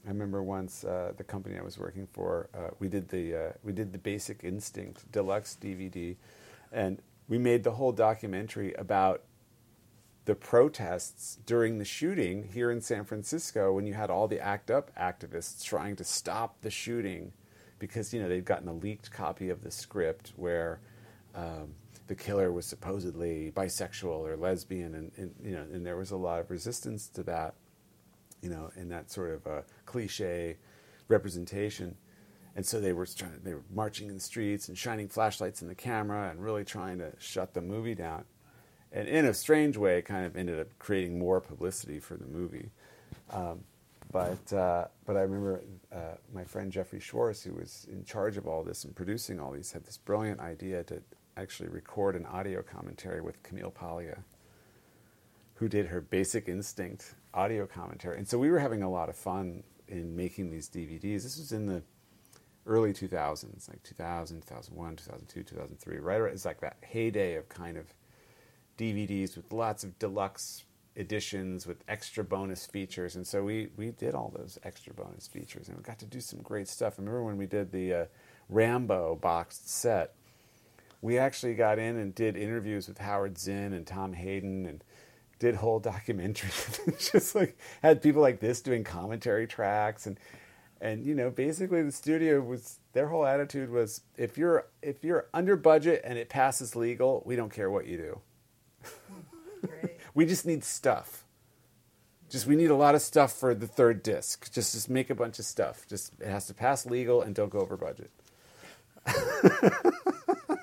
I 0.05 0.09
remember 0.09 0.43
once 0.43 0.85
uh, 0.85 1.13
the 1.17 1.25
company 1.25 1.59
I 1.59 1.63
was 1.63 1.79
working 1.79 2.09
for, 2.13 2.49
uh, 2.55 2.71
we 2.81 2.89
did 2.89 3.09
the 3.09 3.37
uh, 3.37 3.53
we 3.63 3.73
did 3.73 3.93
the 3.93 3.99
Basic 3.99 4.43
Instinct 4.43 5.11
deluxe 5.13 5.57
DVD, 5.61 6.17
and 6.73 7.01
we 7.29 7.39
made 7.39 7.63
the 7.63 7.73
whole 7.73 7.93
documentary 7.93 8.75
about 8.75 9.23
the 10.25 10.35
protests 10.35 11.39
during 11.47 11.79
the 11.79 11.85
shooting 11.85 12.49
here 12.53 12.71
in 12.71 12.81
San 12.81 13.05
Francisco 13.05 13.73
when 13.73 13.87
you 13.87 13.95
had 13.95 14.11
all 14.11 14.29
the 14.29 14.41
ACT 14.41 14.71
UP 14.71 14.95
activists 14.97 15.65
trying 15.65 15.97
to 15.97 16.05
stop 16.05 16.61
the 16.63 16.71
shooting 16.71 17.33
because 17.79 18.15
you 18.15 18.21
know 18.21 18.29
they'd 18.29 18.45
gotten 18.45 18.69
a 18.69 18.73
leaked 18.73 19.11
copy 19.11 19.51
of 19.51 19.63
the 19.63 19.71
script 19.71 20.33
where 20.37 20.81
um, 21.35 21.75
the 22.07 22.15
killer 22.15 22.53
was 22.53 22.67
supposedly 22.67 23.53
bisexual 23.57 24.29
or 24.29 24.37
lesbian, 24.37 24.95
and, 24.95 25.13
and 25.17 25.35
you 25.43 25.53
know, 25.53 25.63
and 25.73 25.87
there 25.87 25.97
was 25.97 26.11
a 26.11 26.17
lot 26.17 26.41
of 26.41 26.51
resistance 26.51 27.09
to 27.09 27.23
that, 27.23 27.55
you 28.43 28.51
know, 28.51 28.71
in 28.77 28.89
that 28.91 29.11
sort 29.11 29.31
of 29.31 29.47
uh, 29.47 29.63
cliche 29.87 30.57
representation. 31.09 31.97
And 32.55 32.67
so 32.67 32.81
they 32.81 32.93
were 32.93 33.07
trying. 33.07 33.41
They 33.43 33.55
were 33.55 33.65
marching 33.73 34.09
in 34.09 34.15
the 34.15 34.21
streets 34.21 34.69
and 34.69 34.77
shining 34.77 35.09
flashlights 35.09 35.63
in 35.63 35.69
the 35.69 35.75
camera 35.75 36.31
and 36.31 36.43
really 36.45 36.65
trying 36.65 36.99
to 36.99 37.13
shut 37.19 37.55
the 37.55 37.63
movie 37.63 37.95
down. 37.95 38.25
And 38.93 39.09
in 39.09 39.25
a 39.25 39.33
strange 39.33 39.79
way, 39.79 39.99
it 39.99 40.03
kind 40.03 40.27
of 40.27 40.37
ended 40.37 40.61
up 40.61 40.67
creating 40.79 41.19
more 41.19 41.41
publicity 41.41 41.99
for 41.99 42.17
the 42.17 42.27
movie. 42.27 42.71
Um, 43.31 43.65
but 44.11 44.53
uh, 44.53 44.89
but 45.07 45.17
I 45.17 45.21
remember 45.23 45.63
uh, 45.91 46.17
my 46.35 46.45
friend 46.45 46.71
Jeffrey 46.71 47.01
Schwartz, 47.01 47.43
who 47.43 47.55
was 47.55 47.87
in 47.91 48.05
charge 48.05 48.37
of 48.37 48.47
all 48.47 48.63
this 48.63 48.85
and 48.85 48.95
producing 48.95 49.41
all 49.41 49.53
these, 49.53 49.73
had 49.73 49.85
this 49.85 49.97
brilliant 49.97 50.41
idea 50.41 50.85
to 50.85 51.03
actually 51.39 51.71
record 51.71 52.15
an 52.15 52.27
audio 52.27 52.61
commentary 52.63 53.23
with 53.23 53.43
Camille 53.43 53.71
Paglia, 53.71 54.19
who 55.63 55.69
did 55.69 55.87
her 55.87 56.01
Basic 56.01 56.49
Instinct 56.49 57.15
audio 57.33 57.69
commentary. 57.69 58.19
And 58.19 58.27
so 58.27 58.37
we 58.37 58.51
were 58.51 58.59
having 58.59 58.83
a 58.83 58.91
lot 58.91 59.09
of 59.09 59.15
fun 59.15 59.63
in 59.87 60.17
making 60.17 60.51
these 60.51 60.69
DVDs. 60.69 61.23
This 61.23 61.39
was 61.39 61.53
in 61.53 61.67
the 61.67 61.85
early 62.67 62.93
2000s, 62.93 63.69
like 63.69 63.81
2000, 63.85 64.41
2001, 64.41 64.97
2002, 64.97 65.43
2003. 65.45 65.99
Right, 65.99 66.21
it's 66.33 66.45
like 66.45 66.61
that 66.63 66.79
heyday 66.81 67.37
of 67.37 67.49
kind 67.49 67.77
of 67.77 67.95
DVDs 68.77 69.37
with 69.37 69.53
lots 69.53 69.85
of 69.85 69.97
deluxe 70.01 70.65
editions 70.97 71.65
with 71.65 71.85
extra 71.87 72.25
bonus 72.25 72.67
features, 72.67 73.15
and 73.15 73.25
so 73.25 73.45
we 73.45 73.69
we 73.77 73.93
did 73.93 74.17
all 74.17 74.35
those 74.37 74.59
extra 74.65 74.93
bonus 74.93 75.29
features, 75.29 75.69
and 75.69 75.77
we 75.77 75.85
got 75.85 76.01
to 76.01 76.07
do 76.07 76.21
some 76.21 76.41
great 76.43 76.67
stuff. 76.67 76.95
I 76.99 77.03
remember 77.03 77.23
when 77.23 77.37
we 77.37 77.47
did 77.47 77.71
the 77.71 77.95
uh, 77.95 78.05
Rambo 78.49 79.15
boxed 79.23 79.71
set, 79.71 80.17
we 81.01 81.19
actually 81.19 81.55
got 81.55 81.79
in 81.79 81.99
and 81.99 82.13
did 82.13 82.37
interviews 82.37 82.89
with 82.89 82.99
Howard 82.99 83.39
Zinn 83.39 83.73
and 83.73 83.87
Tom 83.87 84.13
Hayden, 84.13 84.67
and 84.67 84.83
did 85.43 85.57
whole 85.57 85.81
documentaries. 85.81 87.11
Just 87.13 87.35
like 87.35 87.59
had 87.83 88.01
people 88.01 88.23
like 88.23 88.39
this 88.39 88.61
doing 88.61 88.85
commentary 88.85 89.49
tracks, 89.49 90.07
and 90.07 90.17
and 90.81 91.05
you 91.05 91.17
know 91.17 91.31
basically 91.31 91.83
the 91.83 91.91
studio 91.91 92.41
was 92.41 92.79
their 92.93 93.09
whole 93.09 93.27
attitude 93.27 93.69
was 93.69 94.03
if 94.17 94.39
you're 94.39 94.69
if 94.83 95.03
you're 95.03 95.27
under 95.35 95.57
budget 95.57 96.01
and 96.05 96.17
it 96.17 96.29
passes 96.29 96.77
legal, 96.77 97.25
we 97.27 97.35
don't 97.35 97.53
care 97.53 97.71
what 97.71 97.87
you 97.87 97.97
do. 97.99 98.21
We 100.15 100.27
just 100.27 100.45
need 100.45 100.63
stuff. 100.63 101.25
Just 102.29 102.47
we 102.47 102.55
need 102.55 102.69
a 102.71 102.77
lot 102.77 102.95
of 102.95 103.01
stuff 103.01 103.33
for 103.33 103.55
the 103.55 103.67
third 103.67 104.03
disc. 104.03 104.53
Just 104.53 104.75
just 104.75 104.91
make 104.91 105.09
a 105.09 105.15
bunch 105.15 105.39
of 105.39 105.47
stuff. 105.47 105.87
Just 105.89 106.13
it 106.21 106.27
has 106.29 106.47
to 106.49 106.55
pass 106.55 106.85
legal 106.85 107.23
and 107.23 107.35
don't 107.35 107.49
go 107.49 107.61
over 107.61 107.79
budget. 107.79 108.11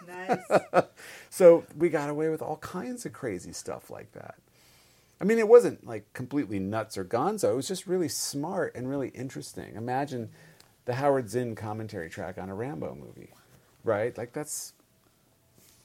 nice. 0.08 0.84
So 1.32 1.64
we 1.76 1.90
got 1.90 2.10
away 2.10 2.30
with 2.30 2.42
all 2.42 2.58
kinds 2.58 3.06
of 3.06 3.14
crazy 3.14 3.54
stuff 3.54 3.90
like 3.90 4.12
that. 4.12 4.36
I 5.22 5.26
mean, 5.26 5.38
it 5.38 5.48
wasn't 5.48 5.86
like 5.86 6.12
completely 6.14 6.60
nuts 6.60 6.98
or 6.98 7.04
gonzo. 7.04 7.52
It 7.52 7.56
was 7.56 7.68
just 7.68 7.88
really 7.88 8.08
smart 8.08 8.74
and 8.76 8.90
really 8.90 9.10
interesting. 9.10 9.76
Imagine 9.76 10.30
the 10.86 10.96
Howard 10.96 11.30
Zinn 11.30 11.56
commentary 11.56 12.10
track 12.10 12.38
on 12.38 12.50
a 12.50 12.56
Rambo 12.56 12.96
movie, 12.96 13.34
right? 13.84 14.18
Like 14.18 14.32
that's 14.32 14.74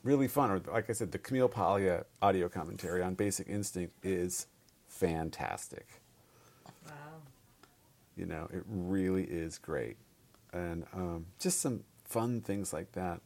really 0.05 0.28
fun. 0.28 0.51
Or 0.51 0.61
like 0.72 0.89
I 0.89 0.93
said, 0.93 1.11
the 1.11 1.18
Camille 1.18 1.49
Paglia 1.49 2.05
audio 2.22 2.49
commentary 2.49 3.03
on 3.03 3.14
Basic 3.14 3.49
Instinct 3.49 3.95
is 4.05 4.47
fantastic. 4.89 6.01
Wow. 6.87 6.93
You 8.16 8.26
know, 8.26 8.49
it 8.53 8.62
really 8.68 9.24
is 9.24 9.59
great. 9.59 9.97
And 10.53 10.85
um, 10.95 11.26
just 11.41 11.61
some 11.61 11.82
fun 12.05 12.41
things 12.41 12.72
like 12.72 12.93
that. 12.93 13.20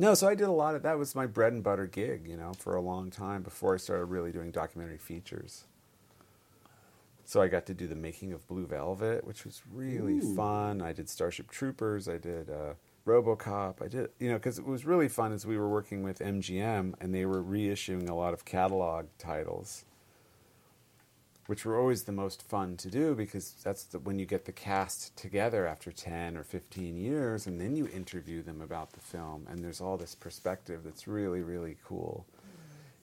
No, 0.00 0.14
so 0.14 0.28
I 0.28 0.36
did 0.36 0.46
a 0.46 0.52
lot 0.52 0.76
of 0.76 0.82
that 0.84 0.96
was 0.96 1.16
my 1.16 1.26
bread 1.26 1.52
and 1.52 1.62
butter 1.62 1.86
gig, 1.86 2.26
you 2.26 2.36
know, 2.36 2.52
for 2.56 2.76
a 2.76 2.80
long 2.80 3.10
time 3.10 3.42
before 3.42 3.74
I 3.74 3.78
started 3.78 4.04
really 4.04 4.30
doing 4.30 4.52
documentary 4.52 4.98
features. 4.98 5.64
So 7.24 7.42
I 7.42 7.48
got 7.48 7.66
to 7.66 7.74
do 7.74 7.88
the 7.88 7.96
making 7.96 8.32
of 8.32 8.46
Blue 8.46 8.64
Velvet, 8.64 9.26
which 9.26 9.44
was 9.44 9.60
really 9.70 10.18
Ooh. 10.18 10.36
fun. 10.36 10.80
I 10.80 10.92
did 10.92 11.08
Starship 11.08 11.50
Troopers. 11.50 12.08
I 12.08 12.16
did 12.16 12.48
uh, 12.48 12.74
RoboCop. 13.06 13.82
I 13.82 13.88
did, 13.88 14.10
you 14.20 14.28
know, 14.28 14.36
because 14.36 14.58
it 14.58 14.64
was 14.64 14.86
really 14.86 15.08
fun 15.08 15.32
as 15.32 15.44
we 15.44 15.58
were 15.58 15.68
working 15.68 16.04
with 16.04 16.20
MGM 16.20 16.94
and 17.00 17.14
they 17.14 17.26
were 17.26 17.42
reissuing 17.42 18.08
a 18.08 18.14
lot 18.14 18.32
of 18.32 18.44
catalog 18.44 19.06
titles 19.18 19.84
which 21.48 21.64
were 21.64 21.78
always 21.78 22.04
the 22.04 22.12
most 22.12 22.42
fun 22.48 22.76
to 22.76 22.88
do 22.88 23.14
because 23.14 23.54
that's 23.64 23.84
the, 23.84 23.98
when 23.98 24.18
you 24.18 24.24
get 24.24 24.44
the 24.44 24.52
cast 24.52 25.16
together 25.16 25.66
after 25.66 25.90
10 25.90 26.36
or 26.36 26.44
15 26.44 26.96
years 26.96 27.46
and 27.46 27.60
then 27.60 27.74
you 27.74 27.88
interview 27.88 28.42
them 28.42 28.60
about 28.60 28.92
the 28.92 29.00
film 29.00 29.46
and 29.50 29.64
there's 29.64 29.80
all 29.80 29.96
this 29.96 30.14
perspective 30.14 30.82
that's 30.84 31.08
really 31.08 31.40
really 31.40 31.76
cool 31.84 32.26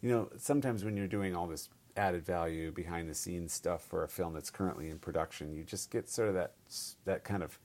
you 0.02 0.10
know 0.10 0.30
sometimes 0.38 0.84
when 0.84 0.96
you're 0.96 1.08
doing 1.08 1.36
all 1.36 1.48
this 1.48 1.70
added 1.98 2.26
value 2.26 2.72
behind 2.72 3.10
the 3.10 3.16
scenes 3.16 3.54
stuff 3.54 3.84
for 3.84 4.04
a 4.04 4.08
film 4.08 4.34
that's 4.34 4.50
currently 4.50 4.90
in 4.90 5.00
production. 5.00 5.56
You 5.56 5.64
just 5.64 5.92
get 5.92 6.10
sort 6.10 6.30
of 6.30 6.36
that 6.36 6.54
that 7.06 7.24
kind 7.24 7.44
of 7.44 7.58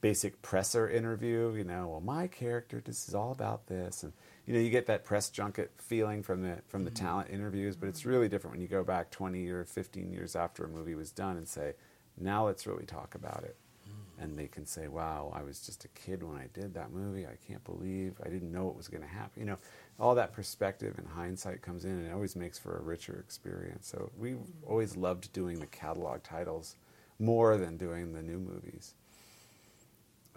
basic 0.00 0.40
presser 0.42 0.88
interview. 0.88 1.54
You 1.54 1.64
know, 1.64 1.88
well, 1.88 2.00
my 2.00 2.26
character, 2.26 2.82
this 2.84 3.08
is 3.08 3.14
all 3.14 3.32
about 3.32 3.66
this, 3.66 4.02
and 4.02 4.12
you 4.46 4.52
know, 4.52 4.60
you 4.60 4.70
get 4.70 4.86
that 4.86 5.04
press 5.04 5.30
junket 5.30 5.70
feeling 5.78 6.22
from 6.22 6.42
the 6.42 6.58
from 6.68 6.84
the 6.84 6.90
mm-hmm. 6.90 7.04
talent 7.04 7.30
interviews. 7.30 7.76
But 7.76 7.88
it's 7.88 8.04
really 8.04 8.28
different 8.28 8.56
when 8.56 8.60
you 8.62 8.68
go 8.68 8.84
back 8.84 9.10
20 9.10 9.48
or 9.48 9.64
15 9.64 10.12
years 10.12 10.36
after 10.36 10.64
a 10.64 10.68
movie 10.68 10.94
was 10.94 11.10
done 11.10 11.36
and 11.36 11.48
say, 11.48 11.74
now 12.18 12.46
let's 12.46 12.66
really 12.66 12.84
talk 12.84 13.14
about 13.14 13.44
it. 13.44 13.56
Mm. 13.88 14.24
And 14.24 14.38
they 14.38 14.46
can 14.46 14.66
say, 14.66 14.88
wow, 14.88 15.32
I 15.34 15.42
was 15.42 15.60
just 15.60 15.84
a 15.84 15.88
kid 15.88 16.22
when 16.22 16.36
I 16.36 16.48
did 16.52 16.74
that 16.74 16.92
movie. 16.92 17.26
I 17.26 17.36
can't 17.46 17.64
believe 17.64 18.14
I 18.24 18.28
didn't 18.28 18.52
know 18.52 18.68
it 18.68 18.76
was 18.76 18.88
going 18.88 19.02
to 19.02 19.08
happen. 19.08 19.40
You 19.40 19.46
know, 19.46 19.58
all 19.98 20.14
that 20.14 20.32
perspective 20.32 20.94
and 20.98 21.08
hindsight 21.08 21.62
comes 21.62 21.84
in 21.84 21.92
and 21.92 22.06
it 22.06 22.12
always 22.12 22.36
makes 22.36 22.58
for 22.58 22.76
a 22.76 22.82
richer 22.82 23.18
experience. 23.26 23.88
So 23.88 24.10
we 24.18 24.36
always 24.66 24.96
loved 24.96 25.32
doing 25.32 25.58
the 25.58 25.66
catalog 25.66 26.22
titles 26.22 26.76
more 27.18 27.56
than 27.56 27.76
doing 27.76 28.12
the 28.12 28.22
new 28.22 28.38
movies. 28.38 28.94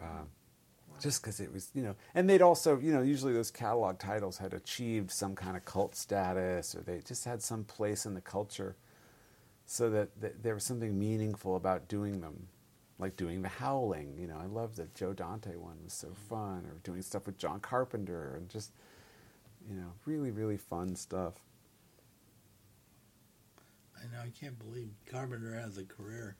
Uh, 0.01 0.23
just 0.99 1.21
because 1.21 1.39
it 1.39 1.51
was, 1.51 1.69
you 1.73 1.83
know, 1.83 1.95
and 2.15 2.29
they'd 2.29 2.41
also, 2.41 2.79
you 2.79 2.93
know, 2.93 3.01
usually 3.01 3.33
those 3.33 3.51
catalog 3.51 3.99
titles 3.99 4.37
had 4.37 4.53
achieved 4.53 5.11
some 5.11 5.35
kind 5.35 5.57
of 5.57 5.65
cult 5.65 5.95
status 5.95 6.75
or 6.75 6.81
they 6.81 7.01
just 7.05 7.25
had 7.25 7.41
some 7.41 7.63
place 7.63 8.05
in 8.05 8.13
the 8.13 8.21
culture 8.21 8.75
so 9.65 9.89
that, 9.89 10.19
that 10.21 10.43
there 10.43 10.53
was 10.53 10.63
something 10.63 10.97
meaningful 10.97 11.55
about 11.55 11.87
doing 11.87 12.21
them 12.21 12.47
like 12.99 13.15
doing 13.15 13.43
the 13.43 13.49
howling 13.49 14.17
you 14.17 14.25
know 14.25 14.37
i 14.41 14.47
love 14.47 14.75
the 14.75 14.87
joe 14.95 15.13
dante 15.13 15.55
one 15.55 15.75
was 15.83 15.93
so 15.93 16.07
mm-hmm. 16.07 16.29
fun 16.29 16.65
or 16.65 16.79
doing 16.83 16.99
stuff 17.03 17.27
with 17.27 17.37
john 17.37 17.59
carpenter 17.59 18.33
and 18.35 18.49
just 18.49 18.71
you 19.69 19.75
know, 19.75 19.93
really, 20.05 20.31
really 20.31 20.57
fun 20.57 20.95
stuff. 20.95 21.33
I 23.97 24.03
know. 24.13 24.21
I 24.23 24.29
can't 24.29 24.57
believe 24.59 24.89
Carpenter 25.09 25.53
has 25.55 25.77
a 25.77 25.83
career 25.83 26.35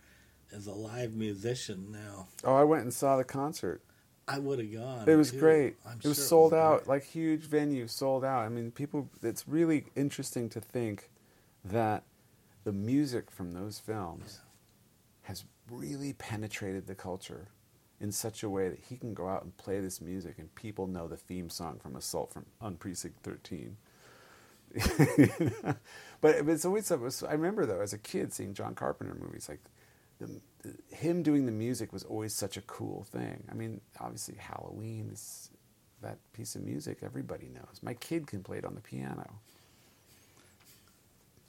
as 0.56 0.68
a 0.68 0.74
live 0.74 1.14
musician 1.14 1.92
now. 1.92 2.28
Oh, 2.44 2.56
I 2.56 2.64
went 2.64 2.84
and 2.84 2.94
saw 2.94 3.18
the 3.18 3.24
concert. 3.24 3.82
I 4.28 4.40
would 4.40 4.60
have 4.60 4.74
gone. 4.74 5.08
It 5.08 5.16
was 5.16 5.32
too. 5.32 5.40
great. 5.40 5.76
I'm 5.86 6.00
it 6.00 6.08
was 6.08 6.18
sure 6.18 6.26
sold 6.26 6.54
it 6.54 6.58
was 6.58 6.64
out, 6.64 6.78
great. 6.80 6.88
like 6.88 7.04
huge 7.06 7.42
venue, 7.42 7.88
sold 7.88 8.26
out. 8.26 8.44
I 8.44 8.50
mean, 8.50 8.72
people. 8.72 9.10
It's 9.24 9.48
really 9.48 9.86
interesting 9.96 10.50
to 10.50 10.62
think 10.62 11.10
that 11.64 12.04
the 12.64 12.74
music 12.74 13.32
from 13.32 13.54
those 13.54 13.80
films 13.80 14.40
yeah. 14.42 15.30
has 15.30 15.46
really 15.72 16.14
penetrated 16.14 16.88
the 16.88 16.96
culture 16.96 17.48
in 18.00 18.12
such 18.12 18.44
a 18.44 18.50
way 18.50 18.70
that 18.70 18.80
he 18.90 18.98
can 18.98 19.14
go 19.14 19.28
out 19.28 19.44
and 19.44 19.56
play 19.58 19.80
this 19.80 20.02
music 20.02 20.36
and 20.38 20.54
people 20.56 20.88
know 20.88 21.08
the 21.08 21.18
theme 21.18 21.50
song 21.50 21.80
from 21.82 21.96
Assault 21.96 22.32
from 22.34 22.46
on 22.62 22.76
Precinct 22.76 23.24
13. 23.24 23.78
but 26.22 26.36
it's 26.36 26.66
always 26.66 26.92
I 26.92 27.32
remember 27.32 27.66
though 27.66 27.80
as 27.82 27.94
a 27.94 27.98
kid 27.98 28.34
seeing 28.34 28.54
John 28.54 28.76
Carpenter 28.76 29.16
movies 29.16 29.48
like 29.48 29.62
the, 30.20 30.28
the, 30.28 30.42
him 30.92 31.24
doing 31.24 31.46
the 31.46 31.52
music 31.52 31.94
was 31.94 32.04
always 32.04 32.34
such 32.34 32.58
a 32.58 32.62
cool 32.62 33.06
thing. 33.10 33.44
I 33.52 33.54
mean, 33.54 33.82
obviously 34.00 34.36
Halloween 34.36 35.10
is 35.12 35.52
that 36.02 36.18
piece 36.34 36.56
of 36.56 36.64
music 36.64 37.00
everybody 37.02 37.50
knows. 37.54 37.80
My 37.82 37.94
kid 37.94 38.28
can 38.28 38.44
play 38.44 38.58
it 38.58 38.66
on 38.66 38.76
the 38.76 38.82
piano. 38.82 39.40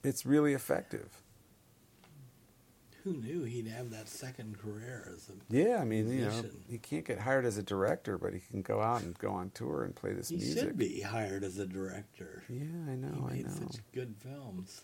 It's 0.03 0.25
really 0.25 0.55
effective 0.55 1.23
who 3.09 3.15
knew 3.15 3.45
he'd 3.45 3.69
have 3.69 3.91
that 3.91 4.09
second 4.09 4.59
career 4.59 5.11
as 5.15 5.29
a 5.29 5.33
yeah. 5.55 5.79
I 5.81 5.85
mean, 5.85 6.09
musician. 6.09 6.37
you 6.37 6.43
know, 6.43 6.49
he 6.69 6.79
can't 6.79 7.05
get 7.05 7.19
hired 7.19 7.45
as 7.45 7.57
a 7.57 7.63
director, 7.63 8.19
but 8.19 8.35
he 8.35 8.41
can 8.41 8.63
go 8.63 8.81
out 8.81 9.03
and 9.03 9.17
go 9.19 9.31
on 9.31 9.51
tour 9.51 9.85
and 9.85 9.95
play 9.95 10.13
this 10.13 10.29
he 10.29 10.37
music. 10.37 10.55
He 10.55 10.61
should 10.61 10.79
be 10.79 11.01
hired 11.01 11.45
as 11.45 11.59
a 11.59 11.67
director. 11.67 12.43
Yeah, 12.49 12.65
I 12.91 12.97
know. 12.97 13.29
He 13.31 13.43
made 13.43 13.47
I 13.47 13.51
know. 13.51 13.67
such 13.71 13.81
good 13.93 14.15
films. 14.19 14.83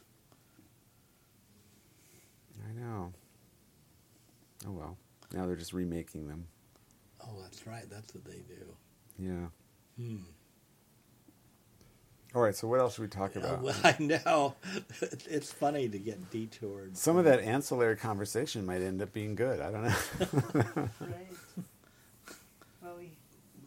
I 2.67 2.73
know. 2.81 3.13
Oh 4.67 4.73
well, 4.73 4.97
now 5.33 5.47
they're 5.47 5.57
just 5.57 5.73
remaking 5.73 6.27
them. 6.27 6.47
Oh, 7.23 7.41
that's 7.43 7.67
right. 7.67 7.89
That's 7.89 8.15
what 8.15 8.25
they 8.25 8.43
do. 8.49 8.77
Yeah. 9.19 9.47
Hmm. 9.97 10.25
All 12.35 12.43
right, 12.43 12.55
so 12.55 12.67
what 12.67 12.81
else 12.81 12.97
should 12.97 13.03
we 13.03 13.09
talk 13.09 13.37
about? 13.37 13.63
well, 13.63 13.77
I 13.85 13.95
know. 14.01 14.57
It's 15.27 15.53
funny 15.53 15.89
to 15.89 15.99
get 15.99 16.31
detoured. 16.31 16.97
Some 16.97 17.17
of 17.17 17.25
that 17.25 17.41
ancillary 17.41 17.97
conversation 17.97 18.67
might 18.67 18.83
end 18.83 19.01
up 19.03 19.13
being 19.13 19.35
good. 19.37 19.61
I 19.61 19.71
don't 19.71 19.85
know. 19.85 20.89
right. 21.01 21.29
Well, 22.83 22.97
we... 22.99 23.13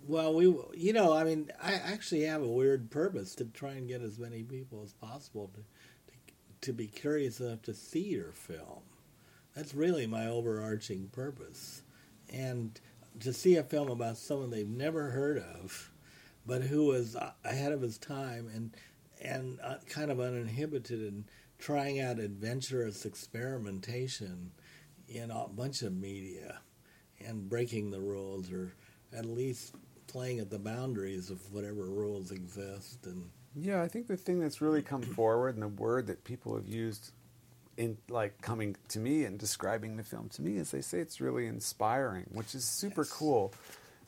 well, 0.06 0.34
we, 0.34 0.46
you 0.76 0.94
know, 0.94 1.14
I 1.14 1.24
mean, 1.24 1.50
I 1.62 1.74
actually 1.74 2.24
have 2.24 2.42
a 2.42 2.48
weird 2.48 2.92
purpose 2.92 3.36
to 3.36 3.46
try 3.46 3.72
and 3.72 3.88
get 3.88 4.02
as 4.02 4.20
many 4.20 4.44
people 4.44 4.82
as 4.84 4.94
possible 4.94 5.50
to, 5.54 5.62
to, 6.12 6.34
to 6.62 6.74
be 6.74 6.88
curious 6.88 7.40
enough 7.40 7.62
to 7.64 7.74
see 7.74 8.04
your 8.04 8.32
film. 8.32 8.82
That's 9.58 9.74
really 9.74 10.06
my 10.06 10.28
overarching 10.28 11.10
purpose. 11.12 11.82
And 12.32 12.80
to 13.22 13.34
see 13.34 13.56
a 13.56 13.64
film 13.64 13.90
about 13.90 14.18
someone 14.18 14.52
they've 14.52 14.70
never 14.70 15.10
heard 15.10 15.40
of 15.40 15.92
but 16.46 16.62
who 16.62 16.86
was 16.86 17.18
ahead 17.44 17.72
of 17.72 17.82
his 17.82 17.98
time 17.98 18.50
and 18.54 18.72
and 19.20 19.60
uh, 19.64 19.76
kind 19.90 20.12
of 20.12 20.20
uninhibited 20.20 21.00
and 21.00 21.26
trying 21.58 22.00
out 22.00 22.20
adventurous 22.20 23.04
experimentation 23.04 24.52
in 25.10 25.32
a 25.32 25.48
bunch 25.48 25.82
of 25.82 25.92
media 25.92 26.60
and 27.26 27.50
breaking 27.50 27.90
the 27.90 28.00
rules 28.00 28.52
or 28.52 28.72
at 29.12 29.26
least 29.26 29.74
playing 30.06 30.40
at 30.40 30.52
the 30.52 30.60
boundaries 30.60 31.32
of 31.32 31.52
whatever 31.52 31.90
rules 31.90 32.32
exist 32.32 33.08
and 33.08 33.28
yeah 33.56 33.82
i 33.82 33.88
think 33.88 34.08
the 34.08 34.16
thing 34.16 34.40
that's 34.40 34.62
really 34.62 34.84
come 34.84 35.02
forward 35.02 35.56
and 35.56 35.64
the 35.64 35.68
word 35.68 36.06
that 36.06 36.24
people 36.24 36.56
have 36.56 36.68
used 36.68 37.12
in 37.78 37.98
like 38.10 38.42
coming 38.42 38.76
to 38.90 39.00
me 39.00 39.24
and 39.24 39.38
describing 39.40 39.98
the 39.98 40.04
film 40.04 40.30
to 40.30 40.42
me 40.42 40.58
is 40.58 40.72
they 40.72 40.82
say 40.82 41.00
it's 41.00 41.22
really 41.22 41.46
inspiring 41.46 42.26
which 42.34 42.56
is 42.56 42.66
super 42.66 43.02
yes. 43.02 43.12
cool 43.12 43.54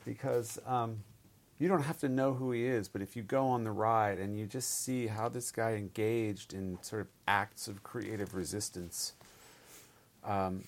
because 0.04 0.58
um, 0.66 0.98
you 1.60 1.68
don't 1.68 1.82
have 1.82 1.98
to 1.98 2.08
know 2.08 2.32
who 2.32 2.52
he 2.52 2.64
is, 2.64 2.88
but 2.88 3.02
if 3.02 3.14
you 3.14 3.22
go 3.22 3.46
on 3.46 3.64
the 3.64 3.70
ride 3.70 4.18
and 4.18 4.36
you 4.36 4.46
just 4.46 4.82
see 4.82 5.06
how 5.06 5.28
this 5.28 5.52
guy 5.52 5.72
engaged 5.72 6.54
in 6.54 6.78
sort 6.80 7.02
of 7.02 7.08
acts 7.28 7.68
of 7.68 7.82
creative 7.82 8.34
resistance, 8.34 9.12
um, 10.24 10.64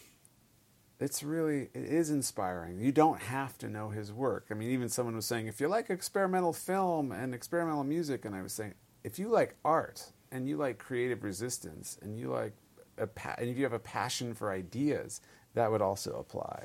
it's 1.01 1.23
really 1.23 1.71
it 1.73 1.85
is 1.85 2.11
inspiring. 2.11 2.79
You 2.79 2.93
don't 2.93 3.21
have 3.21 3.57
to 3.59 3.69
know 3.69 3.89
his 3.89 4.13
work. 4.13 4.49
I 4.51 4.55
mean, 4.55 4.71
even 4.71 4.91
someone 4.91 5.17
was 5.17 5.25
saying, 5.25 5.47
if 5.47 5.63
you 5.63 5.69
like 5.69 5.89
experimental 5.89 6.53
film 6.53 7.11
and 7.11 7.35
experimental 7.35 7.85
music, 7.85 8.27
and 8.27 8.35
I 8.35 8.43
was 8.43 8.53
saying, 8.53 8.75
if 9.03 9.19
you 9.19 9.29
like 9.29 9.57
art 9.65 10.13
and 10.31 10.47
you 10.47 10.59
like 10.59 10.77
creative 10.77 11.25
resistance 11.25 11.99
and 12.03 12.19
you 12.19 12.29
like 12.29 12.53
a 12.99 13.07
pa- 13.07 13.35
and 13.39 13.49
if 13.49 13.57
you 13.57 13.65
have 13.65 13.73
a 13.73 13.79
passion 13.79 14.35
for 14.35 14.51
ideas, 14.51 15.21
that 15.55 15.71
would 15.71 15.83
also 15.83 16.13
apply. 16.19 16.65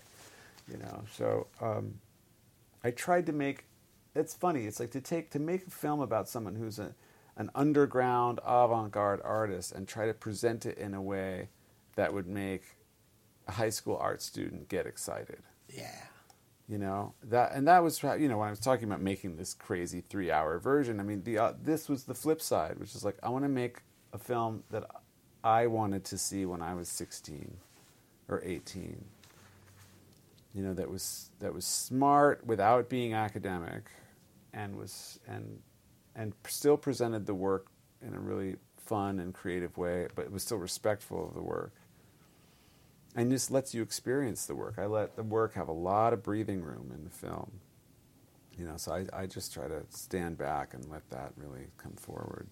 You 0.69 0.77
know, 0.77 1.03
so 1.13 1.47
um, 1.61 1.95
I 2.83 2.91
tried 2.91 3.25
to 3.27 3.33
make 3.33 3.65
it's 4.17 4.33
funny. 4.33 4.65
It's 4.65 4.79
like 4.79 4.91
to 4.91 5.01
take 5.01 5.31
to 5.31 5.39
make 5.39 5.67
a 5.67 5.71
film 5.71 5.99
about 6.01 6.27
someone 6.27 6.55
who's 6.55 6.79
a, 6.79 6.95
an 7.37 7.51
underground 7.53 8.39
avant-garde 8.45 9.21
artist 9.23 9.71
and 9.71 9.87
try 9.87 10.07
to 10.07 10.13
present 10.13 10.65
it 10.65 10.77
in 10.77 10.93
a 10.93 11.01
way 11.01 11.49
that 11.95 12.13
would 12.13 12.27
make 12.27 12.63
a 13.47 13.53
high 13.53 13.69
school 13.69 13.97
art 13.97 14.21
student 14.21 14.69
get 14.69 14.85
excited. 14.85 15.39
Yeah. 15.69 16.03
You 16.67 16.77
know 16.77 17.13
that, 17.23 17.53
and 17.53 17.65
that 17.69 17.81
was 17.81 18.03
you 18.03 18.27
know 18.27 18.39
when 18.39 18.47
I 18.47 18.51
was 18.51 18.59
talking 18.59 18.85
about 18.85 19.01
making 19.01 19.37
this 19.37 19.53
crazy 19.53 20.01
three-hour 20.01 20.59
version. 20.59 20.99
I 20.99 21.03
mean, 21.03 21.23
the 21.23 21.37
uh, 21.37 21.53
this 21.61 21.87
was 21.87 22.03
the 22.03 22.13
flip 22.13 22.41
side, 22.41 22.77
which 22.77 22.93
is 22.93 23.05
like 23.05 23.17
I 23.23 23.29
want 23.29 23.45
to 23.45 23.49
make 23.49 23.77
a 24.11 24.17
film 24.17 24.63
that 24.71 24.83
I 25.43 25.67
wanted 25.67 26.03
to 26.05 26.17
see 26.17 26.45
when 26.45 26.61
I 26.61 26.73
was 26.73 26.89
sixteen 26.89 27.57
or 28.27 28.41
eighteen. 28.43 29.05
You 30.53 30.63
know 30.63 30.73
that 30.73 30.89
was 30.89 31.29
that 31.39 31.53
was 31.53 31.65
smart 31.65 32.45
without 32.45 32.89
being 32.89 33.13
academic 33.13 33.91
and 34.53 34.75
was 34.77 35.19
and 35.27 35.59
and 36.15 36.33
still 36.47 36.77
presented 36.77 37.25
the 37.25 37.35
work 37.35 37.67
in 38.01 38.13
a 38.13 38.19
really 38.19 38.55
fun 38.77 39.19
and 39.19 39.33
creative 39.33 39.77
way, 39.77 40.07
but 40.15 40.25
it 40.25 40.31
was 40.31 40.43
still 40.43 40.57
respectful 40.57 41.27
of 41.27 41.33
the 41.33 41.41
work. 41.41 41.73
And 43.15 43.31
just 43.31 43.51
lets 43.51 43.73
you 43.73 43.81
experience 43.81 44.45
the 44.45 44.55
work. 44.55 44.75
I 44.77 44.85
let 44.85 45.15
the 45.15 45.23
work 45.23 45.55
have 45.55 45.67
a 45.67 45.73
lot 45.73 46.13
of 46.13 46.23
breathing 46.23 46.61
room 46.61 46.91
in 46.93 47.03
the 47.03 47.09
film. 47.09 47.59
You 48.57 48.65
know, 48.65 48.77
so 48.77 48.93
I, 48.93 49.21
I 49.21 49.25
just 49.25 49.53
try 49.53 49.67
to 49.67 49.83
stand 49.89 50.37
back 50.37 50.73
and 50.73 50.87
let 50.89 51.07
that 51.09 51.31
really 51.35 51.67
come 51.77 51.93
forward. 51.93 52.47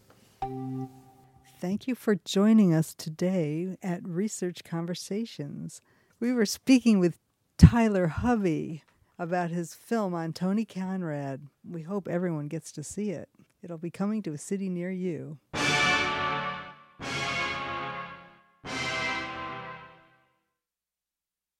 Thank 1.59 1.87
you 1.87 1.95
for 1.95 2.15
joining 2.15 2.73
us 2.73 2.93
today 2.93 3.77
at 3.81 4.07
Research 4.07 4.63
Conversations. 4.63 5.81
We 6.19 6.33
were 6.33 6.45
speaking 6.45 6.99
with 6.99 7.17
Tyler 7.57 8.07
Hubby, 8.07 8.83
about 9.17 9.51
his 9.51 9.73
film 9.73 10.13
on 10.13 10.33
Tony 10.33 10.65
Conrad. 10.65 11.47
We 11.67 11.83
hope 11.83 12.07
everyone 12.07 12.49
gets 12.49 12.71
to 12.73 12.83
see 12.83 13.11
it. 13.11 13.29
It'll 13.63 13.77
be 13.77 13.89
coming 13.89 14.21
to 14.23 14.33
a 14.33 14.37
city 14.37 14.69
near 14.69 14.91
you. 14.91 15.39